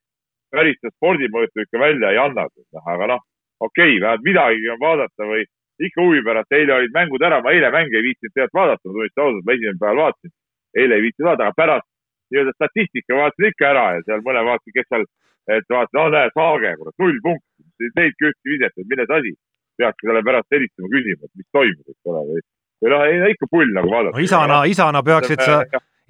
päris 0.53 0.79
seda 0.81 0.93
spordimõõtu 0.95 1.65
ikka 1.65 1.81
välja 1.81 2.13
ei 2.13 2.21
anna, 2.25 2.47
noh, 2.49 2.89
aga 2.95 3.13
noh 3.15 3.23
okei 3.59 3.97
okay,, 3.97 4.01
vähemalt 4.01 4.25
midagi 4.27 4.69
on 4.73 4.81
vaadata 4.81 5.29
või 5.29 5.45
ikka 5.87 6.05
huvi 6.05 6.21
pärast, 6.25 6.51
eile 6.57 6.75
olid 6.75 6.93
mängud 6.93 7.23
ära, 7.25 7.41
ma 7.43 7.53
eile 7.55 7.71
mänge 7.73 7.97
ei 7.97 8.05
viitsinud 8.07 8.33
tegelikult 8.33 8.59
vaadata, 8.59 8.87
ma 8.87 8.93
tunnistan 8.97 9.23
ausalt, 9.25 9.45
ma 9.45 9.55
esimesel 9.55 9.79
päeval 9.81 10.01
vaatasin. 10.03 10.33
eile 10.81 10.95
ei 10.95 11.05
viitsinud 11.05 11.27
vaadata, 11.29 11.49
aga 11.49 11.59
pärast 11.61 11.87
nii-öelda 12.33 12.53
statistika 12.57 13.17
vaatasin 13.21 13.49
ikka 13.49 13.69
ära 13.69 13.85
ja 13.95 14.03
seal 14.07 14.23
mõne 14.27 14.43
vaatasin, 14.49 14.75
kes 14.77 14.89
seal, 14.89 15.07
et 15.55 15.73
vaatasin, 15.75 15.97
no 15.99 16.05
näe, 16.15 16.29
Saage, 16.37 16.75
kurat, 16.79 16.95
null 17.03 17.19
punkti, 17.25 17.91
teidki 17.99 18.29
ühtki 18.29 18.53
viset, 18.53 18.77
et 18.77 18.89
milles 18.91 19.17
asi. 19.17 19.33
Peadki 19.79 20.09
selle 20.09 20.23
pärast 20.25 20.55
helistama 20.55 20.91
küsima, 20.91 21.27
et 21.27 21.39
mis 21.39 21.47
toimub, 21.55 21.93
eks 21.93 22.11
ole, 22.11 22.23
või, 22.29 22.43
või 22.83 22.93
noh, 22.93 23.05
ei 23.07 23.35
ikka 23.35 23.49
pull 23.51 23.73
nagu 23.75 23.93
vaadata. 23.93 24.15
no 24.17 24.23
isana, 24.23 24.59
isana 24.69 25.03
peaksid 25.05 25.43
sa, 25.43 25.61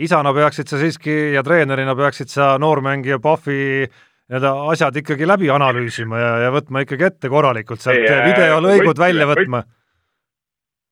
isana 0.07 0.34
peaksid 0.36 0.72
sa 0.72 0.82
siiski 0.82 1.16
ja 1.38 1.43
treenerina 1.45 1.95
peaksid 1.97 2.34
sa 2.34 2.53
noormängija 2.61 3.22
Pahvi 3.24 3.61
need 4.34 4.45
asjad 4.49 4.95
ikkagi 5.01 5.28
läbi 5.30 5.49
analüüsima 5.53 6.20
ja, 6.20 6.32
ja 6.45 6.53
võtma 6.55 6.84
ikkagi 6.86 7.09
ette 7.09 7.32
korralikult 7.32 7.84
sealt 7.84 8.07
videolõigud 8.07 8.99
välja 8.99 9.28
võtma. 9.30 9.64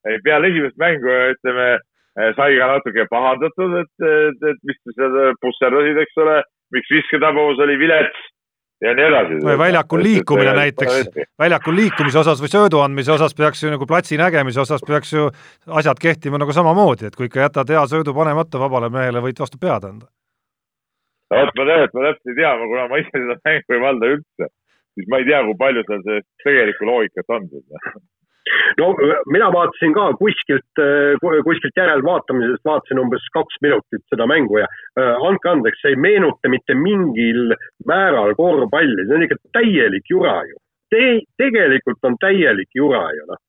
ei, 0.09 0.19
peale 0.25 0.51
esimest 0.51 0.77
mängu 0.81 1.15
ütleme, 1.35 1.69
sai 2.35 2.57
ka 2.59 2.67
natuke 2.73 3.07
pahandatud, 3.09 3.77
et, 3.81 3.93
et, 4.11 4.43
et 4.51 4.59
mis 4.67 4.79
te 4.83 4.95
seal 4.97 5.39
pusserdasid, 5.43 6.01
eks 6.03 6.21
ole, 6.25 6.41
miks 6.75 6.91
visketabavus 6.91 7.61
oli 7.63 7.79
vilets 7.79 8.30
ja 8.81 8.93
nii 8.97 9.07
edasi. 9.09 9.41
või 9.45 9.57
väljakul 9.59 10.03
liikumine 10.03 10.55
näiteks, 10.57 11.11
väljakul 11.39 11.77
liikumise 11.77 12.21
osas 12.23 12.41
või 12.41 12.53
söödu 12.53 12.81
andmise 12.81 13.11
osas 13.17 13.35
peaks 13.37 13.63
ju 13.63 13.73
nagu 13.73 13.85
platsi 13.89 14.17
nägemise 14.21 14.61
osas 14.63 14.81
peaks 14.87 15.13
ju 15.13 15.29
asjad 15.67 16.01
kehtima 16.01 16.41
nagu 16.41 16.53
samamoodi, 16.53 17.11
et 17.11 17.15
kui 17.15 17.29
ikka 17.29 17.45
jätad 17.47 17.69
hea 17.69 17.85
söödu 17.87 18.15
panemata 18.17 18.59
vabale 18.59 18.89
mehele, 18.89 19.23
võid 19.23 19.39
vastu 19.43 19.61
pead 19.61 19.89
anda 19.89 20.09
vot 21.31 21.53
ma 21.55 21.77
et 21.79 21.93
ma 21.95 22.07
täpselt 22.07 22.31
ei 22.31 22.37
tea, 22.39 22.51
kuna 22.71 22.87
ma 22.91 22.99
ise 23.01 23.13
seda 23.13 23.37
mängu 23.47 23.75
ei 23.75 23.83
valda 23.85 24.09
üldse, 24.15 24.47
siis 24.95 25.11
ma 25.11 25.21
ei 25.21 25.27
tea, 25.29 25.43
kui 25.47 25.57
palju 25.61 25.83
seal 25.87 26.03
see 26.07 26.23
tegelikku 26.43 26.89
loogikat 26.89 27.35
on. 27.37 27.47
no 28.77 28.87
mina 29.31 29.49
vaatasin 29.53 29.93
ka 29.93 30.07
kuskilt, 30.19 30.81
kuskilt 31.43 31.77
järelvaatamisest, 31.77 32.63
vaatasin 32.65 32.99
umbes 33.03 33.27
kaks 33.33 33.59
minutit 33.61 34.03
seda 34.09 34.27
mängu 34.27 34.57
ja 34.61 34.67
äh, 34.99 35.13
andke 35.27 35.49
andeks, 35.49 35.81
see 35.81 35.93
ei 35.95 35.99
meenuta 36.07 36.49
mitte 36.49 36.75
mingil 36.77 37.55
määral 37.87 38.35
korvpalli, 38.39 39.05
see 39.07 39.17
on 39.17 39.27
ikka 39.27 39.39
täielik 39.57 40.13
jura 40.15 40.41
ju 40.49 40.59
Te. 40.91 41.21
tegelikult 41.39 42.03
on 42.03 42.17
täielik 42.19 42.67
jura 42.75 43.05
ju 43.15 43.27
noh, 43.29 43.39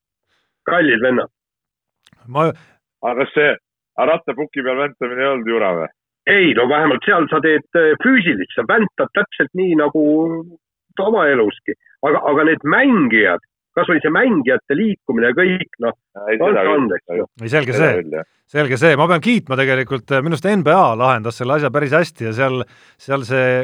kallid 0.68 1.02
vennad. 1.02 1.30
ma, 2.28 2.50
aga 3.02 3.24
kas 3.24 3.34
see 3.34 3.50
rattapuki 3.98 4.62
peal 4.62 4.78
väntamine 4.84 5.24
ei 5.24 5.32
olnud 5.32 5.50
jura 5.54 5.72
või? 5.80 5.88
ei, 6.30 6.52
no 6.54 6.68
vähemalt 6.70 7.08
seal 7.08 7.26
sa 7.30 7.40
teed 7.42 7.80
äh, 7.80 7.94
füüsilist, 8.04 8.54
sa 8.54 8.66
väntad 8.68 9.10
täpselt 9.16 9.50
nii 9.58 9.78
nagu 9.80 10.04
tavaeluski, 11.00 11.74
aga, 12.06 12.20
aga 12.30 12.44
need 12.50 12.68
mängijad 12.68 13.42
kasvõi 13.76 14.00
see 14.04 14.12
mängijate 14.14 14.76
liikumine 14.76 15.30
ja 15.30 15.36
kõik, 15.36 15.76
noh, 15.84 15.96
andke 16.22 16.64
andeks. 16.76 17.06
ei, 17.42 17.52
selge 17.52 17.76
see, 17.76 18.24
selge 18.52 18.78
see, 18.80 18.96
ma 19.00 19.08
pean 19.10 19.24
kiitma 19.24 19.58
tegelikult, 19.60 20.16
minu 20.24 20.36
arust 20.36 20.48
NBA 20.48 20.82
lahendas 21.00 21.40
selle 21.40 21.56
asja 21.58 21.72
päris 21.74 21.94
hästi 21.96 22.28
ja 22.30 22.34
seal, 22.36 22.64
seal 23.00 23.26
see 23.28 23.62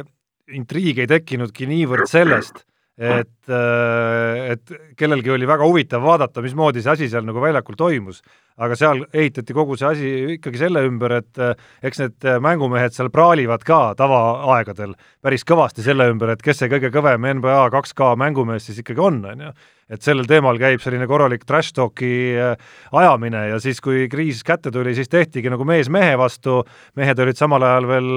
intriig 0.57 1.03
ei 1.03 1.11
tekkinudki 1.11 1.69
niivõrd 1.69 2.09
sellest, 2.09 2.65
et, 2.99 3.31
et 3.49 4.73
kellelgi 4.99 5.33
oli 5.33 5.47
väga 5.49 5.67
huvitav 5.67 6.03
vaadata, 6.05 6.43
mismoodi 6.45 6.83
see 6.85 6.93
asi 6.93 7.09
seal 7.13 7.27
nagu 7.27 7.41
väljakul 7.43 7.79
toimus. 7.79 8.23
Aga 8.59 8.75
seal 8.75 9.05
ehitati 9.15 9.55
kogu 9.55 9.77
see 9.79 9.87
asi 9.87 10.09
ikkagi 10.35 10.59
selle 10.59 10.81
ümber, 10.83 11.13
et 11.21 11.39
eh, 11.39 11.53
eks 11.87 12.01
need 12.03 12.27
eh, 12.27 12.41
mängumehed 12.43 12.95
seal 12.97 13.07
praalivad 13.15 13.63
ka 13.67 13.93
tavaaegadel 13.99 14.97
päris 15.23 15.47
kõvasti 15.47 15.85
selle 15.87 16.09
ümber, 16.11 16.33
et 16.35 16.43
kes 16.43 16.59
see 16.59 16.71
kõige 16.73 16.91
kõvem 16.95 17.29
NBA 17.39 17.69
2K 17.71 18.17
mängumees 18.19 18.67
siis 18.67 18.81
ikkagi 18.83 19.05
on, 19.05 19.21
on 19.31 19.45
ju. 19.47 19.53
et 19.95 20.03
sellel 20.03 20.27
teemal 20.27 20.59
käib 20.59 20.83
selline 20.83 21.07
korralik 21.07 21.47
trash 21.47 21.71
talk'i 21.77 22.11
eh, 22.35 22.75
ajamine 22.99 23.45
ja 23.53 23.63
siis, 23.63 23.79
kui 23.85 24.09
kriis 24.11 24.43
kätte 24.43 24.75
tuli, 24.75 24.97
siis 24.99 25.09
tehtigi 25.09 25.55
nagu 25.55 25.63
mees 25.63 25.87
mehe 25.87 26.19
vastu, 26.19 26.65
mehed 26.99 27.23
olid 27.23 27.39
samal 27.39 27.63
ajal 27.63 27.87
veel 27.93 28.11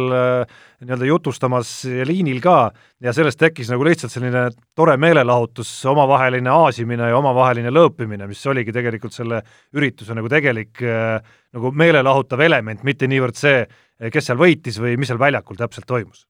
nii-öelda 0.81 1.05
jutustamas 1.05 1.83
liinil 2.09 2.41
ka. 2.41 2.71
Ja 3.01 3.13
sellest 3.13 3.37
tekkis 3.41 3.69
nagu 3.69 3.85
lihtsalt 3.85 4.13
selline 4.13 4.47
tore 4.77 4.97
meelelahutus, 5.21 5.69
omavaheline 5.85 6.49
aasimine 6.49 7.09
ja 7.11 7.17
omavaheline 7.17 7.71
lõõpimine, 7.73 8.27
mis 8.27 8.41
oligi 8.49 8.73
tegelikult 8.73 9.13
selle 9.13 9.41
ürituse 9.77 10.15
nagu 10.17 10.29
tegelik 10.29 10.81
äh, 10.81 11.21
nagu 11.53 11.71
meelelahutav 11.71 12.41
element, 12.41 12.83
mitte 12.83 13.07
niivõrd 13.07 13.37
see, 13.37 13.63
kes 14.11 14.29
seal 14.29 14.39
võitis 14.39 14.79
või 14.81 14.97
mis 14.97 15.11
seal 15.11 15.21
väljakul 15.21 15.59
täpselt 15.59 15.87
toimus. 15.87 16.25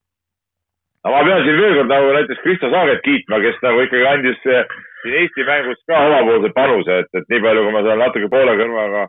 no 1.03 1.11
ma 1.11 1.23
pean 1.23 1.43
siin 1.45 1.57
veel 1.61 1.77
kord 1.79 1.91
nagu 1.93 2.11
näiteks 2.17 2.43
Kristo 2.43 2.69
Saaret 2.71 3.01
kiitma, 3.05 3.39
kes 3.39 3.61
nagu 3.63 3.85
ikkagi 3.85 4.07
andis 4.11 4.43
äh, 4.47 4.75
siin 5.01 5.17
Eesti 5.21 5.47
mängus 5.47 5.79
ka 5.87 6.03
omapoolse 6.09 6.51
panuse, 6.55 6.99
et, 7.03 7.11
et 7.13 7.31
nii 7.31 7.41
palju, 7.47 7.63
kui 7.65 7.75
ma 7.77 7.85
seal 7.87 8.03
natuke 8.03 8.29
poole 8.29 8.57
kõrvaga 8.59 9.07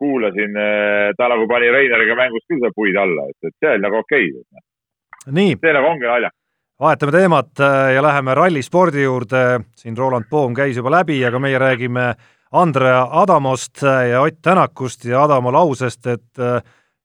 kuulasin, 0.00 0.58
äh, 0.58 1.14
ta 1.16 1.30
nagu 1.30 1.46
pani 1.48 1.70
Reineriga 1.70 2.18
mängus 2.18 2.44
küll 2.48 2.60
seal 2.64 2.74
puid 2.74 2.98
alla, 2.98 3.28
et, 3.30 3.38
et 3.46 3.56
see 3.60 3.72
oli 3.76 3.86
nagu 3.86 4.02
okei. 4.02 4.28
Okay.. 4.34 5.56
see 5.60 5.76
nagu 5.76 5.92
ongi 5.92 6.08
naljakas 6.08 6.39
vahetame 6.80 7.12
teemat 7.12 7.60
ja 7.94 8.02
läheme 8.02 8.34
rallispordi 8.34 9.02
juurde, 9.02 9.60
siin 9.76 9.98
Roland 9.98 10.30
Poom 10.30 10.54
käis 10.54 10.76
juba 10.76 10.90
läbi, 10.90 11.18
aga 11.24 11.38
meie 11.38 11.58
räägime 11.58 12.14
Andrea 12.52 13.06
Adamost 13.10 13.82
ja 14.10 14.20
Ott 14.20 14.42
Tänakust 14.42 15.04
ja 15.04 15.22
Adamo 15.24 15.52
lausest, 15.52 16.06
et 16.06 16.38
äh, 16.38 16.62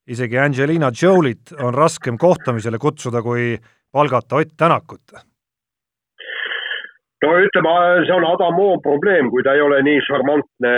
isegi 0.08 0.38
Angelina 0.40 0.90
Jolie't 0.90 1.54
on 1.62 1.74
raskem 1.74 2.18
kohtamisele 2.18 2.78
kutsuda, 2.78 3.22
kui 3.22 3.58
palgata 3.92 4.36
Ott 4.36 4.58
Tänakut. 4.58 5.02
no 7.26 7.30
ütleme, 7.42 7.70
see 8.06 8.14
on 8.14 8.26
Adamo 8.26 8.80
probleem, 8.82 9.30
kui 9.30 9.44
ta 9.44 9.54
ei 9.54 9.62
ole 9.62 9.82
nii 9.84 10.02
šarmantne 10.08 10.74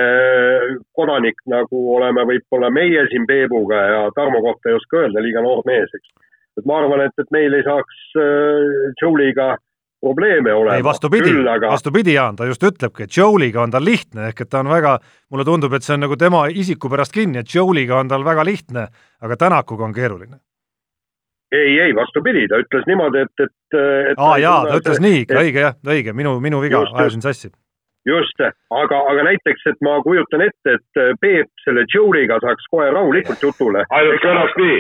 kodanik, 0.95 1.41
nagu 1.45 1.81
oleme 1.95 2.23
võib-olla 2.27 2.69
meie 2.71 3.03
siin 3.11 3.25
Peebuga 3.27 3.81
ja 3.93 4.03
Tarmo 4.15 4.41
kohta 4.41 4.69
ei 4.69 4.77
oska 4.79 5.03
öelda, 5.03 5.23
liiga 5.23 5.43
noor 5.43 5.63
mees, 5.65 5.91
eks. 5.93 6.26
Et 6.57 6.65
ma 6.65 6.81
arvan, 6.81 7.05
et, 7.05 7.13
et 7.21 7.31
meil 7.35 7.53
ei 7.53 7.65
saaks 7.65 8.03
äh, 8.17 8.93
Jolie'ga 9.01 9.55
probleeme 9.99 10.53
olema. 10.53 10.75
ei, 10.75 10.83
vastupidi, 10.83 11.31
vastupidi, 11.69 12.13
Jaan, 12.13 12.35
ta 12.35 12.45
just 12.45 12.63
ütlebki, 12.63 13.07
et 13.07 13.17
Joe'liga 13.17 13.63
on 13.63 13.73
tal 13.73 13.85
lihtne, 13.85 14.29
ehk 14.31 14.43
et 14.45 14.49
ta 14.49 14.61
on 14.61 14.69
väga, 14.69 14.97
mulle 15.33 15.45
tundub, 15.45 15.73
et 15.73 15.85
see 15.85 15.95
on 15.97 16.05
nagu 16.05 16.17
tema 16.19 16.45
isiku 16.53 16.89
pärast 16.93 17.15
kinni, 17.15 17.41
et 17.41 17.53
Joe'liga 17.53 17.97
on 18.01 18.11
tal 18.11 18.25
väga 18.25 18.45
lihtne, 18.45 18.87
aga 19.21 19.37
Tänakuga 19.37 19.87
on 19.87 19.95
keeruline. 19.97 20.37
ei, 21.51 21.79
ei, 21.79 21.95
vastupidi, 21.95 22.47
ta 22.51 22.59
ütles 22.61 22.83
niimoodi, 22.87 23.23
et, 23.23 23.45
et, 23.45 23.79
et 24.11 24.19
aa 24.19 24.35
jaa, 24.37 24.65
ta 24.67 24.81
ütles 24.81 24.99
nii 25.01 25.23
ikka, 25.23 25.39
õige 25.41 25.63
jah, 25.63 25.79
õige, 25.87 26.13
minu, 26.13 26.35
minu 26.43 26.61
viga, 26.61 26.83
ajasin 26.93 27.23
sassi. 27.25 27.49
just, 28.05 28.43
aga, 28.69 29.01
aga 29.13 29.23
näiteks, 29.31 29.65
et 29.71 29.81
ma 29.81 29.97
kujutan 30.03 30.45
ette, 30.45 30.77
et 30.77 31.19
Peep 31.21 31.65
selle 31.65 31.87
Joe'liga 31.93 32.37
saaks 32.43 32.69
kohe 32.69 32.91
rahulikult 32.91 33.41
jutule. 33.41 33.85
ainult 33.89 34.21
kõlaks 34.21 34.59
nii 34.61 34.79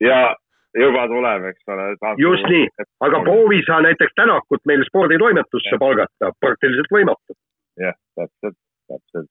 ja 0.00 0.34
juba 0.78 1.06
tuleb, 1.08 1.44
eks 1.50 1.68
ole. 1.68 1.88
just 2.18 2.46
nii, 2.48 2.68
aga 3.06 3.20
proovi 3.26 3.60
sa 3.66 3.80
näiteks 3.82 4.14
Tänakut 4.16 4.62
meil 4.66 4.84
sporditoimetusse 4.86 5.78
palgata, 5.78 6.32
praktiliselt 6.40 6.90
võimatu. 6.94 7.36
jah, 7.80 7.96
täpselt, 8.18 8.56
täpselt. 8.88 9.28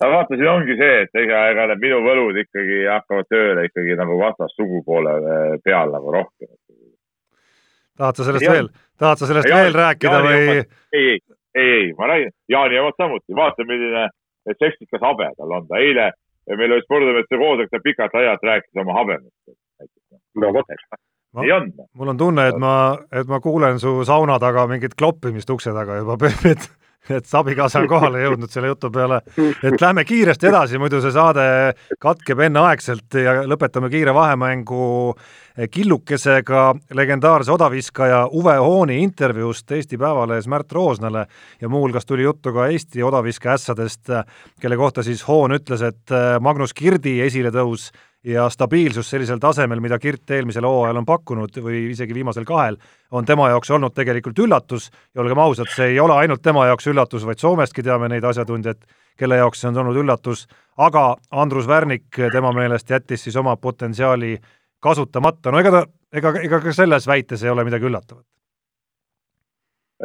aga 0.00 0.12
vaata, 0.12 0.36
siin 0.36 0.52
ongi 0.52 0.76
see, 0.78 1.00
et 1.06 1.22
ega, 1.24 1.42
ega 1.54 1.66
need 1.72 1.82
minu 1.86 2.00
võlud 2.06 2.38
ikkagi 2.44 2.84
hakkavad 2.86 3.30
tööle 3.32 3.66
ikkagi 3.70 3.98
nagu 3.98 4.20
vastassugupoole 4.20 5.16
eh, 5.18 5.58
peal 5.64 5.92
nagu 5.96 6.14
rohkem. 6.14 6.54
tahad 7.98 8.16
sa 8.16 8.30
sellest 8.30 8.46
ja, 8.46 8.54
veel, 8.54 8.72
tahad 8.98 9.22
sa 9.22 9.30
sellest 9.32 9.50
ja, 9.50 9.60
veel 9.64 9.76
rääkida 9.82 10.16
Jaani 10.22 10.30
või? 10.30 10.40
ei, 10.46 10.64
ei, 10.92 11.18
ei, 11.54 11.68
ei, 11.74 11.92
ma 11.98 12.12
räägin, 12.14 12.34
Jaani 12.48 12.82
omad 12.84 13.02
samuti, 13.02 13.34
vaata, 13.34 13.66
milline 13.66 14.08
seksikas 14.58 15.02
habe 15.02 15.26
tal 15.36 15.58
on, 15.58 15.66
ta 15.68 15.82
eile, 15.82 16.12
meil 16.56 16.72
oli 16.72 16.86
spordimeeste 16.86 17.38
koosolek, 17.38 17.68
ta 17.70 17.82
pikalt-laialt 17.82 18.46
rääkis 18.46 18.80
oma 18.82 18.94
habemest 18.96 19.58
no 20.34 20.52
vot, 20.54 20.74
nii 21.40 21.52
on. 21.52 21.70
mul 21.94 22.08
on 22.08 22.18
tunne, 22.18 22.48
et 22.50 22.58
ma, 22.58 22.74
et 23.12 23.30
ma 23.30 23.40
kuulen 23.40 23.80
su 23.82 24.00
sauna 24.06 24.38
taga 24.42 24.66
mingit 24.70 24.96
kloppimist 24.98 25.50
ukse 25.50 25.72
taga 25.74 26.00
juba, 26.00 26.16
et, 26.50 26.64
et 27.10 27.34
abikaasa 27.40 27.84
on 27.84 27.86
kohale 27.90 28.24
jõudnud 28.24 28.50
selle 28.50 28.72
jutu 28.72 28.90
peale. 28.92 29.20
et 29.38 29.80
lähme 29.80 30.04
kiiresti 30.04 30.50
edasi, 30.50 30.80
muidu 30.82 31.00
see 31.02 31.14
saade 31.14 31.44
katkeb 32.02 32.42
enneaegselt 32.48 33.20
ja 33.22 33.36
lõpetame 33.46 33.92
kiire 33.92 34.14
vahemängu 34.14 35.14
killukesega 35.70 36.64
legendaarse 36.96 37.52
odaviskaja 37.52 38.24
Uwe 38.34 38.56
Hooni 38.58 39.00
intervjuust 39.04 39.70
Eesti 39.76 39.98
Päevalehes 39.98 40.48
Märt 40.48 40.72
Roosnale 40.72 41.26
ja 41.60 41.68
muuhulgas 41.68 42.06
tuli 42.06 42.26
juttu 42.26 42.52
ka 42.56 42.66
Eesti 42.72 43.02
odaviske 43.06 43.50
ässadest, 43.54 44.10
kelle 44.60 44.76
kohta 44.76 45.02
siis 45.06 45.26
Hoon 45.28 45.54
ütles, 45.58 45.82
et 45.82 46.16
Magnus 46.40 46.74
Kirdi 46.74 47.20
esiletõus 47.26 47.90
ja 48.24 48.48
stabiilsus 48.50 49.10
sellisel 49.10 49.38
tasemel, 49.40 49.80
mida 49.80 49.98
Kirt 49.98 50.30
eelmisel 50.30 50.66
hooajal 50.68 51.00
on 51.00 51.06
pakkunud 51.08 51.60
või 51.64 51.82
isegi 51.90 52.14
viimasel 52.14 52.44
kahel, 52.48 52.76
on 53.10 53.24
tema 53.24 53.48
jaoks 53.48 53.70
olnud 53.70 53.94
tegelikult 53.96 54.38
üllatus. 54.44 54.90
Ja 55.14 55.22
olgem 55.24 55.38
ausad, 55.40 55.70
see 55.74 55.94
ei 55.94 56.00
ole 56.00 56.16
ainult 56.18 56.42
tema 56.42 56.66
jaoks 56.68 56.90
üllatus, 56.92 57.24
vaid 57.26 57.40
Soomestki 57.40 57.82
teame 57.86 58.10
neid 58.12 58.24
asjatundjaid, 58.24 58.84
kelle 59.18 59.40
jaoks 59.40 59.62
see 59.62 59.70
on 59.72 59.80
olnud 59.84 60.02
üllatus, 60.02 60.46
aga 60.76 61.14
Andrus 61.30 61.68
Värnik 61.68 62.20
tema 62.32 62.52
meelest 62.56 62.90
jättis 62.90 63.24
siis 63.24 63.36
oma 63.36 63.56
potentsiaali 63.56 64.36
kasutamata, 64.80 65.52
no 65.52 65.60
ega 65.60 65.72
ta, 65.74 65.86
ega, 66.12 66.34
ega 66.42 66.60
ka 66.60 66.76
selles 66.76 67.08
väites 67.08 67.44
ei 67.44 67.52
ole 67.52 67.64
midagi 67.64 67.88
üllatavat 67.88 68.26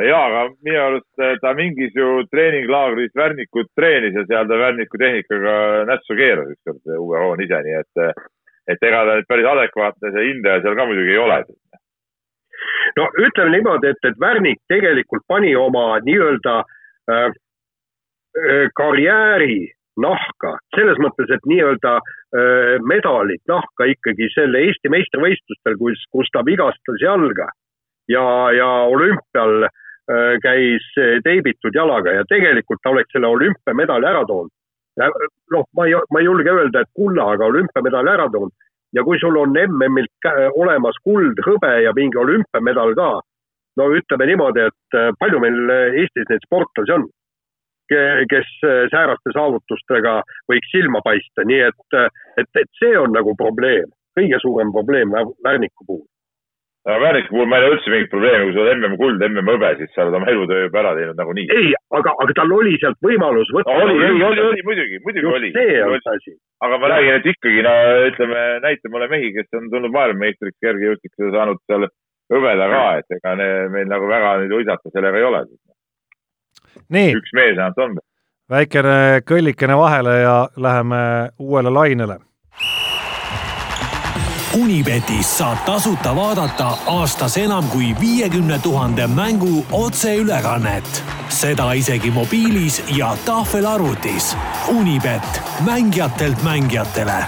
ja, 0.04 0.18
aga 0.28 0.42
minu 0.66 0.80
arust 0.82 1.24
eh, 1.24 1.36
ta 1.42 1.54
mingis 1.56 1.94
ju 1.96 2.24
treeninglaagris 2.32 3.14
Värnikut 3.16 3.70
treenis 3.80 4.16
ja 4.18 4.26
seal 4.28 4.48
ta 4.50 4.58
Värniku 4.60 5.00
tehnikaga 5.00 5.86
nässu 5.88 6.18
keeras 6.20 6.52
ükskord 6.52 6.98
Uwe 7.00 7.22
Hoon 7.24 7.44
ise, 7.44 7.62
nii 7.64 7.78
et, 7.80 8.02
eh, 8.04 8.26
et 8.74 8.84
ega 8.84 9.06
ta 9.06 9.16
nüüd 9.16 9.30
päris 9.30 9.48
adekvaatne 9.52 10.12
see 10.12 10.28
hindaja 10.32 10.66
seal 10.66 10.76
ka 10.76 10.88
muidugi 10.90 11.16
ei 11.16 11.22
ole. 11.22 11.40
no 12.98 13.08
ütleme 13.24 13.56
niimoodi, 13.56 13.94
et, 13.94 14.10
et 14.10 14.20
Värnik 14.20 14.60
tegelikult 14.72 15.24
pani 15.28 15.56
oma 15.56 15.88
nii-öelda 16.04 16.58
äh, 17.12 17.30
karjääri 18.76 19.72
nahka, 20.04 20.58
selles 20.76 21.00
mõttes, 21.00 21.32
et 21.32 21.48
nii-öelda 21.48 21.96
äh, 21.96 22.76
medalid 22.84 23.44
nahka 23.48 23.88
ikkagi 23.94 24.28
selle 24.36 24.66
Eesti 24.68 24.92
meistrivõistlustel, 24.92 25.80
kus, 25.80 26.04
kus 26.12 26.36
ta 26.36 26.44
vigastas 26.44 27.00
jalga 27.00 27.48
ja, 28.12 28.26
ja 28.52 28.70
olümpial 28.92 29.70
äh, 29.70 29.72
Äh, 29.72 29.85
käis 30.44 30.86
teibitud 31.26 31.74
jalaga 31.74 32.12
ja 32.14 32.26
tegelikult 32.30 32.78
ta 32.84 32.92
oleks 32.94 33.10
selle 33.16 33.28
olümpiamedali 33.28 34.06
ära 34.06 34.22
toonud. 34.30 34.52
noh, 35.52 35.66
ma 35.76 35.86
ei, 35.86 35.96
ma 36.14 36.20
ei 36.22 36.26
julge 36.26 36.52
öelda, 36.52 36.82
et 36.82 36.92
kulla, 36.94 37.32
aga 37.34 37.46
olümpiamedali 37.46 38.12
ära 38.14 38.28
toonud. 38.30 38.54
ja 38.94 39.04
kui 39.04 39.18
sul 39.20 39.38
on 39.42 39.58
MM-ilt 39.58 40.30
olemas 40.56 41.00
kuld, 41.04 41.42
hõbe 41.48 41.74
ja 41.84 41.94
mingi 41.98 42.18
olümpiamedal 42.22 42.94
ka, 42.96 43.10
no 43.80 43.90
ütleme 43.98 44.30
niimoodi, 44.30 44.66
et 44.70 44.98
äh, 44.98 45.12
palju 45.20 45.42
meil 45.44 45.76
Eestis 46.02 46.30
neid 46.30 46.44
sportlasi 46.48 46.96
on, 46.96 47.06
kes 47.90 48.50
äh, 48.66 48.86
sääraste 48.94 49.34
saavutustega 49.36 50.18
võiks 50.52 50.72
silma 50.74 51.02
paista, 51.06 51.46
nii 51.46 51.62
et, 51.68 52.00
et, 52.42 52.52
et 52.62 52.82
see 52.82 52.96
on 53.00 53.14
nagu 53.16 53.36
probleem, 53.40 53.92
kõige 54.18 54.42
suurem 54.44 54.74
probleem 54.76 55.14
Värniku 55.46 55.86
puhul 55.86 56.06
aga 56.86 57.00
Väärika 57.02 57.30
puhul 57.34 57.48
ma 57.50 57.58
ei 57.58 57.64
näe 57.66 57.74
üldse 57.74 57.92
mingit 57.92 58.12
probleemi, 58.12 58.46
kui 58.46 58.54
sul 58.54 58.68
on 58.70 58.80
MM-kuld, 58.84 59.24
MM-hõbe, 59.26 59.70
siis 59.80 59.92
sa 59.96 60.04
oled 60.04 60.18
oma 60.20 60.30
elutöö 60.30 60.66
juba 60.68 60.82
ära 60.84 60.92
teinud 60.98 61.18
nagunii. 61.18 61.46
ei, 61.58 61.72
aga, 61.98 62.14
aga 62.24 62.36
tal 62.38 62.54
oli 62.54 62.76
sealt 62.82 63.00
võimalus 63.06 63.50
võtta 63.56 63.74
no,. 63.74 63.86
oli, 63.88 63.96
ei, 64.06 64.20
oli, 64.30 64.44
oli 64.50 64.66
muidugi, 64.68 65.00
muidugi 65.06 65.26
Just 65.26 65.40
oli. 65.40 65.52
see 65.56 65.80
on 65.82 65.96
see 66.04 66.14
asi. 66.14 66.34
aga 66.68 66.80
ma 66.82 66.92
räägin, 66.94 67.18
et 67.18 67.30
ikkagi 67.34 67.64
no 67.66 67.74
ütleme, 68.12 68.44
näita 68.68 68.92
mulle 68.94 69.08
mehi, 69.16 69.32
kes 69.38 69.58
on 69.58 69.72
tulnud 69.74 69.96
maailmameistriks 69.98 70.60
kergejõustikul 70.68 71.32
ja 71.32 71.34
saanud 71.40 71.64
seal 71.66 71.88
hõbeda 72.36 72.70
ka, 72.76 72.84
et 73.02 73.18
ega 73.18 73.34
ne, 73.42 73.50
meil 73.74 73.90
nagu 73.90 74.12
väga 74.12 74.36
nüüd 74.44 74.56
uisata 74.60 74.94
sellega 74.94 75.22
ei 75.22 75.28
ole. 75.32 75.42
üks 77.18 77.34
mees 77.34 77.58
ainult 77.58 77.82
on. 77.82 77.98
väikene 78.54 79.26
kõllikene 79.26 79.82
vahele 79.82 80.20
ja 80.22 80.38
läheme 80.54 81.02
uuele 81.42 81.74
lainele 81.74 82.22
Unibetis 84.64 85.38
saab 85.38 85.58
tasuta 85.68 86.12
vaadata 86.16 86.68
aastas 86.88 87.34
enam 87.38 87.66
kui 87.74 87.88
viiekümne 88.02 88.58
tuhande 88.64 89.08
mängu 89.08 89.66
otseülekannet. 89.84 91.04
seda 91.30 91.74
isegi 91.74 92.12
mobiilis 92.12 92.98
ja 92.98 93.10
tahvelarvutis. 93.26 94.38
Unibet, 94.80 95.42
mängijatelt 95.66 96.40
mängijatele. 96.44 97.20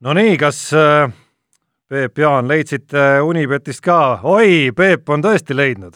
Nonii, 0.00 0.36
kas 0.36 0.74
äh, 0.74 1.12
Peep, 1.88 2.18
Jaan, 2.18 2.48
leidsite 2.48 3.20
Unibetist 3.20 3.80
ka? 3.80 4.18
oi, 4.22 4.70
Peep 4.76 5.08
on 5.08 5.22
tõesti 5.22 5.56
leidnud. 5.56 5.94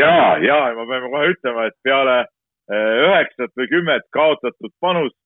ja, 0.00 0.36
ja 0.48 0.58
ma 0.74 0.86
pean 0.90 1.10
kohe 1.10 1.30
ütlema, 1.34 1.66
et 1.66 1.78
peale 1.82 2.18
äh, 2.20 2.92
üheksat 3.06 3.50
või 3.56 3.70
kümmet 3.70 4.02
kaotatud 4.10 4.74
panust 4.80 5.16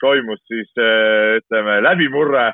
toimus 0.00 0.40
siis 0.46 0.70
eh, 0.78 1.36
ütleme 1.40 1.82
läbimurre. 1.82 2.52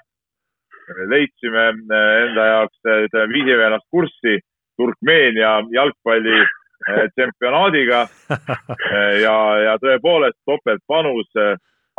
leidsime 1.09 1.67
eh, 1.69 2.23
enda 2.27 2.47
jaoks, 2.47 2.79
ütleme, 2.85 3.33
viisime 3.33 3.65
ennast 3.67 3.87
kurssi 3.91 4.41
Turkmeenia 4.77 5.63
jalgpalli 5.71 6.43
tsempionaadiga 7.15 8.07
ja, 9.25 9.37
ja 9.63 9.77
tõepoolest 9.79 10.39
topeltpanus 10.49 11.29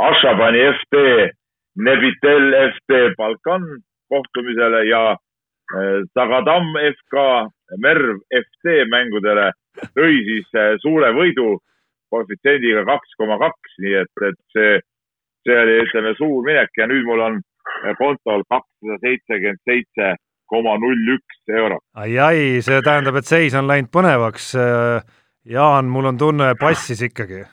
Ashabani 0.02 0.66
FT, 0.74 1.04
Nebitel 1.80 2.50
FT 2.74 3.16
Balkan 3.18 3.64
kohtumisele 4.10 4.84
ja 4.90 5.16
Sagadam 6.18 6.74
FK, 6.76 7.24
Merv 7.80 8.20
FC 8.42 8.84
mängudele 8.92 9.52
tõi 9.96 10.18
siis 10.28 10.50
suure 10.84 11.14
võidu 11.16 11.62
koefitsiendiga 12.12 12.84
kaks 12.90 13.16
koma 13.18 13.40
kaks, 13.42 13.78
nii 13.86 13.96
et, 14.02 14.26
et 14.28 14.42
see 14.58 14.76
see 15.48 15.58
oli, 15.64 15.80
ütleme, 15.86 16.14
suur 16.20 16.46
minek 16.46 16.72
ja 16.78 16.88
nüüd 16.90 17.08
mul 17.08 17.24
on 17.28 17.42
kontol 18.00 18.44
kakssada 18.50 19.00
seitsekümmend 19.04 19.62
seitse 19.70 20.14
koma 20.54 20.78
null 20.78 21.16
üks 21.16 21.44
eurot. 21.50 21.84
ai-ai, 21.98 22.62
see 22.66 22.82
tähendab, 22.86 23.18
et 23.20 23.30
seis 23.30 23.56
on 23.58 23.70
läinud 23.70 23.92
põnevaks. 23.94 24.54
Jaan, 25.54 25.90
mul 25.92 26.08
on 26.12 26.20
tunne, 26.20 26.54
passis 26.60 27.02
ikkagi. 27.04 27.44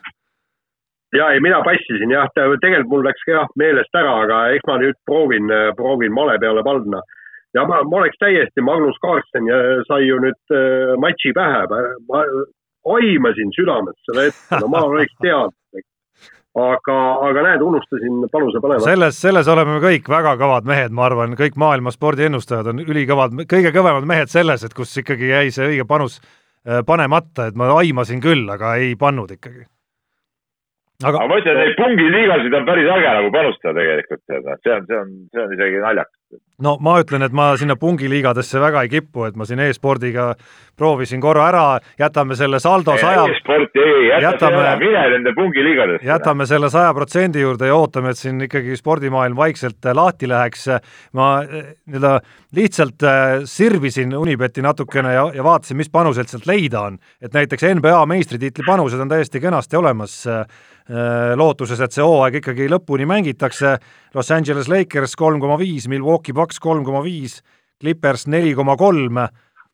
ja 1.19 1.31
ei, 1.35 1.41
mina 1.43 1.63
passisin 1.67 2.13
jah, 2.15 2.29
tegelikult 2.35 2.93
mul 2.93 3.09
läks 3.09 3.25
ka 3.27 3.39
jah 3.39 3.49
meelest 3.59 3.97
ära, 3.99 4.13
aga 4.27 4.43
eks 4.55 4.69
ma 4.69 4.77
nüüd 4.83 4.99
proovin, 5.09 5.51
proovin 5.79 6.15
male 6.15 6.39
peale 6.43 6.63
panna. 6.67 7.03
ja 7.55 7.67
ma, 7.67 7.81
ma 7.83 8.03
oleks 8.03 8.21
täiesti, 8.23 8.63
Magnus 8.63 8.99
Carlsen 9.03 9.51
sai 9.89 10.05
ju 10.07 10.21
nüüd 10.23 10.55
äh, 10.55 10.95
matši 11.03 11.35
pähe, 11.35 11.65
ma 12.11 12.23
aimasin 12.95 13.51
südames 13.57 13.99
seda 14.07 14.29
ette, 14.31 14.61
no 14.63 14.71
ma 14.71 14.85
oleks 14.87 15.17
teadnud, 15.25 15.57
aga, 16.59 16.99
aga 17.29 17.43
näed, 17.47 17.63
unustasin 17.63 18.25
palusa 18.33 18.61
panema. 18.63 18.85
selles, 18.85 19.21
selles 19.23 19.49
oleme 19.49 19.77
me 19.77 19.83
kõik 19.85 20.09
väga 20.11 20.37
kõvad 20.41 20.69
mehed, 20.69 20.95
ma 20.97 21.07
arvan, 21.07 21.37
kõik 21.39 21.59
maailma 21.61 21.95
spordiennustajad 21.95 22.73
on 22.73 22.85
ülikõvad, 22.87 23.37
kõige 23.51 23.75
kõvemad 23.77 24.09
mehed 24.09 24.33
selles, 24.33 24.65
et 24.67 24.75
kus 24.75 24.97
ikkagi 25.03 25.31
jäi 25.31 25.51
see 25.55 25.69
õige 25.75 25.87
panus 25.89 26.21
äh, 26.21 26.83
panemata, 26.87 27.51
et 27.51 27.59
ma 27.59 27.71
aimasin 27.79 28.23
küll, 28.25 28.49
aga 28.51 28.77
ei 28.83 28.97
pannud 28.99 29.31
ikkagi 29.37 29.67
aga, 31.05 31.17
aga 31.17 31.29
ma 31.31 31.39
ütlen, 31.41 31.61
neid 31.61 31.77
pungiliigasid 31.79 32.57
on 32.59 32.67
päris 32.69 32.89
äge 32.97 33.13
nagu 33.17 33.33
panustada 33.35 33.77
tegelikult, 33.79 34.23
see 34.27 34.41
on, 34.41 34.87
see 34.89 34.99
on, 34.99 35.13
see 35.33 35.45
on 35.45 35.55
isegi 35.57 35.85
naljakas. 35.85 36.20
No 36.61 36.77
ma 36.81 36.99
ütlen, 37.01 37.25
et 37.25 37.35
ma 37.37 37.53
sinna 37.59 37.77
pungiliigadesse 37.81 38.61
väga 38.61 38.85
ei 38.85 38.93
kipu, 38.93 39.25
et 39.29 39.37
ma 39.39 39.47
siin 39.49 39.63
e-spordiga 39.65 40.35
proovisin 40.81 41.21
korra 41.21 41.47
ära, 41.51 41.65
jätame 42.01 42.37
selle 42.39 42.61
saldo 42.63 42.97
saja. 43.01 43.27
e-sporti 43.29 43.83
ei, 43.85 44.07
jäta 44.09 44.49
jätame, 44.49 44.65
mine 44.81 45.03
nende 45.15 45.35
pungiliigadesse. 45.37 46.07
jätame 46.09 46.47
selle 46.49 46.71
saja 46.73 46.95
protsendi 46.97 47.45
juurde 47.45 47.69
ja 47.69 47.77
ootame, 47.77 48.15
et 48.15 48.21
siin 48.21 48.41
ikkagi 48.47 48.77
spordimaailm 48.81 49.37
vaikselt 49.37 49.85
äh, 49.85 49.97
lahti 49.97 50.29
läheks. 50.29 50.69
ma 51.13 51.29
äh, 51.43 51.75
nii-öelda 51.87 52.21
lihtsalt 52.57 53.05
äh, 53.05 53.45
sirvisin 53.45 54.17
Unibeti 54.17 54.63
natukene 54.65 55.15
ja, 55.15 55.29
ja 55.35 55.45
vaatasin, 55.45 55.77
mis 55.77 55.93
panuseid 55.93 56.33
sealt 56.33 56.49
leida 56.49 56.87
on, 56.89 56.99
et 57.21 57.37
näiteks 57.37 57.69
NBA 57.77 58.01
meistritiitli 58.07 58.65
panused 58.67 59.01
on 59.01 59.09
täiesti 59.09 59.41
kenasti 59.41 59.77
olemas 59.77 60.23
lootuses, 61.37 61.79
et 61.79 61.95
see 61.95 62.03
hooaeg 62.03 62.41
ikkagi 62.41 62.65
lõpuni 62.67 63.05
mängitakse. 63.07 63.77
Los 64.15 64.31
Angeles 64.35 64.67
Lakers 64.67 65.13
kolm 65.15 65.39
koma 65.39 65.55
viis, 65.61 65.87
Milwaukee 65.87 66.20
Bucks 66.37 66.61
kolm 66.61 66.85
koma 66.85 67.01
viis, 67.05 67.41
Clippers 67.81 68.27
neli 68.29 68.55
koma 68.55 68.77
kolm. 68.77 69.23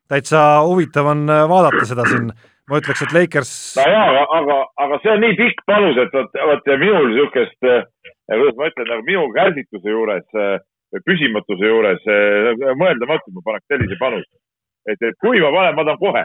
täitsa 0.06 0.62
huvitav 0.62 1.08
on 1.10 1.26
äh, 1.26 1.42
vaadata 1.50 1.82
seda 1.88 2.04
siin, 2.06 2.28
ma 2.70 2.78
ütleks, 2.78 3.02
et 3.02 3.14
Lakers. 3.14 3.50
no 3.74 3.86
jaa, 3.90 4.04
aga, 4.06 4.22
aga, 4.38 4.58
aga 4.84 4.98
see 5.02 5.10
on 5.10 5.20
nii 5.24 5.34
pikk 5.40 5.64
panus, 5.66 5.98
et 5.98 6.14
vot, 6.14 6.38
vot 6.50 6.70
minul 6.78 7.08
niisugust, 7.10 7.58
äh, 7.66 7.82
kuidas 8.30 8.54
ma 8.60 8.70
ütlen, 8.70 8.90
nagu 8.92 9.06
minu 9.08 9.24
kärsituse 9.34 9.94
juures, 9.96 10.28
püsimatuse 11.10 11.72
juures 11.72 12.06
mõeldamatu, 12.78 13.34
ma 13.34 13.42
paneks 13.50 13.66
sellise 13.74 13.98
panuse. 13.98 14.34
et, 14.86 15.02
et 15.02 15.18
kui 15.18 15.42
ma 15.42 15.50
panen, 15.50 15.74
ma 15.74 15.88
tahan 15.88 15.98
kohe, 15.98 16.24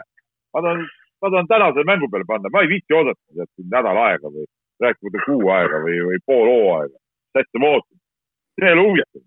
ma 0.54 0.62
tahan, 0.62 0.86
ma 1.22 1.34
tahan 1.34 1.50
tänase 1.50 1.86
mängu 1.90 2.06
peale 2.12 2.28
panna, 2.30 2.54
ma 2.54 2.62
ei 2.62 2.70
viitsi 2.70 2.94
oodata 2.94 3.50
nädal 3.74 3.98
aega 4.06 4.30
või 4.30 4.46
rääkimata 4.82 5.26
kuu 5.26 5.50
aega 5.56 5.82
või, 5.84 5.98
või 6.08 6.22
pool 6.26 6.48
hooaega. 6.50 6.98
hästi 7.38 7.62
ma 7.62 7.74
ootan. 7.74 7.98
see 8.54 8.68
ei 8.68 8.74
ole 8.76 8.86
huvitav. 8.88 9.22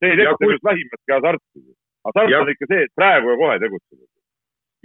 See 0.00 0.10
ei 0.12 0.16
tekita 0.20 0.40
kui... 0.40 0.54
just 0.54 0.66
vähimatki 0.70 1.14
hasarti. 1.16 1.60
hasart 2.08 2.34
on 2.40 2.50
ikka 2.54 2.70
see, 2.72 2.82
et 2.86 2.94
praegu 3.00 3.30
ja 3.30 3.36
kohe 3.42 3.58
tegutseda. 3.64 4.04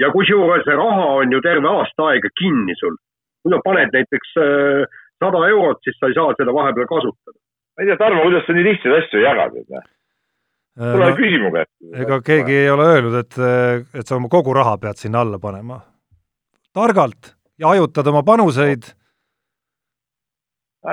ja 0.03 0.11
kusjuures 0.15 0.67
see 0.67 0.77
raha 0.81 1.07
on 1.21 1.33
ju 1.37 1.41
terve 1.47 1.71
aasta 1.71 2.11
aega 2.11 2.31
kinni 2.41 2.77
sul. 2.81 2.95
kui 3.41 3.53
sa 3.53 3.61
paned 3.65 3.95
näiteks 3.95 4.37
äh, 4.43 5.01
sada 5.23 5.43
äh, 5.43 5.51
eurot, 5.55 5.81
siis 5.83 5.99
sa 5.99 6.11
ei 6.11 6.17
saa 6.19 6.37
seda 6.39 6.55
vahepeal 6.59 6.89
kasutada. 6.93 7.37
ma 7.75 7.83
ei 7.83 7.91
tea, 7.91 7.99
Tarmo, 8.03 8.23
kuidas 8.27 8.47
sa 8.47 8.57
nii 8.57 8.69
lihtsaid 8.69 8.97
asju 9.01 9.25
jagad, 9.25 9.59
et 9.61 9.69
noh 9.75 9.91
tule 10.75 11.07
no, 11.07 11.15
küsi 11.15 11.37
mu 11.39 11.53
käest. 11.55 11.71
ega 12.03 12.19
keegi 12.29 12.55
ei 12.65 12.69
ole 12.69 12.87
öelnud, 12.91 13.13
et, 13.21 13.37
et 13.95 14.07
sa 14.07 14.17
oma 14.17 14.27
kogu 14.31 14.53
raha 14.55 14.75
pead 14.81 14.99
sinna 14.99 15.21
alla 15.23 15.39
panema. 15.39 15.79
targalt 16.75 17.31
ja 17.59 17.71
hajutad 17.71 18.07
oma 18.11 18.23
panuseid 18.27 18.91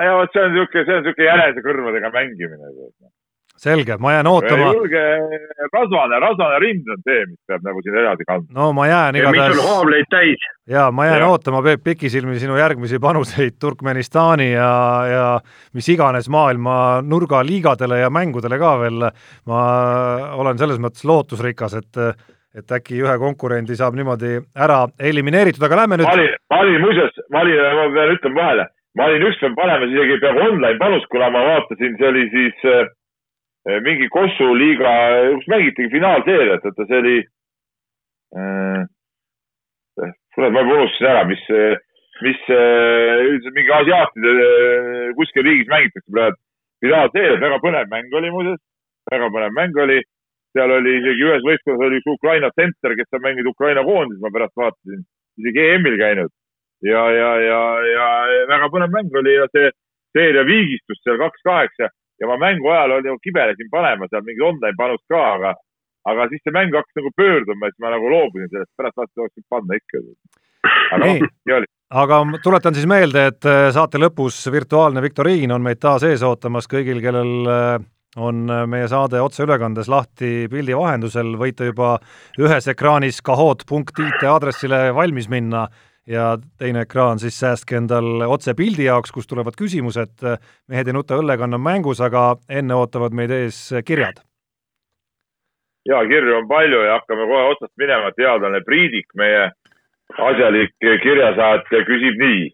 ja 0.01 0.15
vot 0.17 0.31
see 0.33 0.41
on 0.41 0.55
niisugune, 0.55 0.85
see 0.85 0.95
on 0.95 1.03
niisugune 1.03 1.27
jänese 1.27 1.65
kõrvadega 1.65 2.11
mängimine. 2.13 2.71
Selge, 3.57 3.97
ma 3.99 4.11
jään 4.11 4.27
ootama. 4.27 4.73
julge, 4.73 5.03
rasvane, 5.73 6.19
rasvane 6.19 6.59
rind 6.59 6.89
on 6.89 7.01
see, 7.05 7.25
mis 7.29 7.39
peab 7.47 7.63
nagu 7.67 7.81
siin 7.85 7.97
edasi 8.01 8.25
kandma. 8.27 8.49
no 8.57 8.73
ma 8.73 8.87
jään 8.87 9.15
igatahes. 9.15 9.55
mis 9.55 9.61
sul 9.61 9.69
haamleid 9.69 10.09
täis. 10.09 10.47
ja 10.69 10.89
ma 10.91 11.05
jään 11.05 11.19
ja. 11.19 11.27
ootama, 11.27 11.61
Peep 11.61 11.83
Pikisilmi, 11.83 12.39
sinu 12.39 12.57
järgmisi 12.57 12.99
panuseid 12.99 13.57
Turkmenistani 13.59 14.51
ja, 14.51 14.73
ja 15.11 15.25
mis 15.73 15.89
iganes 15.89 16.29
maailma 16.29 17.01
nurgaliigadele 17.01 17.99
ja 17.99 18.09
mängudele 18.09 18.59
ka 18.59 18.75
veel. 18.79 19.09
ma 19.45 19.63
olen 20.33 20.57
selles 20.57 20.79
mõttes 20.81 21.05
lootusrikas, 21.05 21.77
et 21.81 22.05
et 22.53 22.71
äkki 22.71 22.99
ühe 23.01 23.13
konkurendi 23.17 23.73
saab 23.75 23.95
niimoodi 23.97 24.35
ära 24.61 24.83
elimineeritud, 24.99 25.63
aga 25.65 25.83
lähme 25.83 25.97
nüüd. 25.97 26.09
ma 26.09 26.13
olin, 26.13 26.35
ma 26.53 26.59
olin 26.65 26.81
muuseas, 26.81 27.21
ma 27.33 27.41
olin, 27.41 27.61
ma 27.79 27.91
pean 27.95 28.17
ütlema 28.17 28.41
vahele 28.41 28.67
ma 28.97 29.07
olin 29.09 29.25
ükspäev 29.25 29.55
panemas 29.57 29.89
isegi 29.89 30.19
peaaegu 30.21 30.43
online 30.49 30.77
panust, 30.81 31.07
kuna 31.09 31.29
ma 31.33 31.41
vaatasin, 31.47 31.95
see 31.97 32.09
oli 32.09 32.27
siis 32.33 32.67
äh, 32.69 32.91
mingi 33.63 34.09
Kossu 34.11 34.49
liiga, 34.57 34.91
kus 35.37 35.47
mängitigi 35.47 35.91
finaalseeriat, 35.93 36.65
oota 36.65 36.87
see 36.89 36.99
oli 36.99 37.17
äh,. 38.37 38.83
kurat, 40.35 40.51
ma 40.51 40.63
juba 40.63 40.79
unustasin 40.79 41.09
ära, 41.11 41.23
mis, 41.29 41.43
mis 42.25 42.41
äh, 42.51 43.51
mingi 43.55 43.75
asiaatide 43.79 44.33
kuskil 45.19 45.47
riigis 45.47 45.69
mängitakse 45.71 46.11
praegu 46.11 46.39
finaalseeriat, 46.83 47.43
väga 47.45 47.61
põnev 47.63 47.91
mäng 47.93 48.19
oli 48.19 48.33
muuseas, 48.35 48.61
väga 49.11 49.31
põnev 49.31 49.55
mäng 49.59 49.79
oli. 49.85 50.01
seal 50.53 50.69
oli 50.69 50.91
isegi 50.99 51.23
ühes 51.25 51.41
võistkonnas 51.41 51.81
oli 51.81 51.97
üks 51.97 52.09
Ukraina 52.11 52.51
tsenter, 52.53 52.93
kes 52.93 53.15
on 53.17 53.23
mänginud 53.23 53.47
Ukraina 53.55 53.81
koondises, 53.87 54.19
ma 54.21 54.29
pärast 54.29 54.53
vaatasin, 54.59 54.99
isegi 55.41 55.63
EM-il 55.65 55.95
käinud 55.97 56.29
ja, 56.83 57.03
ja, 57.11 57.29
ja, 57.41 57.61
ja 57.87 58.07
väga 58.51 58.69
põnev 58.73 58.93
mäng 58.93 59.15
oli 59.17 59.33
ja 59.33 59.47
see 59.53 59.71
seeria 60.13 60.43
viigistus 60.45 60.99
seal 61.01 61.17
kaks 61.21 61.41
kaheksa 61.47 61.89
ja 62.23 62.31
ma 62.31 62.39
mängu 62.39 62.71
ajal 62.71 62.97
oli, 62.97 63.13
kibelesin 63.25 63.69
panema 63.71 64.07
seal 64.09 64.23
mingit 64.23 64.47
online 64.47 64.77
panust 64.79 65.03
ka, 65.11 65.21
aga, 65.35 65.53
aga 66.09 66.27
siis 66.31 66.43
see 66.45 66.55
mäng 66.55 66.75
hakkas 66.75 66.99
nagu 66.99 67.11
pöörduma, 67.19 67.69
siis 67.69 67.83
ma 67.83 67.93
nagu 67.93 68.11
loobusin 68.15 68.51
sellest, 68.51 68.71
pärast 68.79 68.99
vaatasin, 69.01 69.23
võinud 69.25 69.47
panna 69.51 69.79
ikka. 69.79 70.03
aga 70.95 71.01
noh, 71.03 71.25
nii 71.47 71.57
oli. 71.59 71.71
Aga 72.03 72.19
tuletan 72.41 72.73
siis 72.73 72.87
meelde, 72.89 73.27
et 73.29 73.45
äh, 73.45 73.67
saate 73.75 73.99
lõpus 74.01 74.39
virtuaalne 74.51 75.03
viktoriin 75.03 75.51
on 75.53 75.61
meid 75.61 75.81
taas 75.83 76.05
ees 76.07 76.23
ootamas 76.25 76.69
kõigil, 76.71 77.03
kellel 77.03 77.51
äh, 77.51 77.75
on 78.17 78.45
meie 78.69 78.87
saade 78.89 79.21
otseülekandes 79.21 79.89
lahti 79.89 80.47
pildi 80.49 80.75
vahendusel, 80.77 81.35
võite 81.37 81.67
juba 81.71 81.95
ühes 82.39 82.67
ekraanis 82.69 83.21
kahoot.it 83.25 84.25
aadressile 84.29 84.85
valmis 84.95 85.29
minna 85.29 85.67
ja 86.07 86.37
teine 86.59 86.83
ekraan 86.83 87.19
siis 87.19 87.37
säästke 87.39 87.77
endal 87.79 88.25
otsepildi 88.27 88.87
jaoks, 88.89 89.11
kus 89.11 89.27
tulevad 89.27 89.55
küsimused, 89.59 90.23
mehed 90.67 90.87
ei 90.87 90.95
nuta 90.95 91.17
õllekann 91.19 91.55
on 91.55 91.63
mängus, 91.63 92.01
aga 92.03 92.35
enne 92.49 92.75
ootavad 92.75 93.15
meid 93.15 93.31
ees 93.31 93.59
kirjad. 93.85 94.23
ja 95.87 95.99
kirju 96.07 96.37
on 96.37 96.47
palju 96.47 96.81
ja 96.83 96.99
hakkame 96.99 97.27
kohe 97.27 97.43
otsast 97.51 97.73
minema, 97.77 98.11
teadlane 98.15 98.61
Priidik, 98.63 99.07
meie 99.19 99.51
asjalik 100.17 100.75
kirjasaatja 100.79 101.85
küsib 101.87 102.19
nii, 102.19 102.51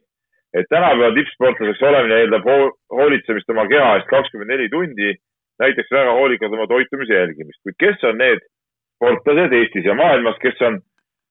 et 0.53 0.69
tänapäeva 0.69 1.13
tippsportlaseks 1.15 1.81
olemine 1.81 2.21
eeldab 2.21 2.47
hoolitsemist 2.93 3.49
oma 3.49 3.67
keha 3.69 3.95
eest 3.97 4.09
kakskümmend 4.09 4.49
neli 4.53 4.69
tundi, 4.69 5.13
näiteks 5.59 5.91
väga 5.91 6.13
hoolikalt 6.17 6.53
oma 6.57 6.67
toitumise 6.67 7.13
jälgimist, 7.13 7.61
kuid 7.63 7.77
kes 7.79 8.03
on 8.09 8.17
need 8.17 8.41
sportlased 8.97 9.53
Eestis 9.53 9.85
ja 9.85 9.95
maailmas, 9.95 10.39
kes 10.41 10.61
on 10.65 10.81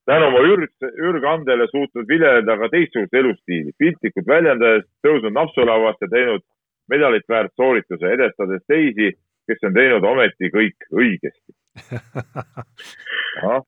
tänu 0.09 0.29
oma 0.31 0.43
ürg, 0.49 0.73
ürgandele 1.11 1.69
suutnud 1.71 2.09
viljeleda 2.09 2.57
ka 2.63 2.71
teistsugust 2.73 3.15
elustiili, 3.21 3.75
piltlikult 3.79 4.29
väljendades 4.29 4.87
tõusnud 5.07 5.37
napsulauast 5.37 6.05
ja 6.05 6.11
teinud 6.13 6.45
medalit 6.89 7.27
väärt 7.29 7.53
soorituse, 7.61 8.13
edestades 8.17 8.65
teisi, 8.69 9.13
kes 9.49 9.65
on 9.69 9.77
teinud 9.77 10.05
ometi 10.09 10.53
kõik 10.55 10.89
õigesti. 10.93 11.57
Noh 13.45 13.63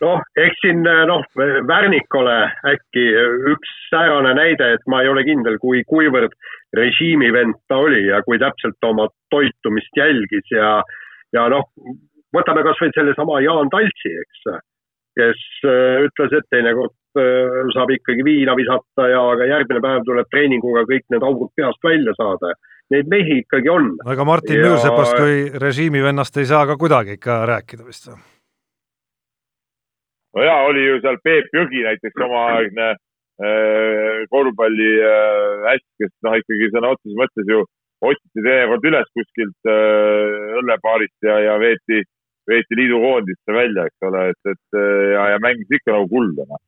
no, 0.00 0.12
eks 0.38 0.62
siin 0.64 0.82
noh, 0.84 1.24
Värnikole 1.68 2.36
äkki 2.70 3.04
üks 3.52 3.72
säärane 3.90 4.32
näide, 4.38 4.72
et 4.76 4.86
ma 4.88 5.02
ei 5.02 5.10
ole 5.10 5.24
kindel, 5.26 5.58
kui, 5.60 5.82
kuivõrd 5.88 6.32
režiimivend 6.76 7.58
ta 7.68 7.80
oli 7.84 8.06
ja 8.06 8.22
kui 8.26 8.38
täpselt 8.40 8.78
oma 8.86 9.08
toitumist 9.34 9.98
jälgis 9.98 10.54
ja, 10.54 10.78
ja 11.36 11.46
noh, 11.52 11.68
võtame 12.36 12.64
kasvõi 12.66 12.94
sellesama 12.96 13.42
Jaan 13.44 13.70
Taltsi, 13.72 14.14
eks 14.22 14.46
kes 15.18 15.44
äh, 15.66 16.00
ütles, 16.06 16.34
et 16.38 16.48
teinekord 16.52 16.94
äh, 17.18 17.60
saab 17.74 17.92
ikkagi 17.94 18.24
viina 18.26 18.56
visata 18.58 19.08
ja 19.10 19.22
aga 19.34 19.48
järgmine 19.50 19.82
päev 19.84 20.04
tuleb 20.06 20.30
treeninguga 20.30 20.84
kõik 20.90 21.06
need 21.14 21.26
augud 21.26 21.52
peast 21.58 21.82
välja 21.86 22.14
saada. 22.18 22.54
Neid 22.90 23.10
mehi 23.10 23.40
ikkagi 23.44 23.70
on. 23.70 23.92
aga 24.06 24.26
Martin 24.26 24.58
ja... 24.58 24.70
Nüürsepast 24.70 25.14
kui 25.18 25.62
režiimivennast 25.62 26.40
ei 26.42 26.48
saa 26.50 26.64
ka 26.66 26.78
kuidagi 26.78 27.18
ikka 27.18 27.44
rääkida 27.50 27.86
vist 27.86 28.10
või? 28.10 28.18
no 30.34 30.46
jaa, 30.46 30.62
oli 30.70 30.86
ju 30.86 30.98
seal 31.02 31.18
Peep 31.24 31.54
Jõgi 31.54 31.84
näiteks 31.86 32.24
omaaegne 32.26 32.88
äh, 32.94 34.24
korvpalli 34.30 34.90
häst, 35.66 35.86
kes 36.02 36.14
noh, 36.26 36.38
ikkagi 36.38 36.70
sõna 36.74 36.94
otseses 36.94 37.18
mõttes 37.18 37.50
ju 37.50 37.64
otsiti 38.00 38.44
teinekord 38.44 38.86
üles 38.88 39.10
kuskilt 39.16 39.68
äh, 39.68 40.56
õllepaarist 40.60 41.26
ja, 41.26 41.36
ja 41.46 41.56
veeti 41.60 42.02
veeti 42.48 42.78
liidukoondisse 42.78 43.54
välja, 43.54 43.86
eks 43.88 44.08
ole, 44.08 44.24
et, 44.32 44.50
et 44.54 44.80
ja, 45.14 45.28
ja 45.34 45.38
mängis 45.42 45.78
ikka 45.78 45.94
nagu 45.96 46.08
kulda, 46.10 46.46
noh. 46.48 46.62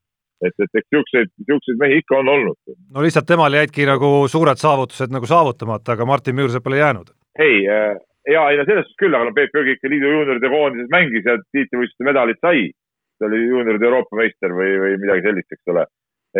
et, 0.44 0.54
et 0.58 0.80
eks 0.80 0.88
siukseid, 0.94 1.32
siukseid 1.48 1.80
mehi 1.80 2.00
ikka 2.02 2.18
on 2.20 2.30
olnud. 2.34 2.76
no 2.94 3.04
lihtsalt 3.04 3.28
temal 3.28 3.56
jäidki 3.56 3.86
nagu 3.88 4.12
suured 4.32 4.60
saavutused 4.60 5.14
nagu 5.14 5.28
saavutamata, 5.28 5.96
aga 5.96 6.08
Martin 6.08 6.38
Müürsepp 6.38 6.68
ei 6.72 6.82
jäänud. 6.82 7.14
ei 7.38 7.58
äh,, 7.68 7.96
ja 8.34 8.44
ei 8.50 8.60
no 8.60 8.66
selles 8.68 8.86
suhtes 8.88 9.00
küll, 9.04 9.16
aga 9.16 9.28
no 9.28 9.34
Peep 9.36 9.56
Jõgi 9.56 9.76
ikka 9.76 9.90
liidu 9.90 10.14
juunioride 10.14 10.52
koondises 10.52 10.92
mängis 10.94 11.26
ja 11.28 11.38
tiitlivõistluste 11.56 12.08
medalit 12.10 12.40
sai. 12.44 12.70
ta 13.18 13.28
oli 13.28 13.44
juunioride 13.46 13.86
Euroopa 13.86 14.18
meister 14.18 14.54
või, 14.56 14.72
või 14.82 14.96
midagi 14.98 15.28
sellist, 15.28 15.52
eks 15.54 15.74
ole. 15.74 15.86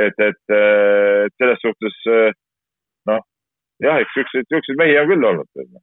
et, 0.07 0.27
et, 0.29 0.43
äh, 0.51 1.27
et 1.29 1.35
selles 1.39 1.63
suhtes 1.63 2.03
noh, 3.07 3.25
jah, 3.83 4.03
eks 4.03 4.15
siukseid, 4.19 4.49
siukseid 4.51 4.79
mehi 4.81 4.99
on 4.99 5.11
küll 5.11 5.33
olnud 5.33 5.83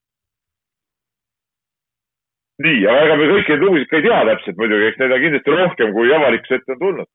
nii, 2.66 2.84
aga 2.92 3.08
ega 3.08 3.18
me 3.20 3.30
kõiki 3.32 3.54
neid 3.54 3.66
lugusid 3.66 3.90
ka 3.90 4.00
ei 4.00 4.06
tea 4.06 4.20
täpselt 4.32 4.62
muidugi, 4.62 4.90
eks 4.90 5.02
neid 5.02 5.16
on 5.16 5.24
kindlasti 5.26 5.56
rohkem, 5.56 5.92
kui 5.96 6.14
avalikkuse 6.16 6.60
ette 6.60 6.76
on 6.76 6.82
tulnud. 6.84 7.10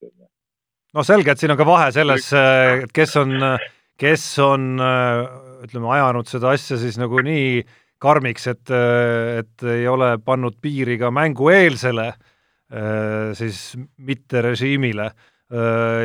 no 0.95 1.07
selge, 1.07 1.33
et 1.35 1.43
siin 1.43 1.55
on 1.55 1.61
ka 1.61 1.69
vahe 1.69 1.89
selles, 1.97 2.29
et 2.35 2.95
kes 2.95 3.17
on, 3.21 3.35
kes 4.01 4.27
on 4.45 4.69
ütleme, 5.65 5.91
ajanud 5.99 6.31
seda 6.31 6.55
asja 6.55 6.79
siis 6.81 7.01
nagu 7.01 7.25
nii 7.25 7.65
karmiks, 8.05 8.49
et, 8.53 8.73
et 9.41 9.69
ei 9.75 9.87
ole 9.89 10.15
pannud 10.25 10.57
piiri 10.61 10.99
ka 11.01 11.13
mängueelsele 11.15 12.11
siis 13.39 13.61
mitte 14.03 14.41
režiimile 14.43 15.13
Äh, 15.13 15.34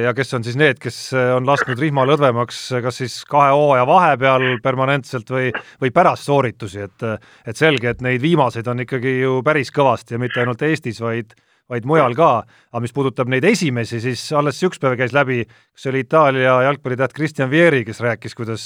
ja 0.03 0.11
kes 0.13 0.33
on 0.35 0.43
siis 0.43 0.57
need, 0.59 0.79
kes 0.83 0.97
äh, 1.15 1.29
on 1.35 1.45
lasknud 1.47 1.79
rihma 1.79 2.03
lõdvemaks 2.09 2.57
kas 2.83 2.97
siis 2.99 3.13
kahe 3.29 3.53
hooaja 3.55 3.85
vahepeal 3.87 4.47
permanentselt 4.63 5.29
või, 5.31 5.53
või 5.81 5.93
pärast 5.95 6.27
sooritusi, 6.27 6.83
et 6.83 7.05
et 7.47 7.55
selge, 7.57 7.89
et 7.89 8.01
neid 8.03 8.21
viimaseid 8.21 8.67
on 8.67 8.83
ikkagi 8.83 9.21
ju 9.21 9.39
päris 9.45 9.71
kõvasti 9.71 10.17
ja 10.17 10.19
mitte 10.19 10.43
ainult 10.43 10.61
Eestis, 10.67 10.99
vaid 11.01 11.31
vaid 11.69 11.85
mujal 11.85 12.15
ka, 12.17 12.29
aga 12.73 12.81
mis 12.81 12.93
puudutab 12.93 13.29
neid 13.29 13.45
esimesi, 13.45 13.99
siis 14.01 14.23
alles 14.33 14.57
üks 14.65 14.81
päev 14.81 14.95
käis 14.97 15.13
läbi, 15.13 15.43
see 15.77 15.91
oli 15.91 16.01
Itaalia 16.01 16.55
jalgpallitäht 16.65 17.13
Christian 17.13 17.51
Vieri, 17.51 17.83
kes 17.85 18.01
rääkis, 18.01 18.35
kuidas 18.35 18.65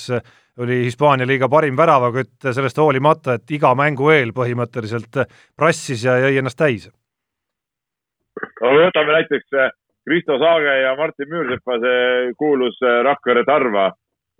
oli 0.64 0.84
Hispaania 0.86 1.28
liiga 1.28 1.50
parim 1.52 1.76
väravakütt 1.78 2.48
sellest 2.56 2.80
hoolimata, 2.80 3.36
et 3.36 3.56
iga 3.58 3.74
mängu 3.76 4.08
eel 4.14 4.32
põhimõtteliselt 4.36 5.26
prassis 5.60 6.06
ja 6.08 6.16
jõi 6.24 6.40
ennast 6.40 6.60
täis. 6.60 6.90
no 8.62 8.76
võtame 8.80 9.20
näiteks 9.20 9.52
Kristo 10.08 10.38
Saage 10.42 10.78
ja 10.84 10.96
Martin 11.00 11.30
Müürsepa 11.32 11.78
see 11.84 12.32
kuulus 12.40 12.80
äh, 12.84 13.02
Rakvere 13.08 13.46
Tarva, 13.48 13.90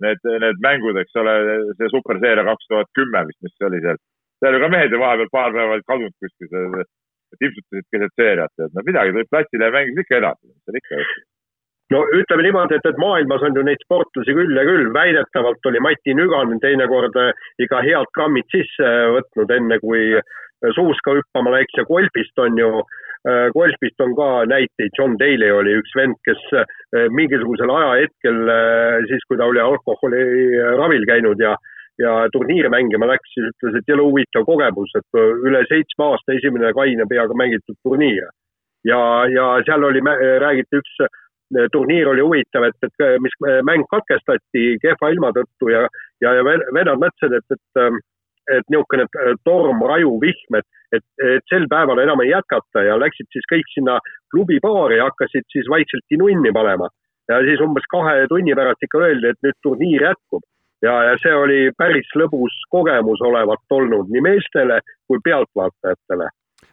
need, 0.04 0.20
need 0.44 0.60
mängud, 0.64 0.98
eks 1.00 1.20
ole, 1.20 1.36
see 1.78 1.92
superseeria 1.92 2.44
kaks 2.46 2.68
tuhat 2.70 2.90
kümme 2.98 3.24
vist, 3.28 3.40
mis 3.46 3.68
oli 3.68 3.80
seal. 3.84 4.00
seal 4.42 4.56
ju 4.56 4.64
ka 4.64 4.72
mehed 4.72 4.92
ju 4.92 5.00
vahepeal 5.00 5.30
paar 5.32 5.54
päeva 5.54 5.76
olid 5.76 5.86
kadunud 5.88 6.16
kuskil, 6.20 6.82
timpsutasid 7.40 7.86
keset 7.90 8.18
seeriat, 8.20 8.52
et 8.60 8.74
no 8.74 8.82
midagi, 8.86 9.14
tulid 9.14 9.30
platsile 9.32 9.70
ja 9.70 9.74
mängisid 9.74 10.02
ikka 10.04 10.20
edasi, 10.20 10.50
mis 10.50 10.66
seal 10.66 10.82
ikka 10.82 10.98
juhtus 11.00 11.30
no 11.92 12.00
ütleme 12.16 12.46
niimoodi, 12.46 12.78
et, 12.78 12.86
et 12.88 13.00
maailmas 13.00 13.42
on 13.44 13.56
ju 13.58 13.64
neid 13.66 13.82
sportlasi 13.84 14.36
küll 14.36 14.56
ja 14.56 14.64
küll, 14.68 14.88
väidetavalt 14.94 15.68
oli 15.68 15.82
Mati 15.84 16.14
Nügan 16.16 16.56
teinekord 16.62 17.16
äh, 17.20 17.32
ikka 17.60 17.82
head 17.84 18.10
grammid 18.16 18.48
sisse 18.52 18.92
võtnud, 19.16 19.52
enne 19.58 19.80
kui 19.82 20.12
suuska 20.72 21.18
hüppama 21.18 21.52
läks 21.58 21.76
ja 21.76 21.84
golfist 21.88 22.38
on 22.40 22.56
ju 22.58 22.70
golfist 23.24 24.00
äh, 24.00 24.04
on 24.04 24.14
ka 24.16 24.44
näiteid, 24.46 24.92
John 24.98 25.16
Daly 25.18 25.50
oli 25.50 25.78
üks 25.80 25.94
vend, 25.96 26.18
kes 26.28 26.40
äh, 26.52 27.08
mingisugusel 27.10 27.70
ajahetkel, 27.72 28.40
äh, 28.52 28.98
siis 29.08 29.24
kui 29.28 29.40
ta 29.40 29.48
oli 29.48 29.62
alkoholiravil 29.64 31.06
käinud 31.08 31.40
ja, 31.40 31.54
ja 31.98 32.14
turniire 32.32 32.68
mängima 32.68 33.08
läks, 33.08 33.32
siis 33.32 33.48
ütles, 33.48 33.80
et 33.80 33.88
jälle 33.88 34.04
huvitav 34.04 34.44
kogemus, 34.44 34.92
et 35.00 35.20
üle 35.48 35.64
seitsme 35.70 36.10
aasta 36.10 36.36
esimene 36.36 36.72
kaine 36.76 37.08
peaga 37.08 37.36
mängitud 37.36 37.78
turniir. 37.82 38.28
ja, 38.84 39.00
ja 39.32 39.44
seal 39.64 39.84
oli, 39.84 40.02
räägiti 40.44 40.82
üks 40.82 40.96
turniir 41.72 42.08
oli 42.10 42.20
huvitav, 42.24 42.66
et, 42.68 42.76
et 42.84 43.20
mis 43.24 43.36
mäng 43.64 43.86
katkestati 43.88 44.74
kehva 44.82 45.12
ilma 45.12 45.30
tõttu 45.32 45.70
ja, 45.72 45.86
ja, 46.20 46.34
ja 46.36 46.44
vennad 46.44 47.00
mõtlesid, 47.00 47.38
et, 47.38 47.56
et 47.56 48.02
et 48.52 48.66
niisugune 48.72 49.06
äh, 49.08 49.34
torm, 49.44 49.82
raju, 49.88 50.16
vihm, 50.22 50.58
et, 50.58 50.66
et, 50.92 51.04
et 51.26 51.52
sel 51.52 51.66
päeval 51.70 52.02
enam 52.02 52.22
ei 52.24 52.32
jätkata 52.32 52.84
ja 52.86 52.98
läksid 53.00 53.28
siis 53.32 53.46
kõik 53.52 53.70
sinna 53.74 53.98
klubibaari 54.32 55.00
ja 55.00 55.08
hakkasid 55.10 55.46
siis 55.52 55.70
vaikselt 55.70 56.04
tinunni 56.08 56.52
panema. 56.52 56.88
ja 57.28 57.38
siis 57.46 57.60
umbes 57.64 57.86
kahe 57.88 58.26
tunni 58.28 58.54
pärast 58.54 58.84
ikka 58.84 59.00
öeldi, 59.00 59.30
et 59.32 59.46
nüüd 59.46 59.56
turniir 59.62 60.08
jätkub. 60.10 60.42
ja, 60.82 60.94
ja 61.10 61.14
see 61.22 61.34
oli 61.34 61.60
päris 61.78 62.10
lõbus 62.20 62.56
kogemus 62.70 63.22
olevat 63.24 63.78
olnud 63.78 64.10
nii 64.12 64.24
meestele 64.28 64.80
kui 65.06 65.22
pealtvaatajatele. 65.24 66.28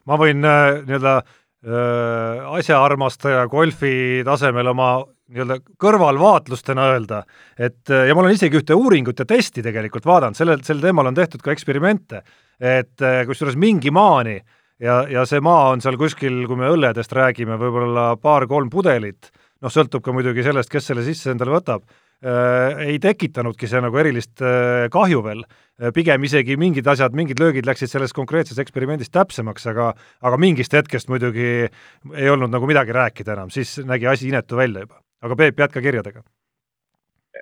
ma 0.05 0.19
võin 0.19 0.43
äh, 0.45 0.81
nii-öelda 0.87 1.15
äh, 1.21 2.51
asjaarmastaja 2.59 3.47
golfi 3.47 4.23
tasemel 4.27 4.73
oma 4.75 4.91
nii-öelda 5.31 5.59
kõrvalvaatlustena 5.81 6.87
öelda, 6.93 7.23
et 7.57 7.89
ja 7.89 8.15
ma 8.15 8.25
olen 8.25 8.35
isegi 8.35 8.59
ühte 8.59 8.77
uuringut 8.77 9.19
ja 9.23 9.27
testi 9.27 9.63
tegelikult 9.65 10.05
vaadanud, 10.05 10.37
sellel, 10.37 10.63
sel 10.67 10.83
teemal 10.83 11.07
on 11.09 11.17
tehtud 11.17 11.43
ka 11.43 11.53
eksperimente, 11.55 12.21
et 12.59 13.09
kusjuures 13.27 13.55
mingi 13.59 13.93
maani 13.95 14.39
ja, 14.81 15.01
ja 15.09 15.25
see 15.29 15.41
maa 15.43 15.71
on 15.73 15.83
seal 15.83 15.97
kuskil, 15.99 16.43
kui 16.49 16.59
me 16.59 16.69
õlledest 16.73 17.13
räägime, 17.15 17.57
võib-olla 17.61 18.11
paar-kolm 18.21 18.71
pudelit, 18.73 19.31
noh, 19.61 19.73
sõltub 19.73 20.03
ka 20.05 20.15
muidugi 20.15 20.45
sellest, 20.45 20.71
kes 20.71 20.89
selle 20.91 21.05
sisse 21.05 21.31
endale 21.33 21.53
võtab 21.53 21.85
äh,, 21.85 22.87
ei 22.87 22.97
tekitanudki 23.03 23.69
see 23.69 23.83
nagu 23.83 24.01
erilist 24.01 24.41
äh, 24.45 24.87
kahju 24.93 25.21
veel. 25.25 25.45
Äh,, 25.81 25.91
pigem 25.95 26.25
isegi 26.27 26.57
mingid 26.61 26.89
asjad, 26.91 27.15
mingid 27.17 27.41
löögid 27.41 27.69
läksid 27.69 27.93
selles 27.93 28.15
konkreetses 28.17 28.61
eksperimendis 28.63 29.13
täpsemaks, 29.13 29.69
aga 29.71 29.91
aga 30.21 30.41
mingist 30.41 30.73
hetkest 30.77 31.13
muidugi 31.13 31.53
ei 31.67 32.33
olnud 32.33 32.51
nagu 32.53 32.69
midagi 32.69 32.97
rääkida 32.97 33.37
enam, 33.37 33.53
siis 33.53 33.77
nägi 33.85 34.09
asi 34.09 34.29
inetu 34.33 34.59
välja 34.59 34.87
juba 34.87 35.01
aga 35.21 35.37
Peep, 35.39 35.59
jätka 35.59 35.81
kirjadega. 35.81 36.23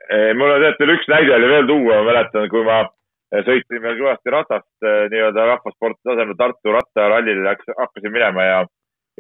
Eh, 0.10 0.32
mul 0.38 0.52
on 0.54 0.64
tead 0.64 0.80
veel 0.82 0.96
üks 0.96 1.08
näide 1.10 1.36
oli 1.36 1.52
veel 1.52 1.68
tuua, 1.70 2.00
ma 2.00 2.12
mäletan, 2.12 2.50
kui 2.52 2.64
ma 2.66 2.80
eh, 2.84 3.44
sõitsin 3.46 3.82
veel 3.84 3.98
kõvasti 4.02 4.34
ratast 4.34 4.86
eh, 4.86 5.06
nii-öelda 5.14 5.46
rahvasporti 5.54 6.02
tasemel 6.06 6.38
Tartu 6.38 6.76
rattarallile 6.76 7.46
läks, 7.46 7.72
hakkasin 7.78 8.14
minema 8.14 8.46
ja 8.46 8.60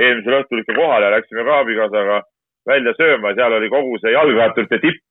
eelmisel 0.01 0.41
õhtul 0.41 0.61
ikka 0.63 0.75
kohale 0.77 1.09
läksime 1.15 1.45
ka 1.47 1.61
abikaasaga 1.63 2.19
välja 2.69 2.93
sööma, 2.97 3.33
seal 3.37 3.55
oli 3.57 3.71
kogu 3.71 3.97
see 4.01 4.13
jalgratturite 4.13 4.81
tipp, 4.83 5.05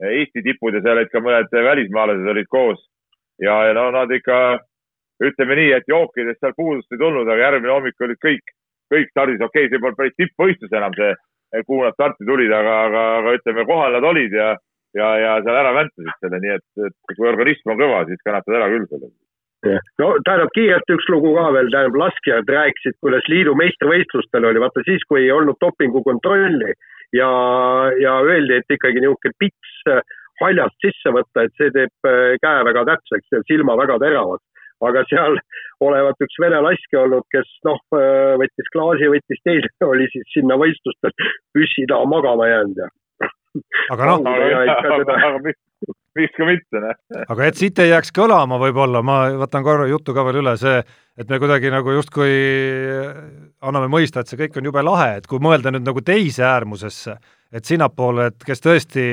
Eesti 0.00 0.40
tipud 0.40 0.72
ja 0.72 0.80
seal 0.80 0.96
olid 0.96 1.10
ka 1.12 1.20
mõned 1.20 1.52
välismaalased 1.52 2.28
olid 2.32 2.48
koos. 2.48 2.80
ja, 3.40 3.52
ja 3.68 3.74
no 3.76 3.90
nad 3.92 4.10
ikka 4.12 4.36
ütleme 5.20 5.56
nii, 5.58 5.72
et 5.76 5.88
jookidest 5.88 6.40
seal 6.40 6.56
puudust 6.56 6.92
ei 6.92 7.00
tulnud, 7.00 7.28
aga 7.28 7.50
järgmine 7.50 7.72
hommik 7.72 8.00
olid 8.06 8.20
kõik, 8.24 8.54
kõik 8.92 9.12
stardis, 9.12 9.42
okei 9.44 9.66
okay,, 9.66 9.72
see 9.72 9.82
polnud 9.82 9.98
päris 9.98 10.16
tippvõistlus 10.16 10.72
enam 10.76 10.96
see, 10.96 11.12
kuhu 11.66 11.84
nad 11.86 11.96
starti 11.96 12.26
tulid, 12.28 12.52
aga, 12.54 12.76
aga, 12.88 13.06
aga 13.20 13.38
ütleme, 13.38 13.64
kohal 13.68 13.96
nad 13.96 14.06
olid 14.12 14.36
ja, 14.36 14.52
ja, 14.96 15.08
ja 15.24 15.32
seal 15.44 15.58
ära 15.62 15.74
väntasid 15.76 16.12
selle, 16.20 16.44
nii 16.44 16.54
et, 16.58 16.68
et 16.86 17.16
kui 17.16 17.28
organism 17.32 17.74
on 17.74 17.82
kõva, 17.82 18.04
siis 18.08 18.22
kannatad 18.26 18.60
ära 18.60 18.70
küll 18.72 18.86
selle 18.92 19.10
no 20.00 20.06
tähendab 20.24 20.52
kiirelt 20.56 20.94
üks 20.94 21.08
lugu 21.12 21.34
ka 21.36 21.50
veel, 21.56 21.68
tähendab 21.72 21.98
laskjad 22.00 22.48
rääkisid, 22.48 22.96
kuidas 23.04 23.26
liidu 23.28 23.52
meistrivõistlustel 23.60 24.46
oli, 24.48 24.62
vaata 24.62 24.84
siis, 24.86 25.04
kui 25.08 25.24
ei 25.26 25.34
olnud 25.34 25.58
dopingukontrolli 25.60 26.72
ja, 27.16 27.30
ja 28.00 28.14
öeldi, 28.24 28.56
et 28.56 28.76
ikkagi 28.78 29.02
niisugune 29.04 29.36
pits 29.42 29.76
haljast 30.40 30.76
sisse 30.84 31.12
võtta, 31.12 31.44
et 31.44 31.60
see 31.60 31.72
teeb 31.74 32.08
äh, 32.08 32.36
käe 32.40 32.64
väga 32.70 32.86
täpseks 32.94 33.36
ja 33.36 33.42
silma 33.48 33.76
väga 33.76 33.98
teravaks. 34.02 34.44
Aga 34.88 35.04
seal 35.10 35.38
olevat 35.84 36.24
üks 36.24 36.36
vene 36.42 36.60
laskja 36.64 37.04
olnud, 37.04 37.26
kes 37.32 37.48
noh, 37.68 37.80
äh, 37.96 38.34
võttis 38.40 38.72
klaasi, 38.74 39.10
võttis 39.12 39.42
teise, 39.46 39.72
oli 39.92 40.08
siis 40.12 40.28
sinna 40.34 40.58
võistlustel 40.60 41.14
püssi 41.56 41.88
taha 41.90 42.08
magama 42.10 42.48
jäänud 42.50 42.84
ja. 42.84 42.90
aga 43.92 44.12
noh, 44.12 44.18
miks 46.18 46.36
ka 46.36 46.46
mitte, 46.48 46.82
noh. 46.82 47.24
aga 47.26 47.48
et 47.48 47.58
siit 47.60 47.78
ei 47.82 47.92
jääks 47.92 48.12
kõlama 48.14 48.60
võib-olla, 48.62 49.02
ma 49.06 49.22
võtan 49.40 49.64
korra 49.66 49.88
jutu 49.90 50.14
ka 50.16 50.24
veel 50.26 50.40
üle, 50.42 50.56
see, 50.60 50.78
et 51.18 51.30
me 51.30 51.40
kuidagi 51.42 51.72
nagu 51.72 51.94
justkui 51.96 52.32
anname 53.60 53.90
mõista, 53.92 54.22
et 54.22 54.30
see 54.30 54.40
kõik 54.40 54.58
on 54.60 54.70
jube 54.70 54.84
lahe, 54.86 55.12
et 55.20 55.28
kui 55.30 55.42
mõelda 55.42 55.72
nüüd 55.74 55.86
nagu 55.86 56.02
teise 56.04 56.46
äärmusesse, 56.46 57.16
et 57.52 57.66
sinnapoole, 57.66 58.30
et 58.30 58.46
kes 58.46 58.62
tõesti, 58.62 59.04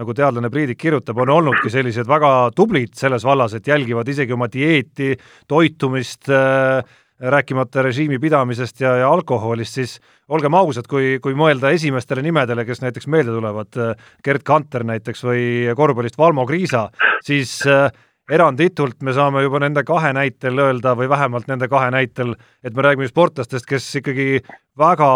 nagu 0.00 0.14
teadlane 0.16 0.48
Priidik 0.50 0.80
kirjutab, 0.80 1.18
on 1.20 1.34
olnudki 1.34 1.70
sellised 1.72 2.08
väga 2.08 2.50
tublid 2.56 2.94
selles 2.96 3.24
vallas, 3.28 3.54
et 3.54 3.68
jälgivad 3.68 4.08
isegi 4.08 4.32
oma 4.32 4.48
dieeti, 4.52 5.12
toitumist 5.48 6.30
äh,, 6.32 6.80
rääkimata 7.22 7.82
režiimi 7.82 8.18
pidamisest 8.18 8.80
ja, 8.80 8.96
ja 8.96 9.10
alkoholist, 9.12 9.76
siis 9.78 9.98
olgem 10.28 10.54
ausad, 10.58 10.88
kui, 10.90 11.18
kui 11.22 11.36
mõelda 11.38 11.70
esimestele 11.70 12.22
nimedele, 12.24 12.64
kes 12.66 12.82
näiteks 12.82 13.06
meelde 13.06 13.34
tulevad, 13.36 13.76
äh, 13.78 14.08
Gerd 14.24 14.42
Kanter 14.46 14.86
näiteks 14.88 15.22
või 15.28 15.44
korvpallist 15.78 16.18
Valmo 16.18 16.46
Kriisa, 16.48 16.88
siis 17.22 17.60
äh, 17.70 17.86
eranditult 18.32 19.02
me 19.06 19.14
saame 19.14 19.44
juba 19.44 19.60
nende 19.62 19.84
kahe 19.86 20.12
näitel 20.16 20.58
öelda 20.64 20.96
või 20.98 21.08
vähemalt 21.12 21.48
nende 21.50 21.68
kahe 21.70 21.92
näitel, 21.94 22.34
et 22.64 22.74
me 22.74 22.86
räägime 22.86 23.10
sportlastest, 23.10 23.68
kes 23.68 23.88
ikkagi 24.02 24.42
väga 24.78 25.12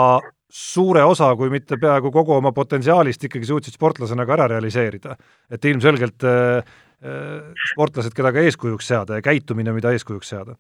suure 0.53 1.03
osa, 1.03 1.33
kui 1.37 1.51
mitte 1.51 1.79
peaaegu 1.81 2.11
kogu 2.15 2.37
oma 2.37 2.53
potentsiaalist 2.55 3.25
ikkagi 3.27 3.49
suutsid 3.49 3.75
sportlasena 3.75 4.27
ka 4.27 4.37
ära 4.37 4.49
realiseerida. 4.55 5.17
et 5.51 5.65
ilmselgelt 5.65 6.25
äh, 6.25 6.63
äh, 7.03 7.53
sportlased, 7.73 8.15
keda 8.15 8.33
ka 8.33 8.45
eeskujuks 8.47 8.89
seada 8.89 9.19
ja 9.19 9.23
käitumine, 9.23 9.73
mida 9.73 9.93
eeskujuks 9.93 10.29
seada. 10.29 10.55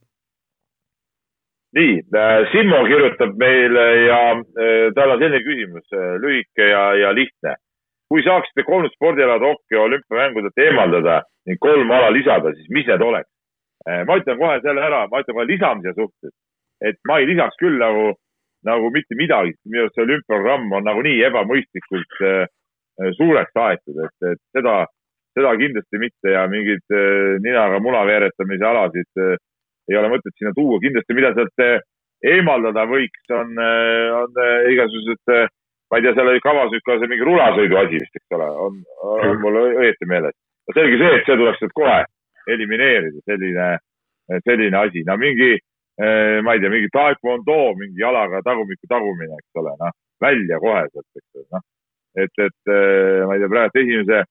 nii 1.76 2.02
äh,, 2.14 2.48
Simmo 2.52 2.82
kirjutab 2.86 3.38
meile 3.38 3.86
ja 4.06 4.20
äh, 4.32 4.90
tal 4.94 5.14
on 5.14 5.22
selline 5.22 5.44
küsimus 5.44 5.86
äh,, 5.92 6.18
lühike 6.22 6.68
ja, 6.70 6.94
ja 6.94 7.14
lihtne. 7.14 7.54
kui 8.08 8.22
saaksite 8.22 8.62
kolm 8.62 8.90
spordiala 8.94 9.38
Tokyo 9.38 9.82
olümpiamängudelt 9.82 10.58
eemaldada 10.58 11.22
ning 11.46 11.58
kolm 11.60 11.90
ala 11.90 12.12
lisada, 12.12 12.54
siis 12.54 12.68
mis 12.70 12.86
need 12.86 13.02
oleks 13.02 13.30
ma 13.86 14.16
ütlen 14.18 14.38
kohe 14.38 14.60
selle 14.62 14.82
ära, 14.82 15.06
ma 15.10 15.20
ütlen 15.22 15.36
kohe 15.36 15.46
lisamise 15.46 15.92
suhtes, 15.94 16.32
et 16.82 16.96
ma 17.06 17.18
ei 17.20 17.26
lisaks 17.30 17.58
küll 17.60 17.78
nagu 17.78 18.16
nagu 18.66 18.90
mitte 18.94 19.16
midagi, 19.18 19.54
minu 19.66 19.86
arust 19.86 19.96
see 19.96 20.06
olümpiaprogramm 20.06 20.72
on 20.76 20.86
nagunii 20.86 21.22
ebamõistlikult 21.28 22.20
äh, 22.26 22.44
suureks 23.18 23.58
aetud, 23.62 23.98
et, 24.06 24.30
et 24.32 24.40
seda, 24.56 24.78
seda 25.36 25.52
kindlasti 25.60 26.00
mitte 26.02 26.32
ja 26.32 26.46
mingeid 26.50 26.96
äh, 26.96 27.36
ninaga 27.44 27.80
muna 27.84 28.04
veeretamise 28.08 28.66
alasid 28.66 29.22
äh, 29.22 29.36
ei 29.90 29.98
ole 29.98 30.10
mõtet 30.10 30.34
sinna 30.38 30.52
tuua. 30.56 30.80
kindlasti, 30.82 31.14
mida 31.16 31.32
sealt 31.36 31.62
äh, 31.62 31.78
eemaldada 32.26 32.86
võiks, 32.90 33.22
on, 33.34 33.54
äh, 33.60 34.08
on 34.16 34.42
äh, 34.42 34.70
igasugused, 34.74 35.52
ma 35.90 35.98
ei 36.00 36.06
tea, 36.06 36.14
seal 36.16 36.32
oli 36.32 36.42
kavas 36.44 36.74
ka 36.86 36.98
see 36.98 37.10
mingi 37.12 37.28
rulasõidu 37.28 37.78
asi 37.82 38.00
vist, 38.00 38.18
eks 38.18 38.38
ole, 38.38 38.50
on, 38.66 38.80
on 39.06 39.40
mul 39.44 39.60
õieti 39.62 40.08
meeles. 40.10 40.34
selge 40.74 40.98
see, 40.98 41.12
et 41.20 41.28
see 41.28 41.38
tuleks 41.38 41.62
sealt 41.62 41.76
kohe 41.78 42.00
elimineerida, 42.50 43.22
selline, 43.30 43.68
selline 44.42 44.78
asi. 44.80 45.04
no 45.06 45.16
mingi 45.20 45.54
ma 45.96 46.52
ei 46.52 46.60
tea, 46.60 46.68
mingi 46.72 46.88
taekwondo, 46.92 47.74
mingi 47.80 48.00
jalaga 48.00 48.42
tagumiku 48.44 48.88
tagumine, 48.88 49.38
eks 49.40 49.60
ole, 49.62 49.72
noh, 49.80 49.94
välja 50.20 50.58
kohe 50.60 50.82
sealt, 50.90 51.08
eks 51.16 51.40
ole, 51.40 51.46
noh. 51.56 51.64
et, 52.20 52.42
et 52.46 52.72
eh, 52.72 53.22
ma 53.24 53.36
ei 53.36 53.40
tea, 53.40 53.52
praegu 53.52 53.80
esimese, 53.82 54.22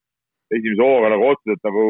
esimese 0.53 0.85
hooga 0.85 1.09
nagu 1.15 1.31
otseselt 1.31 1.65
nagu 1.65 1.87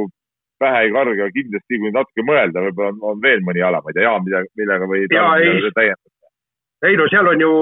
pähe 0.63 0.86
ei 0.88 0.95
karga, 0.95 1.30
kindlasti 1.36 1.82
kui 1.84 1.91
natuke 1.91 2.23
mõelda, 2.23 2.63
võib-olla 2.69 2.93
on, 2.93 3.03
on 3.11 3.21
veel 3.23 3.43
mõni 3.43 3.65
ala, 3.67 3.84
ma 3.84 3.91
ei 3.91 3.99
tea, 3.99 4.07
Jaan, 4.07 4.23
mida, 4.23 4.43
millega 4.55 4.88
või 4.88 5.05
täiendada. 5.11 6.11
ei 6.88 6.95
no 6.95 7.11
seal 7.11 7.28
on 7.28 7.43
ju 7.43 7.53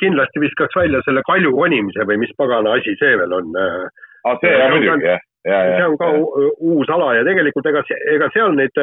kindlasti 0.00 0.44
viskaks 0.44 0.76
välja 0.76 1.00
selle 1.06 1.24
kalju 1.24 1.56
konimise 1.56 2.04
või 2.04 2.20
mis 2.20 2.36
pagana 2.36 2.76
asi 2.76 2.96
see 3.00 3.16
veel 3.16 3.32
on. 3.40 3.52
aa, 3.56 4.32
ah, 4.32 4.40
see 4.44 4.56
on 4.60 4.76
muidugi 4.76 5.08
jah 5.08 5.28
see 5.42 5.84
on 5.86 5.96
ka 5.98 6.08
ja. 6.14 6.50
uus 6.60 6.90
ala 6.94 7.14
ja 7.16 7.24
tegelikult 7.26 7.66
ega, 7.66 7.82
ega 8.14 8.28
seal 8.34 8.54
neid, 8.54 8.78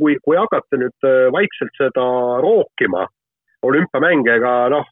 kui, 0.00 0.16
kui 0.24 0.36
hakata 0.38 0.80
nüüd 0.80 1.06
äh, 1.08 1.28
vaikselt 1.34 1.74
seda 1.78 2.06
rookima, 2.44 3.06
olümpiamänge, 3.64 4.36
ega 4.38 4.54
noh, 4.74 4.88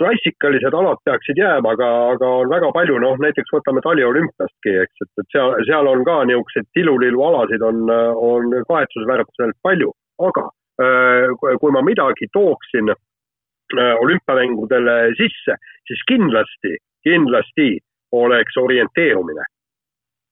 klassikalised 0.00 0.74
alad 0.76 1.00
peaksid 1.08 1.38
jääma, 1.40 1.72
aga, 1.72 1.88
aga 2.14 2.30
on 2.42 2.52
väga 2.52 2.70
palju, 2.76 2.98
noh 3.00 3.16
näiteks 3.22 3.52
võtame 3.54 3.82
taliolümpiastki, 3.84 4.74
eks, 4.84 5.04
et, 5.04 5.12
et 5.22 5.34
seal, 5.34 5.56
seal 5.68 5.88
on 5.92 6.04
ka 6.08 6.18
niisuguseid 6.28 6.68
tilulilu 6.76 7.24
alasid 7.30 7.64
on, 7.64 7.88
on 8.30 8.56
kahetsusväärselt 8.68 9.58
palju, 9.64 9.90
aga 10.28 10.46
äh, 10.84 11.32
kui 11.62 11.72
ma 11.72 11.84
midagi 11.86 12.28
tooksin 12.36 12.92
äh, 12.92 13.94
olümpiamängudele 14.04 14.98
sisse, 15.16 15.56
siis 15.88 16.06
kindlasti, 16.12 16.76
kindlasti 17.06 17.70
oleks 18.16 18.56
orienteerumine 18.60 19.44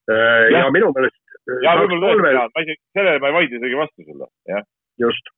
ja, 0.08 0.58
ja 0.58 0.70
minu 0.70 0.92
meelest. 0.94 1.23
Äh, 1.50 1.62
ja 1.64 1.78
võib-olla 1.78 2.02
tõesti 2.06 2.20
kolme..., 2.22 2.50
ma 2.56 2.66
isegi, 2.66 2.82
sellele 2.96 3.22
ma 3.22 3.30
ei 3.30 3.38
vaidle 3.38 3.60
isegi 3.60 3.80
vastu 3.80 4.06
sulle, 4.06 4.28
jah. 4.50 4.68
just 5.00 5.32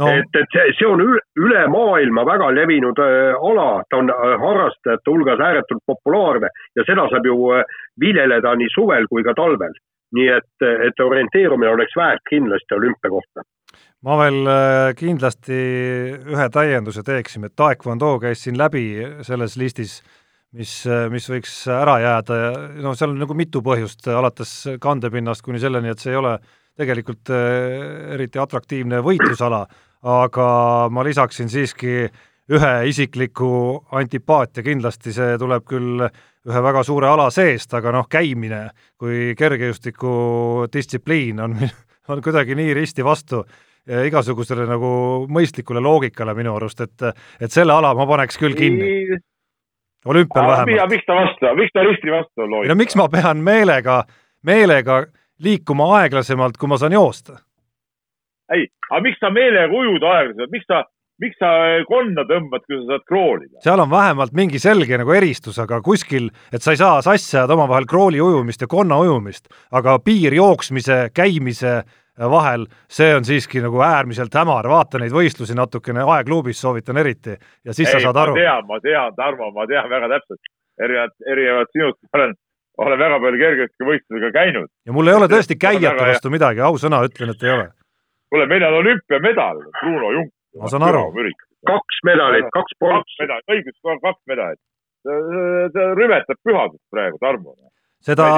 no.. 0.00 0.08
et, 0.08 0.40
et 0.40 0.56
see, 0.56 0.72
see 0.78 0.88
on 0.88 1.04
üle, 1.04 1.62
maailma 1.72 2.24
väga 2.28 2.50
levinud 2.56 3.00
äh, 3.04 3.36
ala, 3.50 3.68
ta 3.90 4.00
on 4.02 4.12
äh, 4.14 4.34
harrastajate 4.42 5.12
hulgas 5.12 5.44
ääretult 5.46 5.84
populaarne 5.88 6.50
ja 6.78 6.86
seda 6.88 7.08
saab 7.12 7.28
ju 7.30 7.38
äh, 7.56 7.78
viljeleda 8.00 8.54
nii 8.60 8.74
suvel 8.74 9.08
kui 9.12 9.24
ka 9.26 9.36
talvel. 9.38 9.76
nii 10.10 10.26
et, 10.34 10.64
et 10.88 11.00
orienteerumine 11.04 11.70
oleks 11.70 11.92
väärt 11.94 12.24
kindlasti 12.26 12.74
olümpia 12.74 13.10
kohta 13.12 13.44
ma 14.06 14.16
veel 14.18 14.48
äh, 14.50 14.88
kindlasti 14.98 15.58
ühe 16.32 16.46
täienduse 16.50 17.04
teeksin, 17.06 17.44
et 17.46 17.54
taekwondo 17.54 18.16
käis 18.22 18.42
siin 18.42 18.58
läbi 18.58 18.84
selles 19.26 19.54
listis 19.60 20.00
mis, 20.56 20.72
mis 21.12 21.28
võiks 21.30 21.52
ära 21.70 21.98
jääda 22.02 22.38
ja 22.38 22.48
noh, 22.82 22.96
seal 22.98 23.12
on 23.14 23.20
nagu 23.22 23.36
mitu 23.38 23.62
põhjust, 23.64 24.02
alates 24.10 24.52
kandepinnast 24.82 25.44
kuni 25.46 25.60
selleni, 25.62 25.92
et 25.92 26.02
see 26.02 26.12
ei 26.14 26.20
ole 26.20 26.32
tegelikult 26.80 27.32
äh, 27.34 28.14
eriti 28.16 28.38
atraktiivne 28.40 28.96
võitlusala, 29.04 29.62
aga 30.10 30.48
ma 30.92 31.00
lisaksin 31.06 31.48
siiski 31.52 31.94
ühe 32.50 32.72
isikliku 32.90 33.50
antipaatia, 33.94 34.64
kindlasti 34.66 35.14
see 35.14 35.38
tuleb 35.38 35.62
küll 35.70 36.02
ühe 36.48 36.60
väga 36.64 36.82
suure 36.86 37.08
ala 37.10 37.28
seest, 37.30 37.74
aga 37.76 37.92
noh, 37.94 38.06
käimine 38.10 38.70
kui 38.98 39.34
kergejõustikudistsipliin 39.38 41.40
on, 41.44 41.58
on 42.10 42.22
kuidagi 42.24 42.54
nii 42.58 42.74
risti 42.80 43.02
vastu 43.06 43.44
igasugusele 43.90 44.66
nagu 44.68 44.88
mõistlikule 45.32 45.80
loogikale 45.82 46.34
minu 46.36 46.54
arust, 46.56 46.80
et 46.84 47.02
et 47.40 47.52
selle 47.52 47.72
ala 47.74 47.94
ma 47.96 48.06
paneks 48.06 48.38
küll 48.40 48.54
kinni 48.58 48.86
olümpial 50.06 50.46
vähemalt. 50.46 50.90
miks 50.90 51.06
ta 51.06 51.14
vastu, 51.14 51.54
miks 51.56 51.72
ta 51.74 51.84
risti 51.84 52.12
vastu 52.12 52.42
on 52.42 52.50
loogika? 52.50 52.72
no 52.72 52.78
miks 52.78 52.96
ma 52.96 53.08
pean 53.08 53.42
meelega, 53.44 54.02
meelega 54.42 55.04
liikuma 55.42 55.90
aeglasemalt, 56.00 56.56
kui 56.60 56.68
ma 56.68 56.78
saan 56.80 56.96
joosta? 56.96 57.38
ei, 58.54 58.66
aga 58.90 59.02
miks 59.04 59.20
sa 59.20 59.30
meelega 59.30 59.76
ujud 59.76 60.02
aeglasemalt, 60.02 60.52
miks 60.56 60.66
sa, 60.68 60.82
miks 61.20 61.38
sa 61.42 61.52
konna 61.88 62.24
tõmbad, 62.28 62.64
kui 62.66 62.80
sa 62.80 62.94
saad 62.94 63.06
kroolida? 63.08 63.62
seal 63.66 63.84
on 63.84 63.92
vähemalt 63.92 64.36
mingi 64.36 64.62
selge 64.62 64.98
nagu 65.00 65.16
eristus, 65.16 65.58
aga 65.62 65.82
kuskil, 65.84 66.30
et 66.52 66.64
sa 66.64 66.74
ei 66.74 66.80
saa 66.80 67.00
sassi 67.04 67.36
ajada 67.36 67.58
omavahel 67.58 67.88
krooli 67.90 68.22
ujumist 68.24 68.64
ja 68.64 68.70
konna 68.70 69.02
ujumist, 69.04 69.52
aga 69.72 69.98
piir 70.04 70.34
jooksmise, 70.34 71.08
käimise 71.14 71.82
vahel, 72.30 72.66
see 72.90 73.14
on 73.16 73.24
siiski 73.24 73.62
nagu 73.64 73.80
äärmiselt 73.84 74.34
hämar, 74.36 74.68
vaata 74.68 75.00
neid 75.00 75.14
võistlusi 75.14 75.56
natukene 75.56 76.04
aegluubis, 76.04 76.60
soovitan 76.60 77.00
eriti, 77.00 77.36
ja 77.64 77.72
siis 77.72 77.88
Ei, 77.88 77.94
sa 77.94 78.00
saad 78.08 78.18
aru. 78.20 78.34
ma 78.36 78.40
tean, 78.42 78.66
ma 78.68 78.80
tean, 78.84 79.14
Tarmo, 79.16 79.50
ma 79.56 79.66
tean 79.70 79.88
väga 79.90 80.10
täpselt, 80.16 80.40
erinevalt, 80.84 81.16
erinevalt 81.32 81.72
sinust, 81.76 82.00
olen, 82.12 82.34
olen 82.84 83.02
väga 83.04 83.20
palju 83.24 83.42
kergejõustikuvõistlusega 83.44 84.32
käinud. 84.36 84.68
ja 84.86 84.96
mul 84.96 85.08
ei 85.12 85.20
ole 85.20 85.30
tõesti 85.32 85.56
käijate 85.60 86.10
vastu 86.12 86.34
midagi, 86.34 86.64
ausõna 86.66 87.00
ütlen, 87.08 87.32
et 87.32 87.46
ei 87.46 87.54
ole. 87.54 87.70
kuule, 88.28 88.46
meil 88.52 88.68
on 88.68 88.80
olümpiamedal, 88.82 89.64
Bruno 89.80 90.12
Junk. 90.18 90.34
ma 90.60 90.68
saan 90.68 90.88
aru. 90.90 91.06
kaks 91.66 92.04
medalit, 92.04 92.52
kaks 92.52 92.76
pronksi. 92.78 93.30
õigus, 93.48 93.80
kaks 94.04 94.22
medalit. 94.26 94.60
ta 95.72 95.90
rüvetab 95.96 96.36
pühadust 96.44 96.84
praegu, 96.92 97.16
Tarmo. 97.20 97.56
seda, 98.04 98.28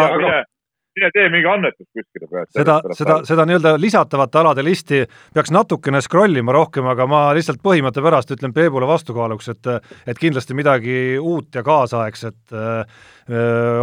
mine 0.97 1.11
tee 1.15 1.29
mingi 1.33 1.49
annetus 1.49 1.87
kuskile 1.89 2.29
praegu. 2.29 2.51
seda, 2.57 2.77
seda, 2.97 3.17
seda 3.29 3.47
nii-öelda 3.49 3.75
lisatavate 3.81 4.41
alade 4.43 4.65
listi 4.65 5.03
peaks 5.35 5.53
natukene 5.55 6.03
scroll 6.05 6.37
ima 6.41 6.55
rohkem, 6.55 6.87
aga 6.93 7.07
ma 7.11 7.23
lihtsalt 7.37 7.63
põhimõtte 7.65 8.05
pärast 8.05 8.33
ütlen 8.35 8.55
Peebule 8.57 8.89
vastukaaluks, 8.91 9.49
et 9.55 9.71
et 10.13 10.21
kindlasti 10.21 10.57
midagi 10.59 10.97
uut 11.19 11.55
ja 11.55 11.65
kaasaegset 11.67 12.57
äh, 12.57 13.01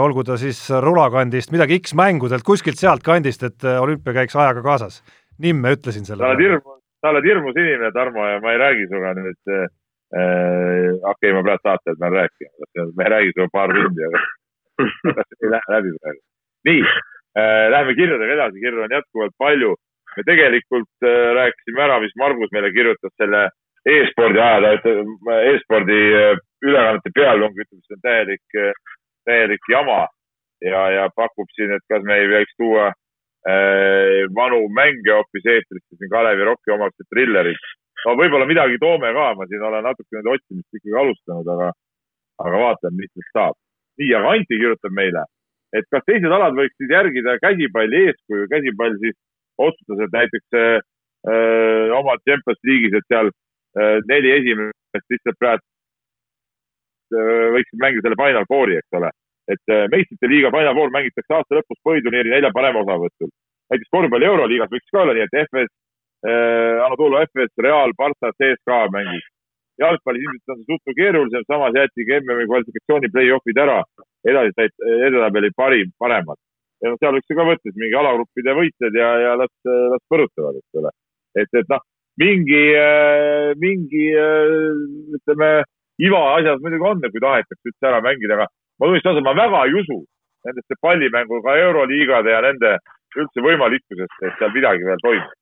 olgu 0.03 0.23
ta 0.27 0.37
siis 0.37 0.61
rulakandist, 0.85 1.53
midagi 1.55 1.79
X-mängudelt, 1.81 2.45
kuskilt 2.45 2.79
sealt 2.79 3.03
kandist, 3.05 3.43
et 3.47 3.65
olümpia 3.79 4.13
käiks 4.21 4.35
ajaga 4.37 4.63
kaasas. 4.65 5.01
nimme 5.39 5.71
ütlesin 5.73 6.05
selle. 6.05 6.23
sa 6.23 6.33
oled 6.33 6.43
hirmus, 6.43 6.79
sa 7.01 7.13
oled 7.13 7.25
hirmus 7.25 7.55
inimene, 7.57 7.91
Tarmo, 7.95 8.25
ja 8.27 8.39
ma 8.43 8.51
ei 8.53 8.59
räägi 8.59 8.87
sinuga 8.89 9.13
nüüd 9.17 9.53
äh, 9.55 9.67
okei 10.13 11.29
okay,, 11.31 11.33
ma 11.37 11.45
praegu 11.47 11.63
saate, 11.63 11.95
et 11.95 12.01
ma 12.01 12.11
räägin, 12.13 12.51
ma 12.95 13.07
ei 13.07 13.13
räägi 13.15 13.35
sinuga 13.35 13.53
paar 13.53 13.73
tundi, 13.77 14.09
aga 14.09 14.25
ei 15.43 15.55
lähe 15.55 15.77
läbi 15.77 15.95
praegu. 15.97 16.28
Nii 16.67 16.81
äh,, 16.83 17.69
läheme 17.71 17.95
kirjadega 17.95 18.35
edasi, 18.35 18.63
kirju 18.63 18.83
on 18.83 18.97
jätkuvalt 18.97 19.35
palju. 19.37 19.75
me 20.17 20.23
tegelikult 20.25 21.05
äh, 21.05 21.33
rääkisime 21.37 21.81
ära, 21.85 21.99
mis 22.01 22.15
Margus 22.17 22.51
meile 22.51 22.71
kirjutas 22.73 23.13
selle 23.21 23.43
e-spordi 23.85 24.39
ajal, 24.41 24.65
e-spordi 25.53 25.99
äh, 26.21 26.39
ülekannete 26.65 27.11
pealung 27.15 27.53
ütleb, 27.55 27.77
et 27.77 27.85
see 27.85 27.97
on 27.97 28.01
täielik, 28.07 28.57
äh, 28.57 28.97
täielik 29.29 29.69
jama 29.71 30.01
ja, 30.65 30.81
ja 30.97 31.05
pakub 31.15 31.47
siin, 31.55 31.71
et 31.75 31.85
kas 31.91 32.03
me 32.07 32.17
ei 32.19 32.27
võiks 32.33 32.57
tuua 32.59 32.89
äh, 32.89 34.25
vanu 34.35 34.65
mänge 34.75 35.15
hoopis 35.15 35.47
eetrisse 35.47 35.95
siin 35.99 36.11
Kalevi 36.11 36.47
Rocki 36.49 36.75
omaste 36.75 37.07
trillerid. 37.13 37.61
no 38.05 38.15
võib-olla 38.19 38.47
midagi 38.47 38.79
toome 38.81 39.13
ka, 39.15 39.31
ma 39.35 39.47
siin 39.47 39.63
olen 39.69 39.83
natuke 39.87 40.17
nüüd 40.17 40.31
otsimist 40.35 40.79
ikkagi 40.79 40.99
alustanud, 41.03 41.47
aga, 41.55 41.71
aga 42.43 42.63
vaatame, 42.65 43.03
mis 43.03 43.11
nüüd 43.15 43.31
saab. 43.31 43.59
nii, 44.01 44.13
aga 44.19 44.35
Anti 44.35 44.59
kirjutab 44.59 44.95
meile 44.95 45.23
et 45.77 45.85
kas 45.93 46.05
teised 46.07 46.33
alad 46.33 46.55
võiksid 46.57 46.93
järgida 46.93 47.37
käsipalli 47.43 48.05
eeskuju, 48.09 48.47
käsipall 48.51 48.95
siis 49.03 49.17
otsustas, 49.59 50.03
et 50.05 50.15
näiteks 50.15 50.57
äh, 50.57 50.77
äh, 51.29 51.87
oma 51.99 52.17
Champions 52.25 52.61
League'is, 52.67 52.95
et 52.97 53.07
seal 53.11 53.29
äh, 53.29 53.97
neli 54.09 54.33
esimest 54.37 55.13
lihtsalt 55.13 55.39
praegu 55.41 55.65
võiksid 57.09 57.79
mängida 57.81 58.05
selle 58.05 58.17
Final 58.19 58.43
Fouri, 58.45 58.75
eks 58.77 58.97
ole. 58.99 59.07
et 59.49 59.71
meistrite 59.89 60.27
liiga 60.29 60.51
Final 60.53 60.75
Four 60.77 60.91
mängitakse 60.93 61.33
aasta 61.33 61.57
lõpus 61.57 61.79
põhiturniiri 61.87 62.29
nelja 62.29 62.51
parema 62.53 62.83
osavõtul. 62.83 63.31
näiteks 63.73 63.89
korvpalli 63.95 64.27
Euroliigas 64.29 64.69
võiks 64.69 64.91
ka 64.93 64.99
olla 65.01 65.15
nii, 65.17 65.25
et 65.25 65.37
FS, 65.39 65.71
Anatolia 66.85 67.23
FS, 67.25 67.49
Real, 67.65 67.95
Barca, 67.97 68.29
CSKA 68.37 68.83
mängiks 68.93 69.31
jalgpallis 69.83 70.25
ilmselt 70.25 70.53
on 70.53 70.59
see 70.59 70.67
suhteliselt 70.69 70.99
keerulisem, 70.99 71.45
samas 71.47 71.77
jäetigi 71.79 72.17
MM-i 72.19 72.47
kvalifikatsiooni 72.49 73.11
play-off'id 73.15 73.61
ära, 73.63 73.79
edasi 74.27 74.55
said 74.55 74.87
edetabeli 75.07 75.51
parim, 75.55 75.93
paremad. 76.01 76.39
ja 76.83 76.91
noh, 76.91 76.99
seal 76.99 77.15
võiks 77.15 77.31
ju 77.31 77.37
ka 77.39 77.47
võtta 77.47 77.67
siis 77.67 77.79
mingi 77.79 77.97
alagruppide 77.99 78.55
võitjad 78.59 78.99
ja, 79.01 79.09
ja 79.25 79.31
las, 79.39 79.55
las 79.93 80.03
põrutavad, 80.11 80.59
eks 80.59 80.81
ole. 80.81 80.93
et, 81.41 81.51
et 81.61 81.73
noh, 81.73 81.83
mingi, 82.19 82.63
mingi 83.63 84.05
ütleme, 85.17 85.51
iva 86.03 86.21
asjas 86.37 86.63
muidugi 86.63 86.87
on, 86.91 87.03
kui 87.11 87.23
tahetakse 87.23 87.71
üldse 87.71 87.91
ära 87.91 88.01
mängida, 88.03 88.37
aga 88.37 88.47
ma 88.79 88.89
tunnistan 88.89 89.13
ausalt, 89.13 89.27
ma 89.27 89.35
väga 89.39 89.65
ei 89.67 89.75
usu 89.81 89.99
nendesse 90.47 90.79
pallimängu, 90.81 91.41
ka 91.43 91.55
Euroliigade 91.59 92.35
ja 92.35 92.43
nende 92.43 92.75
üldse 93.17 93.43
võimalikkusesse, 93.43 94.21
et 94.27 94.37
seal 94.39 94.53
midagi 94.55 94.85
veel 94.87 95.01
toimub. 95.03 95.33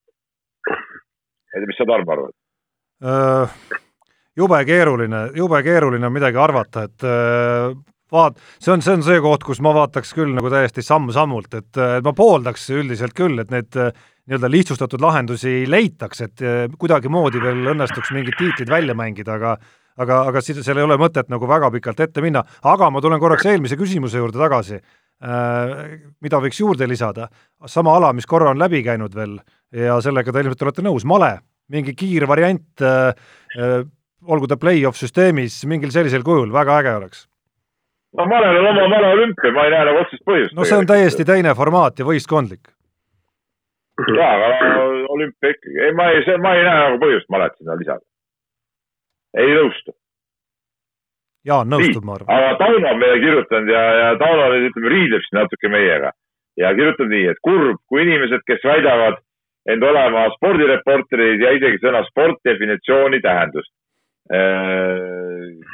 ei 0.68 1.60
tea, 1.60 1.68
mis 1.70 1.78
sa, 1.80 1.90
Tarmo, 1.90 2.16
arvad? 2.16 2.34
Äh, 4.38 4.44
jube 4.44 4.64
keeruline, 4.66 5.32
jube 5.36 5.64
keeruline 5.64 6.06
on 6.06 6.14
midagi 6.14 6.38
arvata, 6.38 6.84
et 6.86 7.04
äh, 7.04 7.74
vaat-, 8.12 8.38
see 8.60 8.72
on, 8.72 8.82
see 8.82 8.94
on 8.94 9.04
see 9.04 9.22
koht, 9.22 9.44
kus 9.44 9.60
ma 9.62 9.74
vaataks 9.74 10.14
küll 10.14 10.34
nagu 10.36 10.50
täiesti 10.50 10.84
samm-sammult, 10.86 11.54
et 11.58 11.82
ma 12.04 12.14
pooldaks 12.14 12.70
üldiselt 12.70 13.16
küll, 13.18 13.40
et 13.42 13.52
need 13.52 13.76
äh, 13.76 13.92
nii-öelda 14.28 14.52
lihtsustatud 14.52 15.02
lahendusi 15.02 15.66
leitaks, 15.68 16.22
et 16.22 16.46
äh, 16.46 16.68
kuidagimoodi 16.78 17.42
veel 17.42 17.74
õnnestuks 17.74 18.14
mingid 18.14 18.38
tiitlid 18.38 18.70
välja 18.70 18.96
mängida, 18.98 19.40
aga 19.40 19.58
aga, 19.98 20.22
aga 20.30 20.42
siis 20.46 20.60
seal 20.62 20.78
ei 20.78 20.86
ole 20.86 21.00
mõtet 21.02 21.32
nagu 21.34 21.48
väga 21.50 21.72
pikalt 21.74 22.00
ette 22.06 22.22
minna, 22.22 22.44
aga 22.70 22.92
ma 22.94 23.02
tulen 23.02 23.18
korraks 23.18 23.48
eelmise 23.50 23.80
küsimuse 23.80 24.22
juurde 24.22 24.38
tagasi 24.38 24.78
äh,, 24.78 25.72
mida 26.22 26.38
võiks 26.44 26.60
juurde 26.62 26.86
lisada, 26.86 27.26
sama 27.66 27.96
ala, 27.98 28.12
mis 28.14 28.30
korra 28.30 28.52
on 28.54 28.62
läbi 28.62 28.84
käinud 28.86 29.18
veel 29.18 29.40
ja 29.74 29.98
sellega 30.06 30.30
te 30.30 30.44
ilmselt 30.46 30.68
olete 30.68 30.86
nõus, 30.86 31.08
male, 31.10 31.40
mingi 31.74 31.96
kiirvariant 31.98 32.86
äh, 32.86 33.26
äh, 33.58 33.80
olgu 34.28 34.48
ta 34.48 34.58
play-off 34.60 35.00
süsteemis 35.00 35.62
mingil 35.70 35.92
sellisel 35.94 36.24
kujul, 36.28 36.52
väga 36.54 36.80
äge 36.82 36.96
oleks. 37.00 37.28
no 38.18 38.26
Malel 38.26 38.58
on 38.60 38.68
oma 38.72 38.88
male 38.96 39.12
olümpia, 39.16 39.52
ma 39.56 39.68
ei 39.68 39.74
näe 39.76 39.86
nagu 39.90 40.02
otsest 40.04 40.24
põhjust. 40.28 40.56
no 40.56 40.66
see 40.66 40.80
on 40.80 40.90
täiesti 40.90 41.26
teine 41.28 41.54
formaat 41.56 42.00
ja 42.00 42.08
võistkondlik. 42.08 42.72
jaa, 44.18 44.34
aga 44.50 44.74
olümpia 45.16 45.54
ikkagi, 45.56 45.80
ei 45.86 45.96
ma 46.00 46.10
ei, 46.12 46.26
ma 46.44 46.56
ei 46.56 46.66
näe 46.68 46.84
nagu 46.84 47.00
põhjust 47.06 47.32
Malet 47.34 47.56
sinna 47.58 47.80
lisada. 47.80 48.06
ei 49.38 49.56
nõustu. 49.60 49.96
Jaan 51.48 51.70
nõustub, 51.72 52.04
ma 52.04 52.18
arvan. 52.18 52.34
aga 52.36 52.56
Tauno 52.60 52.92
on 52.92 53.00
meile 53.00 53.22
kirjutanud 53.24 53.72
ja, 53.72 53.84
ja 54.02 54.10
Tauno 54.20 54.50
nüüd 54.54 54.72
ütleme, 54.72 54.92
riidleb 54.96 55.24
siin 55.28 55.40
natuke 55.40 55.72
meiega 55.72 56.12
ja 56.58 56.74
kirjutab 56.76 57.14
nii, 57.14 57.32
et 57.32 57.40
kurb, 57.46 57.80
kui 57.88 58.04
inimesed, 58.04 58.44
kes 58.50 58.64
väidavad 58.66 59.22
end 59.72 59.84
olema 59.84 60.26
spordireporterid 60.36 61.44
ja 61.44 61.52
isegi 61.56 61.80
sõna 61.84 62.02
sport 62.08 62.40
definitsiooni 62.48 63.20
tähendust 63.22 63.72
Äh, 63.72 63.77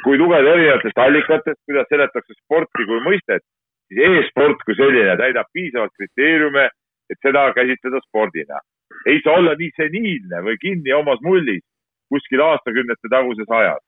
kui 0.04 0.18
lugeda 0.18 0.54
erinevatest 0.54 0.98
allikatest, 0.98 1.60
kuidas 1.66 1.88
seletakse 1.90 2.36
sporti 2.36 2.86
kui 2.86 3.00
mõistet, 3.02 3.42
siis 3.88 4.04
e-sport 4.06 4.62
kui 4.66 4.76
selline 4.78 5.16
täidab 5.18 5.50
piisavalt 5.52 5.94
kriteeriume, 5.98 6.68
et 7.10 7.18
seda 7.26 7.48
käsitleda 7.56 8.00
spordina. 8.06 8.60
ei 9.06 9.20
saa 9.24 9.34
olla 9.38 9.54
nii 9.58 9.70
seniilne 9.76 10.40
või 10.46 10.56
kinni 10.60 10.92
omas 10.92 11.18
mullis 11.22 11.64
kuskil 12.08 12.40
aastakümnete 12.40 13.10
taguses 13.10 13.50
ajas. 13.50 13.82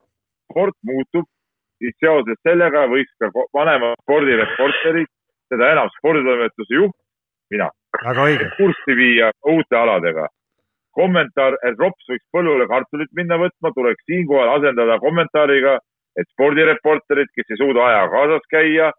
sport 0.51 0.75
muutub, 0.83 1.27
siis 1.79 1.95
seoses 2.01 2.39
sellega 2.43 2.87
võiks 2.91 3.13
ka 3.21 3.31
vanemad 3.55 3.95
spordireporterid, 4.03 5.11
seda 5.49 5.73
enam 5.73 5.91
sporditoimetuse 5.99 6.75
juht, 6.75 6.97
mina, 7.51 7.71
kurssi 8.57 8.97
viia 8.99 9.31
uute 9.47 9.77
aladega 9.77 10.27
kommentaar, 10.97 11.57
et 11.69 11.77
Rops 11.81 12.09
võiks 12.11 12.25
põllule 12.35 12.67
kartulit 12.71 13.13
minna 13.19 13.39
võtma, 13.41 13.73
tuleks 13.77 14.07
siinkohal 14.11 14.55
asendada 14.57 14.99
kommentaariga, 15.03 15.77
et 16.17 16.29
spordireporterid, 16.33 17.31
kes 17.37 17.53
ei 17.53 17.61
suuda 17.61 17.85
ajaga 17.85 18.13
kaasas 18.15 18.49
käia, 18.53 18.91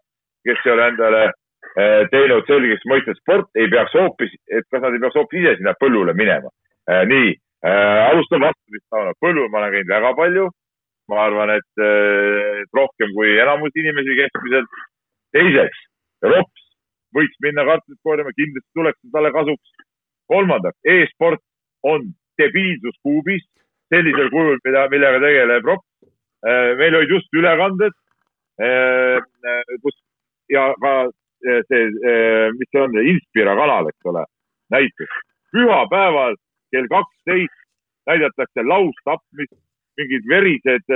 kes 0.46 0.62
ei 0.66 0.72
ole 0.74 0.86
endale 0.92 1.24
eh, 1.26 2.04
teinud 2.12 2.46
selgeks 2.50 2.86
mõistet 2.90 3.18
sport, 3.22 3.50
ei 3.58 3.70
peaks 3.72 3.96
hoopis, 3.98 4.36
et 4.50 4.66
kas 4.70 4.84
nad 4.84 4.94
ei 4.94 5.02
peaks 5.02 5.18
hoopis 5.18 5.42
ise 5.42 5.56
sinna 5.58 5.74
põllule 5.82 6.14
minema. 6.18 6.52
Eh, 6.90 7.02
nii, 7.10 7.34
eh, 7.66 7.98
alustan 8.06 8.46
vastupidist, 8.46 8.86
põllul 9.24 9.50
ma 9.50 9.62
olen 9.62 9.76
käinud 9.76 9.94
väga 9.96 10.14
palju. 10.22 10.48
ma 11.08 11.22
arvan, 11.24 11.48
et 11.48 11.80
rohkem 12.76 13.14
kui 13.16 13.30
enamus 13.40 13.72
inimesi 13.80 14.16
keskmiselt. 14.18 14.74
teiseks, 15.32 15.78
Rops 16.20 16.66
võiks 17.16 17.38
minna 17.44 17.64
kartulit 17.64 18.00
korjama, 18.04 18.34
kindlasti 18.36 18.76
tuleks 18.76 19.12
talle 19.12 19.32
kasuks. 19.32 19.70
kolmandaks 20.28 20.76
e, 20.84 20.98
e-sport 21.02 21.40
on 21.82 22.10
debiilsus 22.38 22.96
kuubis 23.02 23.44
sellisel 23.92 24.30
kujul, 24.30 24.58
mida, 24.64 24.86
millega 24.92 25.20
tegeleb 25.22 25.70
ROK. 25.70 25.84
Äh, 26.46 26.74
meil 26.78 26.96
olid 26.98 27.10
just 27.10 27.32
ülekanded, 27.34 27.94
äh, 28.62 29.18
kus 29.82 29.96
ja 30.52 30.68
ka 30.82 30.92
äh, 31.08 31.62
see, 31.68 31.86
mis 32.58 32.70
see 32.70 32.82
on, 32.82 32.98
Inspira 33.02 33.56
kanal, 33.58 33.88
eks 33.90 34.10
ole, 34.10 34.24
näiteks 34.74 35.22
pühapäeval 35.54 36.36
kell 36.74 36.90
kaksteist 36.92 37.56
näidatakse 38.08 38.64
laustapmist, 38.64 39.56
mingid 39.98 40.28
verised 40.30 40.86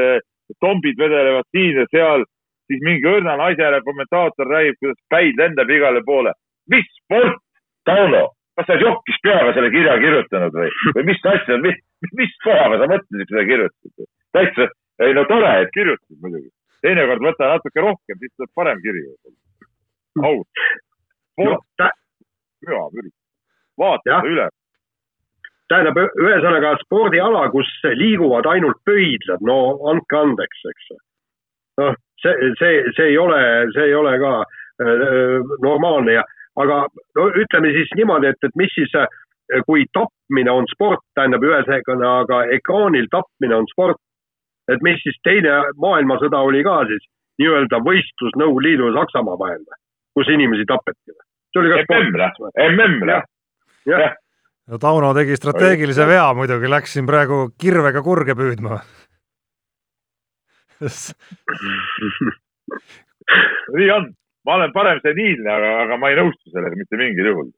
tombid 0.62 1.00
vedelevad 1.00 1.48
siin 1.50 1.80
ja 1.80 1.86
seal, 1.90 2.24
siis 2.70 2.84
mingi 2.86 3.08
õrna 3.08 3.34
naisele 3.40 3.80
kommentaator 3.84 4.48
räägib, 4.48 4.78
kuidas 4.80 5.00
päid 5.10 5.40
lendab 5.40 5.70
igale 5.70 6.04
poole. 6.06 6.32
mis 6.70 6.86
sport, 7.02 7.40
Tauno? 7.84 8.28
Kas 8.56 8.66
sa 8.66 8.74
oled 8.74 8.84
jokkis 8.86 9.20
peaga 9.24 9.52
selle 9.56 9.70
kirja 9.72 9.98
kirjutanud 10.02 10.56
või, 10.56 10.70
või 10.96 11.04
mis 11.08 11.20
asja, 11.34 11.58
mis, 11.64 11.78
mis 12.18 12.32
kohaga 12.44 12.80
sa 12.80 12.88
mõtlesid, 12.90 13.28
kui 13.28 13.38
sa 13.38 13.44
kirjutasid? 13.48 14.08
täitsa, 14.36 14.66
ei 15.06 15.14
no 15.16 15.24
tore, 15.28 15.52
et 15.62 15.72
kirjutasid 15.76 16.18
muidugi. 16.24 16.50
teinekord 16.84 17.24
võta 17.24 17.52
natuke 17.54 17.84
rohkem, 17.84 18.18
siis 18.20 18.32
tuleb 18.36 18.52
parem 18.58 18.82
kiri. 18.84 19.04
aus. 20.22 20.66
püha 22.62 22.82
müri. 22.96 23.10
vaata 23.78 24.20
üle. 24.28 24.48
tähendab, 25.72 25.96
ühesõnaga 26.20 26.74
spordiala, 26.84 27.46
kus 27.50 27.68
liiguvad 27.96 28.46
ainult 28.46 28.82
pöidlad, 28.84 29.40
no 29.40 29.58
andke 29.88 30.18
andeks, 30.18 30.64
eks. 30.68 30.92
noh, 31.80 31.96
see, 32.20 32.52
see, 32.60 32.84
see 32.96 33.12
ei 33.14 33.18
ole, 33.18 33.40
see 33.72 33.88
ei 33.88 33.94
ole 33.96 34.12
ka 34.20 34.32
äh, 34.42 35.52
normaalne 35.64 36.20
ja 36.20 36.24
aga 36.60 36.86
no 37.16 37.28
ütleme 37.42 37.72
siis 37.76 37.92
niimoodi, 37.96 38.32
et, 38.32 38.40
et 38.44 38.56
mis 38.60 38.72
siis, 38.74 38.92
kui 39.66 39.86
tapmine 39.96 40.52
on 40.52 40.68
sport, 40.72 41.04
tähendab 41.16 41.44
ühesõnaga 41.44 42.44
ekraanil 42.56 43.08
tapmine 43.12 43.56
on 43.56 43.68
sport, 43.72 44.00
et 44.72 44.82
mis 44.84 45.00
siis 45.02 45.18
teine 45.26 45.58
maailmasõda 45.80 46.40
oli 46.44 46.62
ka 46.64 46.82
siis 46.90 47.04
nii-öelda 47.42 47.80
võistlus 47.84 48.34
Nõukogude 48.38 48.68
Liidu 48.68 48.90
ja 48.90 49.00
Saksamaa 49.00 49.38
vahel, 49.40 49.62
kus 50.16 50.28
inimesi 50.32 50.64
tapeti? 50.68 51.12
see 51.52 51.60
oli 51.60 51.68
ka 51.72 51.76
mm 52.00 52.16
noh, 52.16 52.32
mm 52.72 53.06
noh. 53.08 53.22
jah. 53.86 54.14
no 54.68 54.78
Tauno 54.80 55.14
tegi 55.16 55.36
strateegilise 55.36 56.06
vea 56.08 56.34
muidugi, 56.36 56.70
läks 56.70 56.92
siin 56.96 57.06
praegu 57.08 57.36
kirvega 57.60 58.02
kurge 58.04 58.34
püüdma 58.38 58.80
nii 63.76 63.90
on, 63.94 64.04
ma 64.46 64.54
olen 64.58 64.72
parem 64.72 65.00
seniilne, 65.02 65.50
aga, 65.50 65.72
aga 65.84 65.98
ma 66.00 66.10
ei 66.10 66.18
nõustu 66.18 66.52
sellega 66.52 66.78
mitte 66.78 66.98
mingil 67.00 67.30
juhul. 67.32 67.50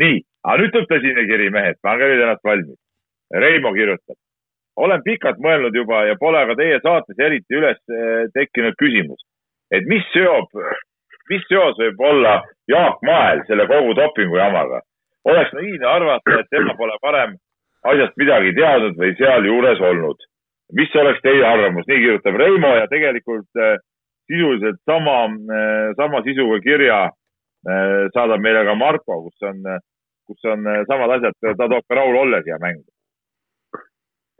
nii, 0.00 0.20
aga 0.46 0.60
nüüd 0.62 0.72
tuleb 0.74 0.88
tõsine 0.88 1.26
kiri, 1.28 1.50
mehed, 1.52 1.78
pange 1.84 2.08
nüüd 2.08 2.22
ennast 2.24 2.44
valmis. 2.48 2.78
Reimo 3.44 3.72
kirjutab. 3.76 4.16
olen 4.76 5.02
pikalt 5.04 5.38
mõelnud 5.44 5.74
juba 5.76 6.06
ja 6.08 6.16
pole 6.20 6.46
ka 6.48 6.54
teie 6.56 6.78
saates 6.80 7.18
eriti 7.18 7.58
üles 7.58 7.78
eh, 7.92 8.24
tekkinud 8.32 8.78
küsimus, 8.80 9.20
et 9.70 9.84
mis 9.84 10.04
seob, 10.14 10.48
mis 11.28 11.44
seos 11.48 11.76
võib 11.76 12.00
olla 12.00 12.40
Jaak 12.68 13.04
Mael 13.04 13.44
selle 13.46 13.66
kogu 13.68 13.94
dopingu 13.94 14.36
jamaga. 14.36 14.80
oleks 15.24 15.52
naiivne 15.52 15.86
arvata, 15.86 16.40
et 16.40 16.48
tema 16.50 16.74
pole 16.74 16.96
varem 17.02 17.36
asjast 17.84 18.16
midagi 18.16 18.54
teadnud 18.56 18.96
või 18.96 19.14
sealjuures 19.18 19.80
olnud. 19.80 20.18
mis 20.72 20.94
oleks 20.96 21.20
teie 21.20 21.44
arvamus, 21.44 21.84
nii 21.86 22.00
kirjutab 22.00 22.36
Reimo 22.40 22.68
ja 22.74 22.86
tegelikult 22.88 23.60
äh, 23.60 23.76
sisuliselt 24.30 24.80
sama, 24.86 25.24
äh, 25.24 25.94
sama 25.96 26.22
sisuga 26.26 26.60
kirja 26.60 27.00
äh, 27.06 28.08
saadab 28.14 28.40
meile 28.40 28.64
ka 28.66 28.74
Marko, 28.74 29.22
kus 29.26 29.48
on, 29.48 29.60
kus 30.26 30.50
on 30.52 30.66
äh, 30.66 30.82
samad 30.90 31.16
asjad, 31.16 31.36
ta 31.42 31.68
toob 31.68 31.84
ka 31.88 31.98
Raul 31.98 32.18
Olle 32.24 32.42
siia 32.42 32.58
mängu. 32.62 32.86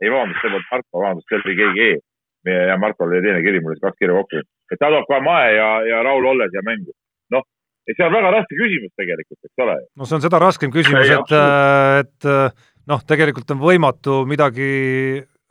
ei, 0.03 0.11
vabandust, 0.11 0.41
see 0.43 0.51
polnud 0.51 0.71
Marko, 0.71 0.93
vabandust, 0.99 1.29
see 1.29 1.41
oli 1.41 1.59
keegi 1.61 1.87
E. 1.89 2.01
meie 2.47 2.63
ja 2.73 2.79
Markol 2.79 3.13
oli 3.13 3.23
teine 3.23 3.43
kiri, 3.45 3.61
mul 3.63 3.77
oli 3.77 3.83
kaks 3.83 3.99
kirja 4.03 4.19
kokku. 4.19 4.43
et 4.73 4.81
ta 4.81 4.91
toob 4.91 5.09
ka 5.11 5.21
Mae 5.25 5.55
ja, 5.57 5.69
ja 5.87 6.03
Raul 6.07 6.27
Olle 6.33 6.49
siia 6.51 6.63
mängu. 6.67 6.95
noh, 7.35 7.47
see 7.91 8.07
on 8.07 8.15
väga 8.15 8.33
raske 8.39 8.59
küsimus 8.59 8.95
tegelikult, 8.99 9.41
eks 9.47 9.67
ole. 9.67 9.77
no 9.97 10.09
see 10.09 10.19
on 10.19 10.25
seda 10.29 10.43
raskem 10.43 10.75
küsimus, 10.75 11.11
et, 11.19 11.37
et 12.03 12.31
noh, 12.91 13.05
tegelikult 13.07 13.55
on 13.55 13.63
võimatu 13.63 14.23
midagi 14.27 14.73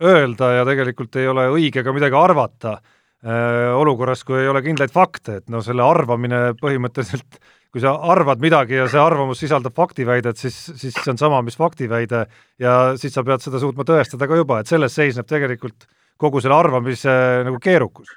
öelda 0.01 0.55
ja 0.57 0.65
tegelikult 0.65 1.15
ei 1.21 1.29
ole 1.29 1.45
õige 1.53 1.83
ka 1.85 1.93
midagi 1.93 2.17
arvata 2.17 2.79
olukorras, 3.21 4.23
kui 4.25 4.39
ei 4.41 4.47
ole 4.49 4.63
kindlaid 4.65 4.93
fakte, 4.93 5.35
et 5.41 5.49
no 5.53 5.59
selle 5.61 5.83
arvamine 5.85 6.55
põhimõtteliselt, 6.57 7.37
kui 7.71 7.83
sa 7.83 7.93
arvad 8.13 8.41
midagi 8.41 8.79
ja 8.79 8.87
see 8.89 8.99
arvamus 8.99 9.43
sisaldab 9.43 9.75
faktiväidet, 9.77 10.39
siis, 10.41 10.57
siis 10.73 10.95
see 10.97 11.11
on 11.13 11.21
sama, 11.21 11.43
mis 11.45 11.59
faktiväide. 11.59 12.25
Ja 12.59 12.95
siis 12.97 13.13
sa 13.13 13.23
pead 13.27 13.45
seda 13.45 13.61
suutma 13.61 13.85
tõestada 13.87 14.27
ka 14.27 14.39
juba, 14.41 14.59
et 14.59 14.71
selles 14.71 14.97
seisneb 14.97 15.29
tegelikult 15.29 15.85
kogu 16.21 16.41
selle 16.41 16.57
arvamise 16.57 17.13
nagu 17.45 17.61
keerukus 17.61 18.09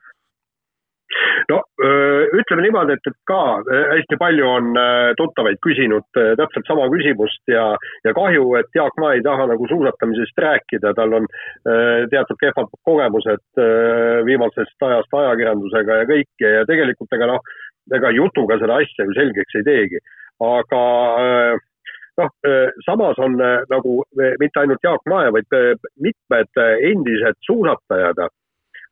no 1.51 1.59
ütleme 2.39 2.65
niimoodi, 2.65 2.97
et, 2.97 3.09
et 3.11 3.17
ka 3.29 3.41
hästi 3.67 4.19
palju 4.21 4.47
on 4.49 4.71
tuttavaid 5.19 5.61
küsinud 5.65 6.07
täpselt 6.41 6.69
sama 6.69 6.87
küsimust 6.93 7.53
ja, 7.53 7.67
ja 8.07 8.15
kahju, 8.17 8.47
et 8.61 8.79
Jaak 8.79 8.97
Ma 9.03 9.13
ei 9.15 9.23
taha 9.27 9.49
nagu 9.51 9.69
suusatamisest 9.69 10.39
rääkida, 10.47 10.95
tal 10.97 11.19
on 11.21 11.29
teatud 12.13 12.41
kehvad 12.41 12.73
kogemused 12.89 13.63
viimasest 14.29 14.89
ajast 14.89 15.19
ajakirjandusega 15.21 16.01
ja 16.01 16.09
kõike 16.09 16.55
ja 16.59 16.65
tegelikult 16.69 17.17
ega 17.19 17.31
noh, 17.35 17.55
ega 17.93 18.13
jutuga 18.17 18.59
seda 18.63 18.81
asja 18.81 19.09
ju 19.09 19.17
selgeks 19.19 19.61
ei 19.61 19.67
teegi. 19.69 20.03
aga 20.45 20.83
noh, 22.21 22.31
samas 22.87 23.19
on 23.23 23.37
nagu 23.71 23.99
mitte 24.41 24.63
ainult 24.63 24.87
Jaak 24.87 25.05
Mae, 25.11 25.33
vaid 25.35 25.59
mitmed 26.01 26.65
endised 26.93 27.39
suusatajad 27.47 28.23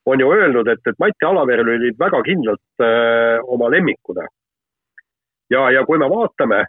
on 0.06 0.20
ju 0.20 0.32
öelnud, 0.32 0.68
et, 0.68 0.80
et 0.86 0.98
Mati 0.98 1.26
Alaveril 1.26 1.68
olid 1.76 1.98
väga 1.98 2.22
kindlalt 2.26 2.62
öö, 2.80 2.86
äh, 2.86 3.40
oma 3.46 3.70
lemmikud. 3.70 4.16
ja, 5.50 5.70
ja 5.70 5.84
kui 5.86 5.98
me 5.98 6.08
vaatame, 6.10 6.64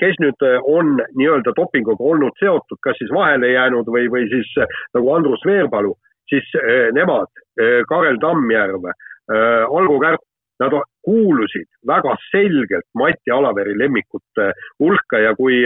kes 0.00 0.16
nüüd 0.22 0.46
äh, 0.46 0.56
on 0.64 0.96
nii-öelda 1.18 1.52
dopinguga 1.56 2.04
olnud 2.04 2.36
seotud, 2.40 2.80
kas 2.82 2.96
siis 2.98 3.12
vahele 3.12 3.52
jäänud 3.52 3.88
või, 3.88 4.08
või 4.12 4.28
siis 4.32 4.48
äh, 4.58 4.80
nagu 4.94 5.12
Andrus 5.12 5.44
Veerpalu, 5.46 5.94
siis 6.30 6.46
öö, 6.56 6.92
nemad, 6.94 7.28
Karel 7.88 8.16
Tammjärv, 8.22 8.84
Algo 9.76 9.96
Kärp, 10.00 10.22
nad 10.62 10.76
kuulusid 11.04 11.66
väga 11.86 12.14
selgelt 12.30 12.86
Mati 12.94 13.32
Alaveri 13.34 13.74
lemmikute 13.78 14.52
hulka 14.78 15.18
ja 15.18 15.34
kui 15.34 15.64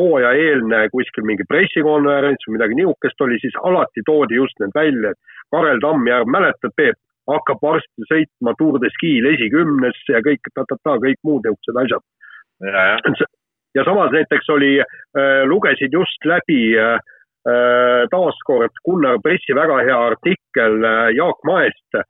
hooajaeelne 0.00 0.86
kuskil 0.92 1.26
mingi 1.28 1.44
pressikonverents 1.48 2.46
või 2.46 2.56
midagi 2.56 2.78
niisugust 2.78 3.24
oli, 3.24 3.38
siis 3.42 3.56
alati 3.68 4.04
toodi 4.06 4.38
just 4.38 4.56
need 4.62 4.74
välja, 4.76 5.12
et 5.12 5.50
Karel 5.52 5.80
Tammjärv, 5.84 6.30
mäletad, 6.32 6.74
Peep, 6.76 6.98
hakkab 7.30 7.60
varsti 7.62 8.08
sõitma 8.08 8.54
Tour 8.58 8.80
de 8.82 8.90
Ski'l 8.96 9.28
esikümnesse 9.34 10.16
ja 10.16 10.22
kõik 10.24 10.50
ta-ta-ta, 10.56 10.98
kõik 11.04 11.20
muud 11.28 11.46
niisugused 11.46 11.80
asjad. 11.84 12.04
ja 13.74 13.84
samas 13.84 14.12
näiteks 14.12 14.48
oli 14.50 14.78
äh,, 14.80 15.42
lugesin 15.48 15.92
just 15.92 16.24
läbi 16.24 16.78
äh, 16.78 16.98
äh 17.48 18.04
taaskord 18.10 18.74
Gunnar 18.86 19.18
Pressi 19.22 19.54
väga 19.54 19.80
hea 19.82 19.98
artikkel 20.12 20.84
Jaak 21.16 21.40
Maest 21.44 22.00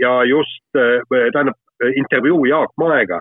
ja 0.00 0.12
just 0.24 0.64
äh,, 0.76 1.02
tähendab 1.32 1.58
intervjuu 1.94 2.46
Jaak 2.46 2.72
Maega 2.80 3.20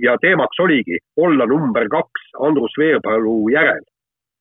ja 0.00 0.16
teemaks 0.20 0.60
oligi 0.60 0.98
olla 1.16 1.46
number 1.46 1.88
kaks 1.88 2.28
Andrus 2.40 2.74
Veerpalu 2.78 3.48
järel. 3.52 3.84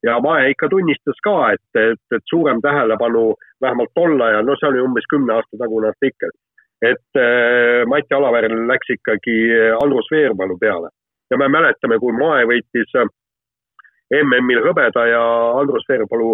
Ja 0.04 0.20
Mae 0.20 0.50
ikka 0.50 0.70
tunnistas 0.70 1.20
ka, 1.24 1.52
et, 1.54 1.68
et, 1.78 2.02
et 2.16 2.24
suurem 2.30 2.62
tähelepanu 2.62 3.36
vähemalt 3.62 3.92
tol 3.94 4.22
ajal, 4.22 4.46
no 4.46 4.56
see 4.58 4.70
oli 4.72 4.82
umbes 4.82 5.06
kümne 5.10 5.36
aasta 5.36 5.60
tagune 5.62 5.92
artikkel, 5.92 6.32
et 6.82 7.20
äh, 7.22 7.84
Mati 7.86 8.18
Alaveril 8.18 8.66
läks 8.68 8.90
ikkagi 8.98 9.36
Andrus 9.78 10.10
Veerpalu 10.12 10.58
peale. 10.58 10.90
Ja 11.32 11.38
me 11.38 11.48
mäletame, 11.54 12.00
kui 12.02 12.18
Mae 12.18 12.48
võitis 12.50 12.96
MM-il 14.18 14.64
hõbeda 14.66 15.06
ja 15.08 15.22
Andrus 15.62 15.86
Veerpalu 15.90 16.34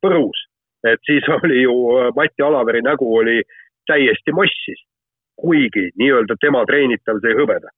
põrus, 0.00 0.46
et 0.88 1.04
siis 1.06 1.28
oli 1.36 1.62
ju 1.66 1.76
Mati 2.16 2.42
Alaveri 2.42 2.80
nägu 2.82 3.12
oli 3.18 3.42
täiesti 3.86 4.32
mossis, 4.32 4.80
kuigi 5.36 5.90
nii-öelda 6.00 6.40
tema 6.40 6.64
treenitav 6.64 7.20
sai 7.20 7.36
hõbeda 7.36 7.68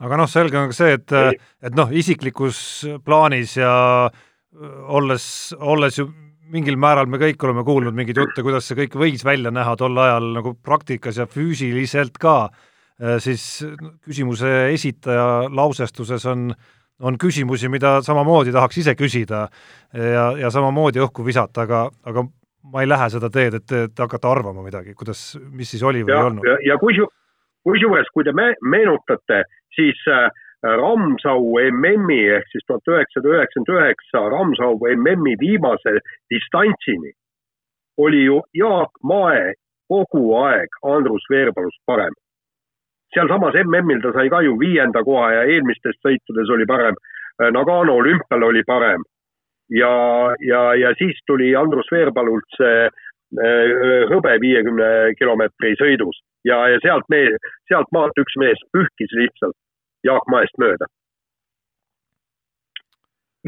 aga 0.00 0.18
noh, 0.20 0.30
selge 0.30 0.58
on 0.58 0.70
ka 0.70 0.76
see, 0.76 0.96
et, 0.96 1.14
et 1.62 1.76
noh, 1.76 1.92
isiklikus 1.92 2.58
plaanis 3.04 3.56
ja 3.60 3.74
olles, 4.90 5.24
olles 5.60 6.00
ju 6.00 6.08
mingil 6.50 6.78
määral 6.80 7.06
me 7.10 7.20
kõik 7.20 7.44
oleme 7.46 7.62
kuulnud 7.66 7.94
mingeid 7.94 8.18
jutte, 8.18 8.42
kuidas 8.42 8.66
see 8.66 8.78
kõik 8.82 8.96
võis 8.98 9.22
välja 9.26 9.52
näha 9.54 9.76
tol 9.78 9.98
ajal 10.02 10.32
nagu 10.34 10.56
praktikas 10.58 11.20
ja 11.20 11.28
füüsiliselt 11.30 12.18
ka, 12.20 12.50
siis 13.22 13.44
küsimuse 14.02 14.50
esitaja 14.74 15.46
lausestuses 15.46 16.26
on, 16.30 16.50
on 17.00 17.18
küsimusi, 17.20 17.70
mida 17.72 18.00
samamoodi 18.04 18.52
tahaks 18.54 18.82
ise 18.82 18.96
küsida 18.98 19.46
ja, 19.94 20.26
ja 20.40 20.50
samamoodi 20.52 21.02
õhku 21.06 21.24
visata, 21.26 21.68
aga, 21.68 21.86
aga 22.10 22.26
ma 22.70 22.82
ei 22.82 22.90
lähe 22.90 23.08
seda 23.14 23.30
teed, 23.32 23.56
et, 23.62 23.76
et 23.86 24.04
hakata 24.04 24.30
arvama 24.30 24.64
midagi, 24.66 24.94
kuidas, 24.98 25.32
mis 25.54 25.70
siis 25.70 25.86
oli 25.86 26.02
või 26.04 26.14
ja, 26.14 26.18
ei 26.18 26.30
olnud. 26.32 26.50
ja, 26.50 26.58
ja 26.72 26.78
kusjuures, 26.82 27.14
kusjuures, 27.64 28.08
kui 28.14 28.24
te 28.24 28.32
me 28.32 28.52
meenutate, 28.62 29.42
siis 29.76 30.00
äh, 30.08 30.28
Ramsau 30.64 31.56
MM-i 31.70 32.20
ehk 32.36 32.48
siis 32.52 32.64
tuhat 32.66 32.88
üheksasada 32.92 33.32
üheksakümmend 33.34 33.72
üheksa 33.76 34.24
Ramsau 34.34 34.76
MM-i 34.96 35.36
viimase 35.40 35.98
distantsini 36.30 37.12
oli 38.04 38.24
ju 38.24 38.40
Jaak 38.54 39.00
Mae 39.02 39.54
kogu 39.88 40.24
aeg 40.44 40.68
Andrus 40.94 41.24
Veerpalust 41.30 41.80
parem. 41.86 42.12
sealsamas 43.14 43.56
MM-il 43.64 44.02
ta 44.02 44.12
sai 44.12 44.28
ka 44.30 44.42
ju 44.46 44.58
viienda 44.58 45.02
koha 45.04 45.32
ja 45.32 45.42
eelmistes 45.54 45.96
sõitudes 46.04 46.52
oli 46.54 46.66
parem. 46.66 46.94
Nagano 47.56 47.96
olümpial 47.96 48.42
oli 48.42 48.62
parem. 48.66 49.02
ja, 49.80 49.94
ja, 50.50 50.74
ja 50.74 50.94
siis 50.98 51.18
tuli 51.26 51.54
Andrus 51.56 51.88
Veerpalult 51.92 52.56
see 52.56 52.84
äh, 52.84 52.92
hõbe 54.12 54.36
viiekümne 54.44 55.14
kilomeetri 55.18 55.74
sõidus 55.80 56.20
ja, 56.48 56.62
ja 56.72 56.78
sealt 56.84 57.06
mees, 57.12 57.36
sealt 57.68 57.90
maalt 57.94 58.16
üks 58.20 58.38
mees 58.40 58.62
pühkis 58.74 59.12
lihtsalt 59.16 59.56
Jaak 60.06 60.26
Maest 60.32 60.56
mööda. 60.62 60.88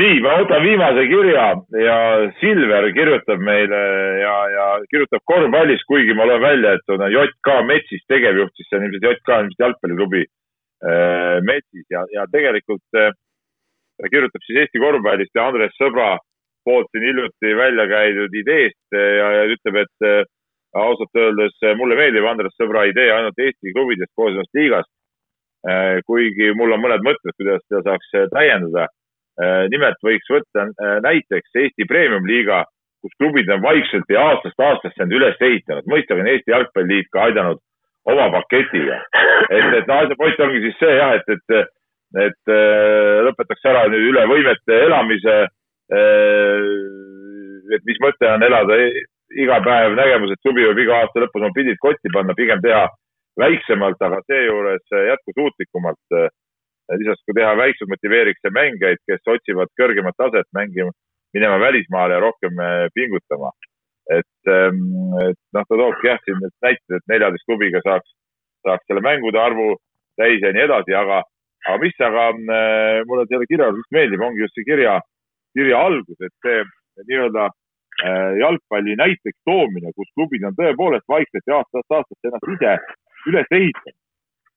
nii, 0.00 0.20
ma 0.24 0.38
võtan 0.40 0.62
viimase 0.64 1.02
kirja 1.10 1.46
ja 1.84 1.96
Silver 2.40 2.86
kirjutab 2.96 3.42
meile 3.44 3.80
ja, 4.22 4.36
ja 4.56 4.66
kirjutab 4.88 5.20
korvpallis, 5.28 5.84
kuigi 5.88 6.16
ma 6.16 6.24
loen 6.28 6.40
välja, 6.40 6.76
et 6.78 6.94
on 6.94 7.04
JK 7.12 7.58
Metsis 7.68 8.04
tegevjuht, 8.08 8.54
siis 8.56 8.70
see 8.70 8.78
on 8.78 8.86
ilmselt 8.86 9.08
JK 9.08 9.36
ilmselt 9.42 9.66
jalgpalliklubi 9.66 10.22
äh, 10.24 11.36
Metsis 11.44 11.84
ja, 11.92 12.06
ja 12.16 12.24
tegelikult 12.32 13.00
äh, 13.00 13.12
ta 14.00 14.12
kirjutab 14.12 14.44
siis 14.46 14.64
Eesti 14.64 14.80
korvpallist 14.80 15.36
ja 15.36 15.48
Andres 15.50 15.76
Sõbra 15.76 16.14
poolt 16.64 16.88
siin 16.92 17.04
hiljuti 17.10 17.52
välja 17.58 17.86
käidud 17.90 18.34
ideest 18.38 18.96
ja, 18.96 19.28
ja 19.36 19.44
ütleb, 19.50 19.82
et 19.84 20.08
äh, 20.08 20.24
ausalt 20.78 21.18
öeldes 21.18 21.56
mulle 21.76 21.96
meeldib 21.98 22.26
Andres 22.28 22.54
Sõbra 22.56 22.86
idee 22.88 23.10
ainult 23.12 23.38
Eesti 23.38 23.74
klubidest 23.76 24.12
koosnevast 24.16 24.56
liigast 24.56 24.90
Äh, 25.62 26.00
kuigi 26.10 26.48
mul 26.58 26.74
on 26.74 26.80
mõned 26.82 27.04
mõtted, 27.06 27.30
kuidas 27.38 27.62
seda 27.68 27.84
saaks 27.86 28.08
äh, 28.18 28.26
täiendada. 28.34 28.88
Nimelt 29.72 29.96
võiks 30.04 30.28
võtta 30.28 30.66
näiteks 31.00 31.54
Eesti 31.56 31.86
Premium-liiga, 31.88 32.58
kus 33.00 33.14
klubid 33.16 33.48
on 33.48 33.62
vaikselt 33.64 34.10
ja 34.12 34.26
aastast 34.28 34.60
aastasse 34.60 35.00
end 35.00 35.14
üles 35.16 35.40
ehitanud. 35.40 35.88
mõistagi 35.88 36.20
on 36.20 36.28
Eesti 36.28 36.52
Jalgpalliliit 36.52 37.08
ka 37.14 37.22
aidanud 37.30 37.62
oma 38.12 38.26
paketiga. 38.34 38.98
et, 39.48 39.72
et 39.78 39.88
no 39.88 39.96
asja 40.02 40.18
point 40.20 40.42
ongi 40.44 40.60
siis 40.66 40.76
see 40.82 40.92
jah, 40.98 41.16
et, 41.16 41.32
et 41.32 41.48
et 42.26 42.52
lõpetaks 43.24 43.64
ära 43.72 43.86
nüüd 43.88 44.04
üle 44.10 44.26
võimete 44.34 44.82
elamise 44.84 45.38
et 47.72 47.88
mis 47.88 48.04
mõte 48.04 48.34
on 48.34 48.44
elada 48.50 48.76
iga 49.38 49.58
päev 49.64 49.96
nägemus, 49.96 50.34
et 50.34 50.44
suvi 50.46 50.66
võib 50.68 50.82
iga 50.84 51.02
aasta 51.02 51.22
lõpus 51.22 51.42
oma 51.42 51.54
pildid 51.56 51.80
kotti 51.80 52.12
panna, 52.14 52.36
pigem 52.38 52.60
teha 52.64 52.86
väiksemalt, 53.40 54.00
aga 54.00 54.20
seejuures 54.28 54.96
jätkusuutlikumalt. 55.08 56.20
lisaks, 56.98 57.22
kui 57.24 57.34
teha 57.38 57.52
väiksemalt, 57.56 57.94
motiveeriks 57.94 58.42
see 58.44 58.52
mängijaid, 58.52 59.00
kes 59.08 59.28
otsivad 59.34 59.70
kõrgemat 59.80 60.16
taset 60.18 60.48
mängima, 60.52 60.90
minema 61.32 61.58
välismaale 61.60 62.18
ja 62.18 62.20
rohkem 62.20 62.58
pingutama. 62.94 63.50
et, 64.10 64.48
ähm, 64.50 64.80
et 65.30 65.38
noh, 65.54 65.64
ta 65.68 65.76
toobki 65.78 66.08
jah 66.08 66.18
siin 66.24 66.40
need 66.42 66.52
näited, 66.60 66.96
et 66.96 67.04
neljateist 67.08 67.44
klubiga 67.46 67.80
saaks, 67.86 68.08
saaks 68.66 68.82
selle 68.90 69.00
mängude 69.00 69.38
arvu 69.38 69.76
täis 70.18 70.42
ja 70.42 70.50
nii 70.52 70.64
edasi, 70.66 70.94
aga 70.98 71.22
aga 71.68 71.78
mis 71.78 72.00
aga 72.00 72.24
mulle 73.06 73.26
selle 73.30 73.46
kirja 73.46 73.70
just 73.70 73.94
meeldib, 73.94 74.22
ongi 74.26 74.42
just 74.42 74.56
see 74.58 74.66
kirja, 74.66 74.98
kirja 75.56 75.78
algus, 75.86 76.18
et 76.18 76.34
see 76.42 76.64
nii-öelda 77.08 77.48
jalgpalli 78.38 78.96
näiteks 78.96 79.38
toomine, 79.48 79.92
kus 79.96 80.08
klubid 80.16 80.44
on 80.48 80.56
tõepoolest 80.58 81.08
vaikselt 81.08 81.46
ja 81.46 81.58
aastast 81.60 81.96
aastasse 81.98 82.30
ennast 82.30 82.48
ise 82.54 82.72
üles 83.30 83.52
ehitanud. 83.58 83.98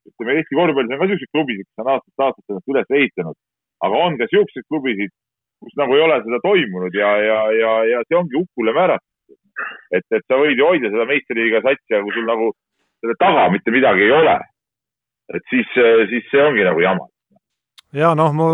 ütleme, 0.10 0.38
Eesti 0.38 0.58
korvpallis 0.60 0.94
on 0.94 1.00
ka 1.02 1.06
niisuguseid 1.10 1.34
klubisid, 1.34 1.68
kes 1.68 1.84
on 1.84 1.92
aastast 1.94 2.24
aastasse 2.26 2.54
ennast 2.54 2.72
üles 2.74 2.96
ehitanud, 3.00 3.38
aga 3.86 4.02
on 4.06 4.18
ka 4.18 4.28
niisuguseid 4.30 4.68
klubisid, 4.70 5.14
kus 5.62 5.78
nagu 5.82 5.98
ei 5.98 6.06
ole 6.08 6.18
seda 6.26 6.40
toimunud 6.48 6.98
ja, 7.02 7.12
ja, 7.30 7.40
ja, 7.62 7.72
ja 7.92 8.04
see 8.08 8.18
ongi 8.20 8.40
hukule 8.40 8.74
määratud. 8.80 9.12
et, 9.92 10.06
et 10.12 10.24
sa 10.28 10.38
võid 10.42 10.60
ju 10.60 10.68
hoida 10.68 10.92
seda 10.92 11.06
meistriliiga 11.10 11.62
satsi, 11.64 11.94
aga 11.94 12.04
kui 12.04 12.16
sul 12.16 12.28
nagu 12.28 12.52
selle 13.00 13.16
taga 13.20 13.50
mitte 13.54 13.72
midagi 13.72 14.04
ei 14.04 14.12
ole 14.12 14.40
et 15.34 15.44
siis, 15.50 15.70
siis 16.12 16.26
see 16.32 16.44
ongi 16.44 16.66
nagu 16.68 16.82
jama 16.84 17.08
ja 17.94 18.14
noh, 18.18 18.34
mu 18.36 18.48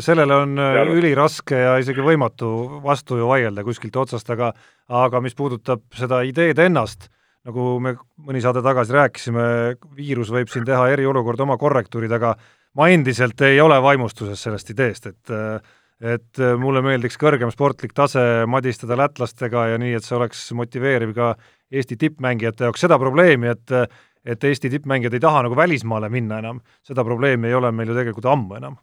sellele 0.00 0.36
on 0.44 0.58
äh, 0.60 0.80
üliraske 0.94 1.58
ja 1.58 1.78
isegi 1.82 2.04
võimatu 2.04 2.80
vastu 2.84 3.18
ju 3.20 3.28
vaielda 3.30 3.64
kuskilt 3.66 3.96
otsast, 4.00 4.30
aga 4.30 4.52
aga 4.88 5.20
mis 5.22 5.36
puudutab 5.38 5.82
seda 5.94 6.22
ideed 6.26 6.58
ennast, 6.58 7.10
nagu 7.46 7.78
me 7.82 7.94
mõni 8.26 8.42
saade 8.42 8.62
tagasi 8.64 8.96
rääkisime, 8.96 9.44
viirus 9.96 10.32
võib 10.34 10.50
siin 10.50 10.66
teha 10.66 10.88
eriolukorda 10.94 11.46
oma 11.46 11.58
korrektuurid, 11.60 12.12
aga 12.12 12.34
ma 12.78 12.88
endiselt 12.90 13.40
ei 13.46 13.60
ole 13.60 13.78
vaimustuses 13.82 14.48
sellest 14.48 14.74
ideest, 14.74 15.12
et 15.12 15.36
et 16.00 16.40
mulle 16.56 16.80
meeldiks 16.80 17.18
kõrgem 17.20 17.50
sportlik 17.52 17.92
tase 17.92 18.46
madistada 18.48 18.96
lätlastega 18.96 19.66
ja 19.74 19.80
nii, 19.80 19.98
et 19.98 20.06
see 20.06 20.14
oleks 20.16 20.46
motiveeriv 20.56 21.12
ka 21.12 21.34
Eesti 21.70 21.98
tippmängijate 22.00 22.64
jaoks, 22.64 22.80
seda 22.82 22.96
probleemi, 22.98 23.50
et 23.52 23.74
et 24.24 24.44
Eesti 24.44 24.70
tippmängijad 24.70 25.14
ei 25.14 25.20
taha 25.20 25.42
nagu 25.46 25.56
välismaale 25.56 26.08
minna 26.08 26.38
enam, 26.38 26.60
seda 26.82 27.04
probleemi 27.04 27.48
ei 27.48 27.54
ole 27.54 27.72
meil 27.72 27.88
ju 27.88 27.96
tegelikult 27.96 28.30
ammu 28.32 28.54
enam. 28.60 28.76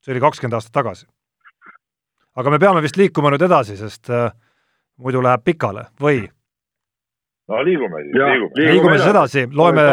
see 0.00 0.14
oli 0.14 0.20
kakskümmend 0.20 0.54
aastat 0.56 0.72
tagasi. 0.72 1.06
aga 2.36 2.50
me 2.50 2.58
peame 2.58 2.82
vist 2.82 2.96
liikuma 2.96 3.30
nüüd 3.30 3.42
edasi, 3.42 3.76
sest 3.76 4.10
äh, 4.10 4.30
muidu 4.98 5.22
läheb 5.22 5.44
pikale, 5.44 5.86
või? 6.00 6.28
no 7.50 7.64
liigume 7.64 8.02
siis, 8.04 8.14
liigume. 8.14 8.70
liigume 8.72 8.98
siis 8.98 9.10
edasi, 9.10 9.44
loeme, 9.52 9.84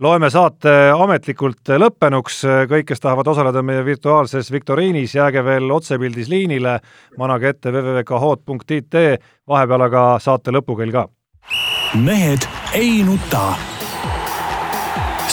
loeme 0.00 0.30
saate 0.30 0.74
ametlikult 0.94 1.72
lõppenuks, 1.82 2.42
kõik, 2.70 2.90
kes 2.92 3.02
tahavad 3.02 3.32
osaleda 3.32 3.62
meie 3.66 3.84
virtuaalses 3.84 4.52
viktoriinis, 4.52 5.16
jääge 5.16 5.44
veel 5.44 5.70
otsepildis 5.74 6.30
liinile, 6.30 6.78
manage 7.18 7.54
ette 7.54 7.74
www.khod.it, 7.74 9.00
vahepeal 9.48 9.88
aga 9.88 10.06
saate 10.22 10.54
lõpukell 10.54 10.94
ka. 10.94 11.08
mehed 11.98 12.46
ei 12.76 13.02
nuta 13.02 13.69